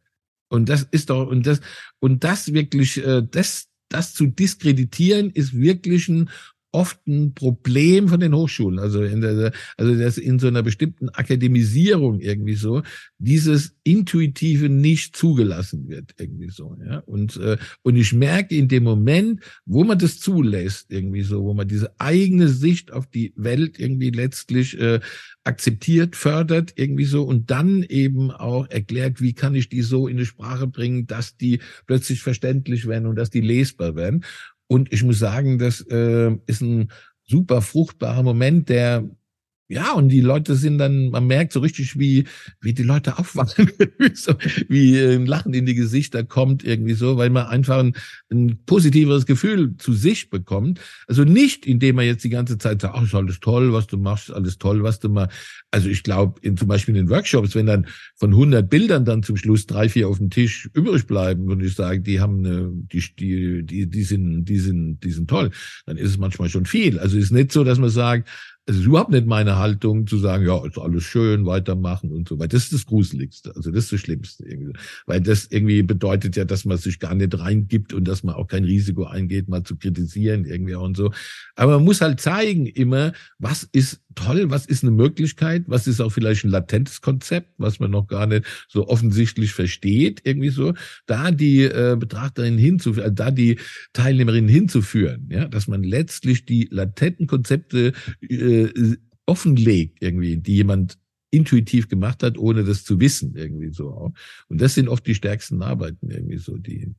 Und 0.50 0.68
das 0.68 0.88
ist 0.92 1.10
doch, 1.10 1.28
und 1.28 1.46
das, 1.46 1.62
und 2.00 2.24
das 2.24 2.54
wirklich, 2.54 3.04
äh, 3.04 3.24
das, 3.30 3.68
das 3.88 4.14
zu 4.14 4.28
diskreditieren, 4.28 5.30
ist 5.30 5.54
wirklich 5.54 6.10
ein 6.10 6.30
oft 6.72 7.06
ein 7.08 7.34
Problem 7.34 8.08
von 8.10 8.20
den 8.20 8.36
Hochschulen, 8.36 8.80
also 8.80 9.02
in 9.04 9.22
der, 9.22 9.52
also 9.78 9.96
das 9.96 10.18
in 10.18 10.38
so 10.38 10.48
einer 10.48 10.62
bestimmten 10.62 11.10
Akademisierung 11.10 12.20
irgendwie 12.20 12.56
so, 12.56 12.84
dieses 13.18 13.76
Intuitive 13.84 14.70
nicht 14.70 15.16
zugelassen 15.16 15.90
wird 15.90 16.14
irgendwie 16.20 16.50
so, 16.50 16.78
ja. 16.86 17.00
Und, 17.00 17.38
äh, 17.38 17.58
und 17.82 17.96
ich 17.96 18.14
merke 18.14 18.56
in 18.56 18.68
dem 18.68 18.84
Moment, 18.84 19.42
wo 19.66 19.84
man 19.84 19.98
das 19.98 20.20
zulässt 20.20 20.92
irgendwie 20.92 21.24
so, 21.24 21.44
wo 21.44 21.54
man 21.54 21.68
diese 21.68 22.00
eigene 22.00 22.50
Sicht 22.50 22.94
auf 22.94 23.08
die 23.08 23.34
Welt 23.36 23.80
irgendwie 23.80 24.12
letztlich 24.12 24.80
äh, 24.80 25.00
akzeptiert, 25.44 26.16
fördert 26.16 26.74
irgendwie 26.76 27.06
so 27.06 27.24
und 27.24 27.50
dann 27.50 27.82
eben 27.84 28.30
auch 28.30 28.70
erklärt, 28.70 29.22
wie 29.22 29.34
kann 29.34 29.56
ich 29.56 29.70
die 29.70 29.82
so 29.82 30.08
in 30.08 30.18
die 30.18 30.26
Sprache 30.26 30.68
bringen, 30.68 31.08
dass 31.08 31.36
die 31.36 31.60
plötzlich 31.88 32.22
verständlich 32.22 32.86
werden 32.88 33.08
und 33.08 33.16
dass 33.16 33.32
die 33.32 33.42
lesbar 33.42 33.96
werden. 33.96 34.24
Und 34.72 34.94
ich 34.94 35.04
muss 35.04 35.18
sagen, 35.18 35.58
das 35.58 35.82
äh, 35.90 36.32
ist 36.46 36.62
ein 36.62 36.92
super 37.26 37.62
fruchtbarer 37.62 38.22
Moment, 38.24 38.70
der 38.70 39.04
ja, 39.72 39.94
und 39.94 40.10
die 40.10 40.22
Leute 40.22 40.56
sind 40.56 40.80
dann, 40.80 41.12
man 41.12 41.28
merkt 41.28 41.54
so 41.54 41.60
richtig, 41.60 42.00
wie, 42.00 42.26
wie 42.60 42.74
die 42.74 42.82
Leute 42.82 43.20
aufwachen, 43.20 43.70
so, 44.16 44.34
wie 44.68 45.00
ein 45.00 45.28
Lachen 45.28 45.54
in 45.54 45.68
die 45.68 45.76
Gesichter 45.76 46.24
kommt, 46.24 46.64
irgendwie 46.64 46.96
so, 46.96 47.18
weil 47.18 47.30
man 47.30 47.46
einfach 47.46 47.78
ein, 47.78 47.96
ein 48.32 48.58
positiveres 48.66 49.28
Gefühl 49.28 49.78
zu 49.78 49.94
sich 49.94 50.32
bekommt. 50.32 50.80
Also 51.08 51.24
nicht, 51.24 51.68
indem 51.68 51.98
man 51.98 52.06
jetzt 52.06 52.24
die 52.24 52.32
ganze 52.32 52.58
Zeit 52.58 52.82
sagt, 52.82 52.96
ach, 52.96 53.04
ist 53.04 53.14
alles 53.14 53.40
toll, 53.42 53.72
was 53.72 53.86
du 53.86 53.98
machst, 53.98 54.32
alles 54.32 54.58
toll, 54.58 54.82
was 54.82 55.00
du 55.00 55.10
machst. 55.10 55.38
Also 55.70 55.88
ich 55.88 56.02
glaube, 56.02 56.40
in, 56.42 56.58
zum 56.58 56.68
Beispiel 56.68 56.96
in 56.96 57.06
den 57.06 57.10
Workshops, 57.12 57.54
wenn 57.54 57.68
dann 57.68 57.86
von 58.16 58.32
100 58.32 58.68
Bildern 58.68 59.06
dann 59.06 59.22
zum 59.22 59.38
Schluss 59.38 59.68
drei, 59.68 59.88
vier 59.88 60.08
auf 60.08 60.18
dem 60.18 60.32
Tisch 60.32 60.68
übrig 60.74 61.06
bleiben, 61.06 61.48
würde 61.48 61.68
ich 61.68 61.76
sagen, 61.76 62.02
die 62.04 62.20
haben 62.20 62.44
eine, 62.44 62.72
die, 62.74 63.04
die, 63.20 63.64
die, 63.64 63.88
die 63.88 64.04
sind, 64.04 64.46
die 64.46 64.58
sind, 64.58 65.04
die 65.04 65.12
sind 65.12 65.30
toll, 65.30 65.52
dann 65.86 65.98
ist 65.98 66.10
es 66.10 66.18
manchmal 66.18 66.50
schon 66.50 66.66
viel. 66.66 66.98
Also 66.98 67.20
ist 67.20 67.30
nicht 67.30 67.52
so, 67.52 67.64
dass 67.64 67.78
man 67.78 67.92
sagt, 67.92 68.28
es 68.70 68.78
ist 68.78 68.86
überhaupt 68.86 69.10
nicht 69.10 69.26
meine 69.26 69.58
Haltung 69.58 70.06
zu 70.06 70.20
sagen, 70.20 70.46
ja, 70.46 70.64
ist 70.64 70.78
alles 70.78 71.04
schön, 71.04 71.48
weitermachen 71.48 72.12
und 72.12 72.30
so 72.30 72.38
weiter. 72.38 72.50
Das 72.50 72.66
ist 72.66 72.74
das 72.74 72.86
Gruseligste, 72.86 73.52
also 73.56 73.72
das 73.72 73.86
ist 73.86 73.94
das 73.94 74.00
Schlimmste 74.02 74.46
irgendwie. 74.46 74.74
Weil 75.08 75.22
das 75.22 75.48
irgendwie 75.50 75.82
bedeutet 75.82 76.36
ja, 76.36 76.46
dass 76.46 76.66
man 76.66 76.78
sich 76.78 77.00
gar 77.00 77.16
nicht 77.16 77.38
reingibt 77.40 77.94
und 77.94 78.08
dass 78.08 78.24
man 78.24 78.36
auch 78.36 78.48
kein 78.48 78.64
Risiko 78.64 79.06
eingeht, 79.06 79.50
mal 79.50 79.64
zu 79.64 79.76
kritisieren 79.76 80.46
irgendwie 80.46 80.76
und 80.76 80.96
so. 80.96 81.12
Aber 81.56 81.78
man 81.78 81.86
muss 81.86 82.02
halt 82.02 82.22
zeigen 82.22 82.68
immer, 82.68 83.14
was 83.40 83.64
ist 83.64 84.02
toll, 84.16 84.50
was 84.50 84.66
ist 84.66 84.84
eine 84.84 84.92
Möglichkeit, 84.92 85.64
was 85.68 85.88
ist 85.88 86.02
auch 86.02 86.12
vielleicht 86.12 86.44
ein 86.44 86.50
latentes 86.50 87.02
Konzept, 87.02 87.54
was 87.58 87.80
man 87.80 87.92
noch 87.92 88.08
gar 88.08 88.28
nicht 88.28 88.46
so 88.68 88.88
offensichtlich 88.88 89.54
versteht, 89.54 90.22
irgendwie 90.26 90.50
so, 90.50 90.74
da 91.06 91.32
die 91.32 91.64
äh, 91.64 91.96
Betrachterin 91.98 92.58
hinzuführen, 92.58 93.06
also 93.06 93.16
da 93.16 93.32
die 93.32 93.58
Teilnehmerin 93.94 94.48
hinzuführen, 94.48 95.30
ja, 95.32 95.48
dass 95.48 95.68
man 95.68 95.84
letztlich 95.84 96.46
die 96.46 96.68
latenten 96.72 97.28
Konzepte 97.28 97.94
äh, 98.22 98.59
offenlegt, 99.26 100.02
irgendwie, 100.02 100.38
die 100.38 100.56
jemand 100.56 100.98
intuitiv 101.32 101.88
gemacht 101.88 102.24
hat, 102.24 102.38
ohne 102.38 102.64
das 102.64 102.84
zu 102.84 103.00
wissen, 103.00 103.36
irgendwie 103.36 103.72
so. 103.72 104.12
Und 104.48 104.62
das 104.62 104.74
sind 104.74 104.88
oft 104.88 105.06
die 105.06 105.16
stärksten 105.16 105.62
Arbeiten, 105.62 106.10
irgendwie 106.10 106.38
so, 106.38 106.58
die, 106.58 106.94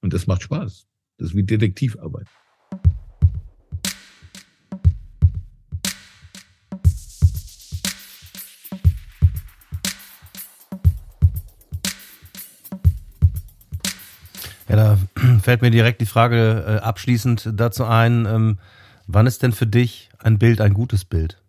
und 0.00 0.12
das 0.12 0.26
macht 0.26 0.42
Spaß. 0.42 0.86
Das 1.18 1.28
ist 1.28 1.36
wie 1.36 1.42
Detektivarbeit. 1.42 2.26
Ja, 14.68 14.76
da 14.76 14.98
fällt 15.42 15.62
mir 15.62 15.70
direkt 15.70 16.00
die 16.00 16.06
Frage 16.06 16.64
äh, 16.66 16.82
abschließend 16.82 17.52
dazu 17.54 17.84
ein, 17.84 18.26
ähm, 18.26 18.58
wann 19.06 19.26
ist 19.26 19.42
denn 19.42 19.52
für 19.52 19.66
dich 19.66 20.10
ein 20.18 20.38
Bild 20.38 20.60
ein 20.60 20.74
gutes 20.74 21.04
Bild? 21.04 21.42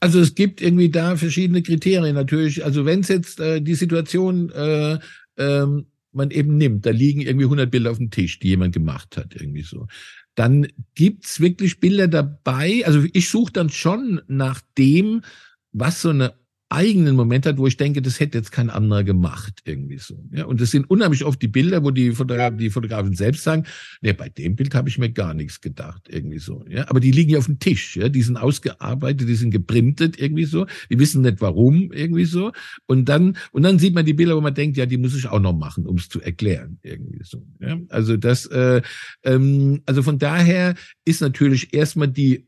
Also 0.00 0.20
es 0.20 0.34
gibt 0.34 0.60
irgendwie 0.60 0.90
da 0.90 1.16
verschiedene 1.16 1.62
Kriterien 1.62 2.14
natürlich. 2.14 2.64
Also 2.64 2.84
wenn 2.84 3.00
es 3.00 3.08
jetzt 3.08 3.40
äh, 3.40 3.62
die 3.62 3.74
Situation 3.74 4.50
äh, 4.50 4.98
ähm, 5.38 5.86
man 6.12 6.30
eben 6.30 6.56
nimmt, 6.56 6.86
da 6.86 6.90
liegen 6.90 7.20
irgendwie 7.20 7.46
100 7.46 7.70
Bilder 7.70 7.90
auf 7.90 7.98
dem 7.98 8.10
Tisch, 8.10 8.38
die 8.38 8.48
jemand 8.48 8.74
gemacht 8.74 9.16
hat, 9.16 9.34
irgendwie 9.34 9.62
so. 9.62 9.86
Dann 10.34 10.66
gibt's 10.94 11.40
wirklich 11.40 11.80
Bilder 11.80 12.08
dabei. 12.08 12.82
Also 12.84 13.04
ich 13.12 13.28
suche 13.28 13.52
dann 13.52 13.70
schon 13.70 14.20
nach 14.26 14.60
dem, 14.76 15.22
was 15.72 16.02
so 16.02 16.10
eine 16.10 16.34
eigenen 16.68 17.14
Moment 17.14 17.46
hat, 17.46 17.58
wo 17.58 17.66
ich 17.66 17.76
denke, 17.76 18.02
das 18.02 18.20
hätte 18.20 18.38
jetzt 18.38 18.50
kein 18.50 18.70
anderer 18.70 19.04
gemacht, 19.04 19.60
irgendwie 19.64 19.98
so. 19.98 20.24
Ja, 20.32 20.46
und 20.46 20.60
das 20.60 20.70
sind 20.70 20.88
unheimlich 20.90 21.24
oft 21.24 21.40
die 21.40 21.48
Bilder, 21.48 21.84
wo 21.84 21.90
die 21.90 22.12
Fotografen, 22.12 22.58
die 22.58 22.70
Fotografen 22.70 23.14
selbst 23.14 23.44
sagen, 23.44 23.64
nee, 24.00 24.12
bei 24.12 24.28
dem 24.28 24.56
Bild 24.56 24.74
habe 24.74 24.88
ich 24.88 24.98
mir 24.98 25.10
gar 25.10 25.34
nichts 25.34 25.60
gedacht, 25.60 26.08
irgendwie 26.08 26.38
so. 26.38 26.64
Ja, 26.68 26.88
aber 26.88 27.00
die 27.00 27.10
liegen 27.10 27.30
ja 27.30 27.38
auf 27.38 27.46
dem 27.46 27.58
Tisch, 27.58 27.96
ja, 27.96 28.08
die 28.08 28.22
sind 28.22 28.36
ausgearbeitet, 28.36 29.28
die 29.28 29.34
sind 29.34 29.50
geprintet, 29.50 30.18
irgendwie 30.18 30.44
so. 30.44 30.66
Die 30.90 30.98
wissen 30.98 31.22
nicht 31.22 31.40
warum, 31.40 31.92
irgendwie 31.92 32.24
so. 32.24 32.52
Und 32.86 33.08
dann, 33.08 33.36
und 33.52 33.62
dann 33.62 33.78
sieht 33.78 33.94
man 33.94 34.04
die 34.04 34.14
Bilder, 34.14 34.36
wo 34.36 34.40
man 34.40 34.54
denkt, 34.54 34.76
ja, 34.76 34.86
die 34.86 34.98
muss 34.98 35.16
ich 35.16 35.28
auch 35.28 35.40
noch 35.40 35.56
machen, 35.56 35.86
um 35.86 35.96
es 35.96 36.08
zu 36.08 36.20
erklären, 36.20 36.78
irgendwie 36.82 37.22
so. 37.22 37.46
Ja, 37.60 37.78
also 37.88 38.16
das, 38.16 38.46
äh, 38.46 38.82
ähm, 39.22 39.82
also 39.86 40.02
von 40.02 40.18
daher 40.18 40.74
ist 41.04 41.20
natürlich 41.20 41.72
erstmal 41.74 42.08
die 42.08 42.46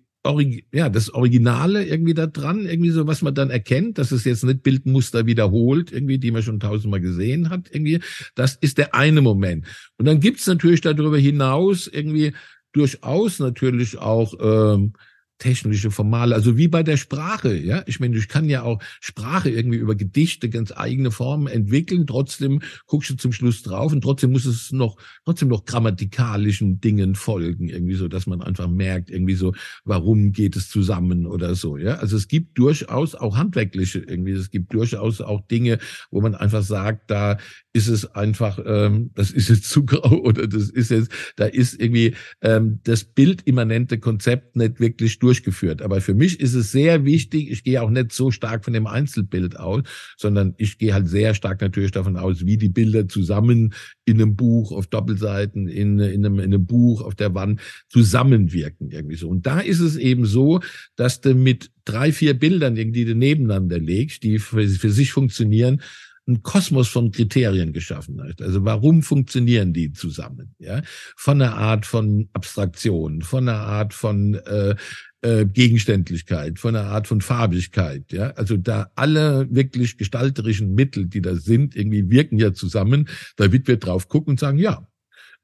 ja, 0.72 0.88
das 0.88 1.12
Originale 1.12 1.84
irgendwie 1.84 2.14
da 2.14 2.26
dran, 2.26 2.66
irgendwie 2.66 2.90
so, 2.90 3.06
was 3.06 3.22
man 3.22 3.34
dann 3.34 3.50
erkennt, 3.50 3.98
dass 3.98 4.12
es 4.12 4.24
jetzt 4.24 4.44
nicht 4.44 4.62
Bildmuster 4.62 5.26
wiederholt, 5.26 5.92
irgendwie, 5.92 6.18
die 6.18 6.30
man 6.30 6.42
schon 6.42 6.60
tausendmal 6.60 7.00
gesehen 7.00 7.50
hat, 7.50 7.68
irgendwie. 7.70 8.00
Das 8.34 8.56
ist 8.56 8.78
der 8.78 8.94
eine 8.94 9.20
Moment. 9.20 9.66
Und 9.98 10.06
dann 10.06 10.20
gibt's 10.20 10.46
natürlich 10.46 10.80
darüber 10.80 11.18
hinaus 11.18 11.86
irgendwie 11.86 12.32
durchaus 12.72 13.38
natürlich 13.38 13.98
auch 13.98 14.34
ähm, 14.40 14.92
technische 15.38 15.90
Formale, 15.90 16.34
also 16.34 16.56
wie 16.56 16.68
bei 16.68 16.82
der 16.82 16.96
Sprache, 16.96 17.54
ja. 17.56 17.82
Ich 17.86 18.00
meine, 18.00 18.16
ich 18.16 18.28
kann 18.28 18.48
ja 18.48 18.62
auch 18.62 18.82
Sprache 19.00 19.50
irgendwie 19.50 19.78
über 19.78 19.94
Gedichte 19.94 20.48
ganz 20.48 20.72
eigene 20.72 21.10
Formen 21.10 21.46
entwickeln, 21.46 22.06
trotzdem 22.06 22.60
guckst 22.86 23.10
du 23.10 23.16
zum 23.16 23.32
Schluss 23.32 23.62
drauf 23.62 23.92
und 23.92 24.02
trotzdem 24.02 24.32
muss 24.32 24.46
es 24.46 24.72
noch, 24.72 24.96
trotzdem 25.24 25.48
noch 25.48 25.64
grammatikalischen 25.64 26.80
Dingen 26.80 27.14
folgen, 27.14 27.68
irgendwie 27.68 27.94
so, 27.94 28.08
dass 28.08 28.26
man 28.26 28.40
einfach 28.40 28.68
merkt, 28.68 29.10
irgendwie 29.10 29.34
so, 29.34 29.54
warum 29.84 30.32
geht 30.32 30.56
es 30.56 30.70
zusammen 30.70 31.26
oder 31.26 31.54
so, 31.54 31.76
ja. 31.76 31.96
Also 31.96 32.16
es 32.16 32.28
gibt 32.28 32.58
durchaus 32.58 33.14
auch 33.14 33.36
handwerkliche 33.36 33.98
irgendwie, 33.98 34.32
es 34.32 34.50
gibt 34.50 34.72
durchaus 34.72 35.20
auch 35.20 35.46
Dinge, 35.48 35.78
wo 36.10 36.20
man 36.20 36.34
einfach 36.34 36.62
sagt, 36.62 37.10
da 37.10 37.36
ist 37.76 37.88
es 37.88 38.06
einfach, 38.14 38.58
ähm, 38.64 39.10
das 39.14 39.30
ist 39.30 39.50
jetzt 39.50 39.68
zu 39.68 39.84
grau 39.86 40.16
oder 40.20 40.46
das 40.46 40.70
ist 40.70 40.90
jetzt, 40.90 41.10
da 41.36 41.44
ist 41.44 41.78
irgendwie 41.78 42.14
ähm, 42.40 42.80
das 42.84 43.04
bildimmanente 43.04 43.98
Konzept 43.98 44.56
nicht 44.56 44.80
wirklich 44.80 45.12
durchgeführt. 45.26 45.82
Aber 45.82 46.00
für 46.00 46.14
mich 46.14 46.38
ist 46.38 46.54
es 46.54 46.70
sehr 46.70 47.04
wichtig, 47.04 47.50
ich 47.50 47.64
gehe 47.64 47.82
auch 47.82 47.90
nicht 47.90 48.12
so 48.12 48.30
stark 48.30 48.64
von 48.64 48.72
dem 48.72 48.86
Einzelbild 48.86 49.58
aus, 49.58 49.82
sondern 50.16 50.54
ich 50.56 50.78
gehe 50.78 50.94
halt 50.94 51.08
sehr 51.08 51.34
stark 51.34 51.60
natürlich 51.60 51.90
davon 51.90 52.16
aus, 52.16 52.46
wie 52.46 52.56
die 52.56 52.68
Bilder 52.68 53.08
zusammen 53.08 53.74
in 54.04 54.22
einem 54.22 54.36
Buch, 54.36 54.70
auf 54.70 54.86
Doppelseiten, 54.86 55.66
in, 55.66 55.98
in, 55.98 56.24
einem, 56.24 56.38
in 56.38 56.44
einem 56.54 56.64
Buch, 56.64 57.02
auf 57.02 57.16
der 57.16 57.34
Wand 57.34 57.60
zusammenwirken 57.88 58.92
irgendwie 58.92 59.16
so. 59.16 59.28
Und 59.28 59.46
da 59.46 59.58
ist 59.58 59.80
es 59.80 59.96
eben 59.96 60.26
so, 60.26 60.60
dass 60.94 61.20
du 61.20 61.34
mit 61.34 61.72
drei, 61.84 62.12
vier 62.12 62.34
Bildern 62.34 62.76
irgendwie 62.76 63.12
nebeneinander 63.12 63.80
legst, 63.80 64.22
die 64.22 64.38
für, 64.38 64.68
für 64.68 64.90
sich 64.90 65.10
funktionieren, 65.10 65.82
ein 66.28 66.42
Kosmos 66.42 66.88
von 66.88 67.12
Kriterien 67.12 67.72
geschaffen 67.72 68.22
hat. 68.22 68.42
Also 68.42 68.64
warum 68.64 69.02
funktionieren 69.02 69.72
die 69.72 69.92
zusammen? 69.92 70.54
Ja, 70.58 70.82
von 71.16 71.40
einer 71.40 71.56
Art 71.56 71.86
von 71.86 72.28
Abstraktion, 72.32 73.22
von 73.22 73.48
einer 73.48 73.60
Art 73.60 73.94
von 73.94 74.34
äh, 74.34 74.74
äh, 75.22 75.46
Gegenständlichkeit, 75.46 76.58
von 76.58 76.74
einer 76.74 76.88
Art 76.88 77.06
von 77.06 77.20
Farbigkeit. 77.20 78.12
Ja, 78.12 78.30
also 78.30 78.56
da 78.56 78.90
alle 78.96 79.46
wirklich 79.50 79.98
gestalterischen 79.98 80.74
Mittel, 80.74 81.06
die 81.06 81.20
da 81.20 81.36
sind, 81.36 81.76
irgendwie 81.76 82.10
wirken 82.10 82.38
ja 82.38 82.52
zusammen. 82.52 83.08
Da 83.36 83.52
wird 83.52 83.68
wir 83.68 83.76
drauf 83.76 84.08
gucken 84.08 84.32
und 84.32 84.40
sagen, 84.40 84.58
ja, 84.58 84.86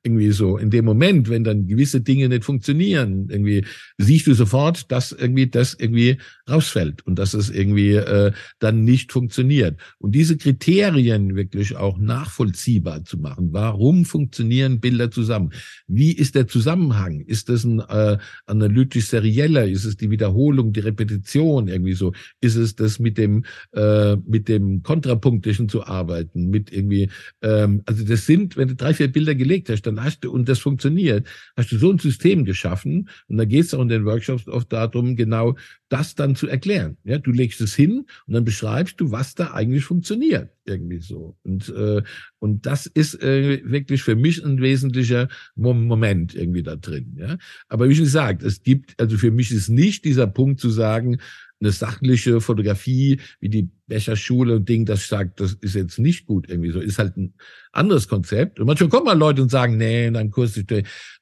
Irgendwie 0.04 0.32
so. 0.32 0.58
In 0.58 0.70
dem 0.70 0.84
Moment, 0.84 1.28
wenn 1.28 1.44
dann 1.44 1.68
gewisse 1.68 2.00
Dinge 2.00 2.28
nicht 2.28 2.44
funktionieren, 2.44 3.28
irgendwie 3.30 3.64
siehst 3.98 4.26
du 4.26 4.34
sofort, 4.34 4.90
dass 4.90 5.12
irgendwie 5.12 5.46
das 5.46 5.74
irgendwie 5.74 6.18
rausfällt 6.50 7.06
und 7.06 7.20
dass 7.20 7.34
es 7.34 7.50
irgendwie 7.50 7.92
äh, 7.92 8.32
dann 8.58 8.82
nicht 8.82 9.12
funktioniert. 9.12 9.78
Und 9.98 10.12
diese 10.16 10.36
Kriterien 10.36 11.36
wirklich 11.36 11.76
auch 11.76 11.98
nachvollziehbar 11.98 13.04
zu 13.04 13.16
machen. 13.16 13.52
Warum 13.52 14.04
funktionieren 14.04 14.80
Bilder 14.80 15.12
zusammen? 15.12 15.52
Wie 15.86 16.10
ist 16.10 16.34
der 16.34 16.48
Zusammenhang? 16.48 17.20
Ist 17.20 17.48
das 17.48 17.62
ein 17.62 17.78
äh, 17.78 18.18
analytisch 18.46 19.06
serieller? 19.06 19.68
Ist 19.68 19.84
es 19.84 19.96
die 19.96 20.10
Wiederholung, 20.10 20.72
die 20.72 20.80
Repetition 20.80 21.68
irgendwie 21.68 21.94
so? 21.94 22.12
Ist 22.40 22.56
es 22.56 22.74
das 22.74 22.98
mit 22.98 23.18
dem 23.18 23.44
äh, 23.72 24.16
mit 24.16 24.48
dem 24.48 24.82
kontrapunktischen 24.82 25.68
zu 25.68 25.86
arbeiten? 25.86 26.50
Mit 26.50 26.72
irgendwie 26.72 27.08
ähm, 27.40 27.82
also 27.86 28.04
das 28.04 28.26
sind, 28.26 28.56
wenn 28.56 28.68
du 28.68 28.74
drei 28.74 28.94
vier 28.94 29.08
Bilder 29.08 29.36
gelegt 29.36 29.68
hast, 29.68 29.86
dann 29.96 30.04
hast 30.04 30.20
du 30.24 30.32
und 30.32 30.48
das 30.48 30.58
funktioniert, 30.58 31.26
hast 31.56 31.72
du 31.72 31.78
so 31.78 31.90
ein 31.90 31.98
System 31.98 32.44
geschaffen. 32.44 33.08
Und 33.28 33.36
da 33.36 33.44
geht 33.44 33.64
es 33.64 33.74
auch 33.74 33.82
in 33.82 33.88
den 33.88 34.04
Workshops 34.04 34.48
oft 34.48 34.72
darum, 34.72 35.16
genau 35.16 35.56
das 35.88 36.14
dann 36.14 36.34
zu 36.34 36.48
erklären. 36.48 36.96
Ja, 37.04 37.18
du 37.18 37.32
legst 37.32 37.60
es 37.60 37.74
hin 37.74 38.06
und 38.26 38.34
dann 38.34 38.44
beschreibst 38.44 39.00
du, 39.00 39.10
was 39.10 39.34
da 39.34 39.52
eigentlich 39.52 39.84
funktioniert, 39.84 40.50
irgendwie 40.64 41.00
so. 41.00 41.36
Und 41.42 41.68
äh, 41.68 42.02
und 42.38 42.66
das 42.66 42.86
ist 42.86 43.22
äh, 43.22 43.60
wirklich 43.64 44.02
für 44.02 44.16
mich 44.16 44.44
ein 44.44 44.60
wesentlicher 44.60 45.28
Moment 45.54 46.34
irgendwie 46.34 46.62
da 46.62 46.76
drin. 46.76 47.16
Ja, 47.18 47.36
aber 47.68 47.88
wie 47.88 47.94
schon 47.94 48.04
gesagt, 48.04 48.42
es 48.42 48.62
gibt 48.62 48.98
also 49.00 49.18
für 49.18 49.30
mich 49.30 49.50
ist 49.50 49.68
nicht 49.68 50.04
dieser 50.04 50.26
Punkt 50.26 50.60
zu 50.60 50.70
sagen, 50.70 51.18
eine 51.62 51.72
sachliche 51.72 52.40
Fotografie 52.40 53.20
wie 53.40 53.48
die 53.48 53.70
Becherschule 53.92 54.56
und 54.56 54.68
Ding, 54.70 54.86
das 54.86 55.06
sagt, 55.06 55.38
das 55.38 55.52
ist 55.52 55.74
jetzt 55.74 55.98
nicht 55.98 56.24
gut 56.24 56.48
irgendwie 56.48 56.70
so, 56.70 56.80
ist 56.80 56.98
halt 56.98 57.18
ein 57.18 57.34
anderes 57.72 58.08
Konzept. 58.08 58.58
Und 58.58 58.66
manchmal 58.66 58.88
kommen 58.88 59.06
mal 59.06 59.18
Leute 59.18 59.42
und 59.42 59.50
sagen, 59.50 59.76
nee, 59.76 60.06
in 60.06 60.16
einem 60.16 60.30
Kurs, 60.30 60.58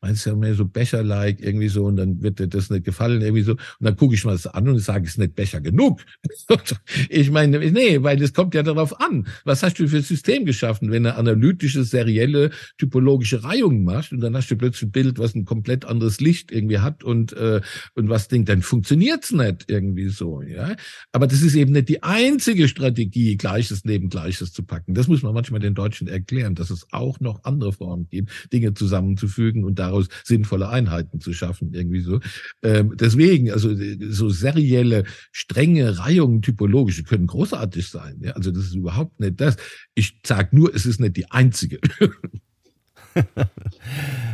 meinst 0.00 0.26
du 0.26 0.30
ja 0.30 0.36
mehr 0.36 0.54
so 0.54 0.64
Becher-like 0.64 1.40
irgendwie 1.40 1.68
so 1.68 1.84
und 1.84 1.96
dann 1.96 2.22
wird 2.22 2.38
dir 2.38 2.48
das 2.48 2.70
nicht 2.70 2.84
gefallen 2.84 3.22
irgendwie 3.22 3.42
so. 3.42 3.52
Und 3.52 3.60
dann 3.80 3.96
gucke 3.96 4.14
ich 4.14 4.24
mal 4.24 4.32
das 4.32 4.46
an 4.46 4.68
und 4.68 4.78
sage, 4.78 5.06
ist 5.06 5.18
nicht 5.18 5.34
Becher 5.34 5.60
genug. 5.60 6.00
ich 7.08 7.30
meine, 7.30 7.58
nee, 7.58 8.02
weil 8.02 8.20
es 8.22 8.34
kommt 8.34 8.54
ja 8.54 8.62
darauf 8.62 9.00
an, 9.00 9.26
was 9.44 9.62
hast 9.62 9.78
du 9.78 9.88
für 9.88 9.96
ein 9.96 10.02
System 10.02 10.44
geschaffen, 10.44 10.90
wenn 10.90 11.04
du 11.04 11.14
analytische, 11.14 11.84
serielle, 11.84 12.50
typologische 12.78 13.42
Reihungen 13.42 13.84
machst 13.84 14.12
und 14.12 14.20
dann 14.20 14.36
hast 14.36 14.50
du 14.50 14.56
plötzlich 14.56 14.88
ein 14.88 14.92
Bild, 14.92 15.18
was 15.18 15.34
ein 15.34 15.44
komplett 15.44 15.84
anderes 15.84 16.20
Licht 16.20 16.50
irgendwie 16.50 16.78
hat 16.78 17.04
und, 17.04 17.32
äh, 17.32 17.60
und 17.94 18.08
was 18.08 18.28
denkt, 18.28 18.48
dann 18.48 18.62
funktioniert's 18.62 19.32
nicht 19.32 19.66
irgendwie 19.68 20.08
so, 20.08 20.42
ja. 20.42 20.74
Aber 21.12 21.26
das 21.26 21.42
ist 21.42 21.54
eben 21.54 21.72
nicht 21.72 21.88
die 21.88 22.02
einzige 22.02 22.59
Strategie, 22.68 23.36
Gleiches 23.36 23.84
neben 23.84 24.08
Gleiches 24.08 24.52
zu 24.52 24.62
packen. 24.62 24.94
Das 24.94 25.08
muss 25.08 25.22
man 25.22 25.34
manchmal 25.34 25.60
den 25.60 25.74
Deutschen 25.74 26.08
erklären, 26.08 26.54
dass 26.54 26.70
es 26.70 26.86
auch 26.92 27.20
noch 27.20 27.44
andere 27.44 27.72
Formen 27.72 28.08
gibt, 28.08 28.30
Dinge 28.52 28.74
zusammenzufügen 28.74 29.64
und 29.64 29.78
daraus 29.78 30.08
sinnvolle 30.24 30.68
Einheiten 30.68 31.20
zu 31.20 31.32
schaffen, 31.32 31.74
irgendwie 31.74 32.00
so. 32.00 32.20
Ähm, 32.62 32.94
deswegen, 32.98 33.50
also 33.50 33.70
so 34.10 34.28
serielle, 34.28 35.04
strenge 35.32 35.98
Reihungen, 35.98 36.42
typologische, 36.42 37.04
können 37.04 37.26
großartig 37.26 37.88
sein. 37.88 38.20
Ja? 38.22 38.32
Also 38.32 38.50
das 38.50 38.64
ist 38.64 38.74
überhaupt 38.74 39.20
nicht 39.20 39.40
das. 39.40 39.56
Ich 39.94 40.20
sage 40.24 40.56
nur, 40.56 40.74
es 40.74 40.86
ist 40.86 41.00
nicht 41.00 41.16
die 41.16 41.30
einzige. 41.30 41.80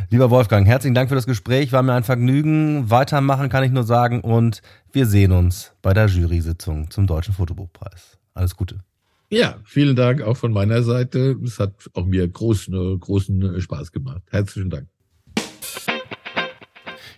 Lieber 0.09 0.29
Wolfgang, 0.29 0.67
herzlichen 0.67 0.95
Dank 0.95 1.09
für 1.09 1.15
das 1.15 1.25
Gespräch. 1.25 1.71
War 1.71 1.83
mir 1.83 1.93
ein 1.93 2.03
Vergnügen. 2.03 2.89
Weitermachen 2.89 3.49
kann 3.49 3.63
ich 3.63 3.71
nur 3.71 3.83
sagen 3.83 4.21
und 4.21 4.61
wir 4.91 5.05
sehen 5.05 5.31
uns 5.31 5.73
bei 5.81 5.93
der 5.93 6.07
Jury-Sitzung 6.07 6.89
zum 6.89 7.07
Deutschen 7.07 7.33
Fotobuchpreis. 7.33 8.16
Alles 8.37 8.55
Gute. 8.55 8.79
Ja, 9.29 9.55
vielen 9.65 9.95
Dank 9.95 10.21
auch 10.21 10.37
von 10.37 10.53
meiner 10.53 10.83
Seite. 10.83 11.37
Es 11.43 11.59
hat 11.59 11.73
auch 11.93 12.05
mir 12.05 12.27
großen, 12.27 12.99
großen 12.99 13.59
Spaß 13.59 13.91
gemacht. 13.91 14.21
Herzlichen 14.29 14.69
Dank. 14.69 14.87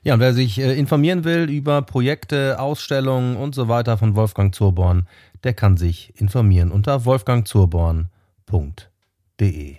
Ja, 0.02 0.14
und 0.14 0.22
wer 0.22 0.34
sich 0.34 0.58
äh, 0.60 0.80
informieren 0.80 1.26
will 1.26 1.50
über 1.50 1.82
Projekte, 1.82 2.60
Ausstellungen 2.60 3.36
und 3.36 3.54
so 3.54 3.68
weiter 3.68 3.98
von 3.98 4.16
Wolfgang 4.16 4.56
Zurborn, 4.56 5.08
der 5.44 5.54
kann 5.54 5.76
sich 5.76 6.14
informieren 6.16 6.72
unter 6.72 7.06
wolfgangzurborn.de. 7.06 9.76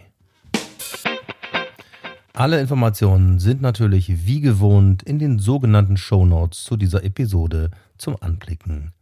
Alle 2.35 2.61
Informationen 2.61 3.39
sind 3.39 3.61
natürlich 3.61 4.27
wie 4.27 4.41
gewohnt 4.41 5.03
in 5.03 5.19
den 5.19 5.39
sogenannten 5.39 5.97
Show 5.97 6.27
Notes 6.27 6.65
zu 6.65 6.77
dieser 6.77 7.03
Episode 7.03 7.71
zum 7.99 8.17
Anklicken 8.21 8.93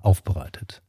aufbereitet. 0.00 0.82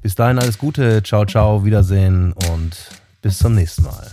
Bis 0.00 0.16
dahin 0.16 0.40
alles 0.40 0.58
Gute, 0.58 1.04
ciao, 1.04 1.24
ciao, 1.26 1.64
Wiedersehen 1.64 2.32
und 2.50 2.88
bis 3.20 3.38
zum 3.38 3.54
nächsten 3.54 3.84
Mal. 3.84 4.10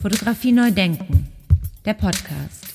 Fotografie 0.00 0.52
neu 0.52 0.70
denken, 0.70 1.26
der 1.84 1.94
Podcast. 1.94 2.73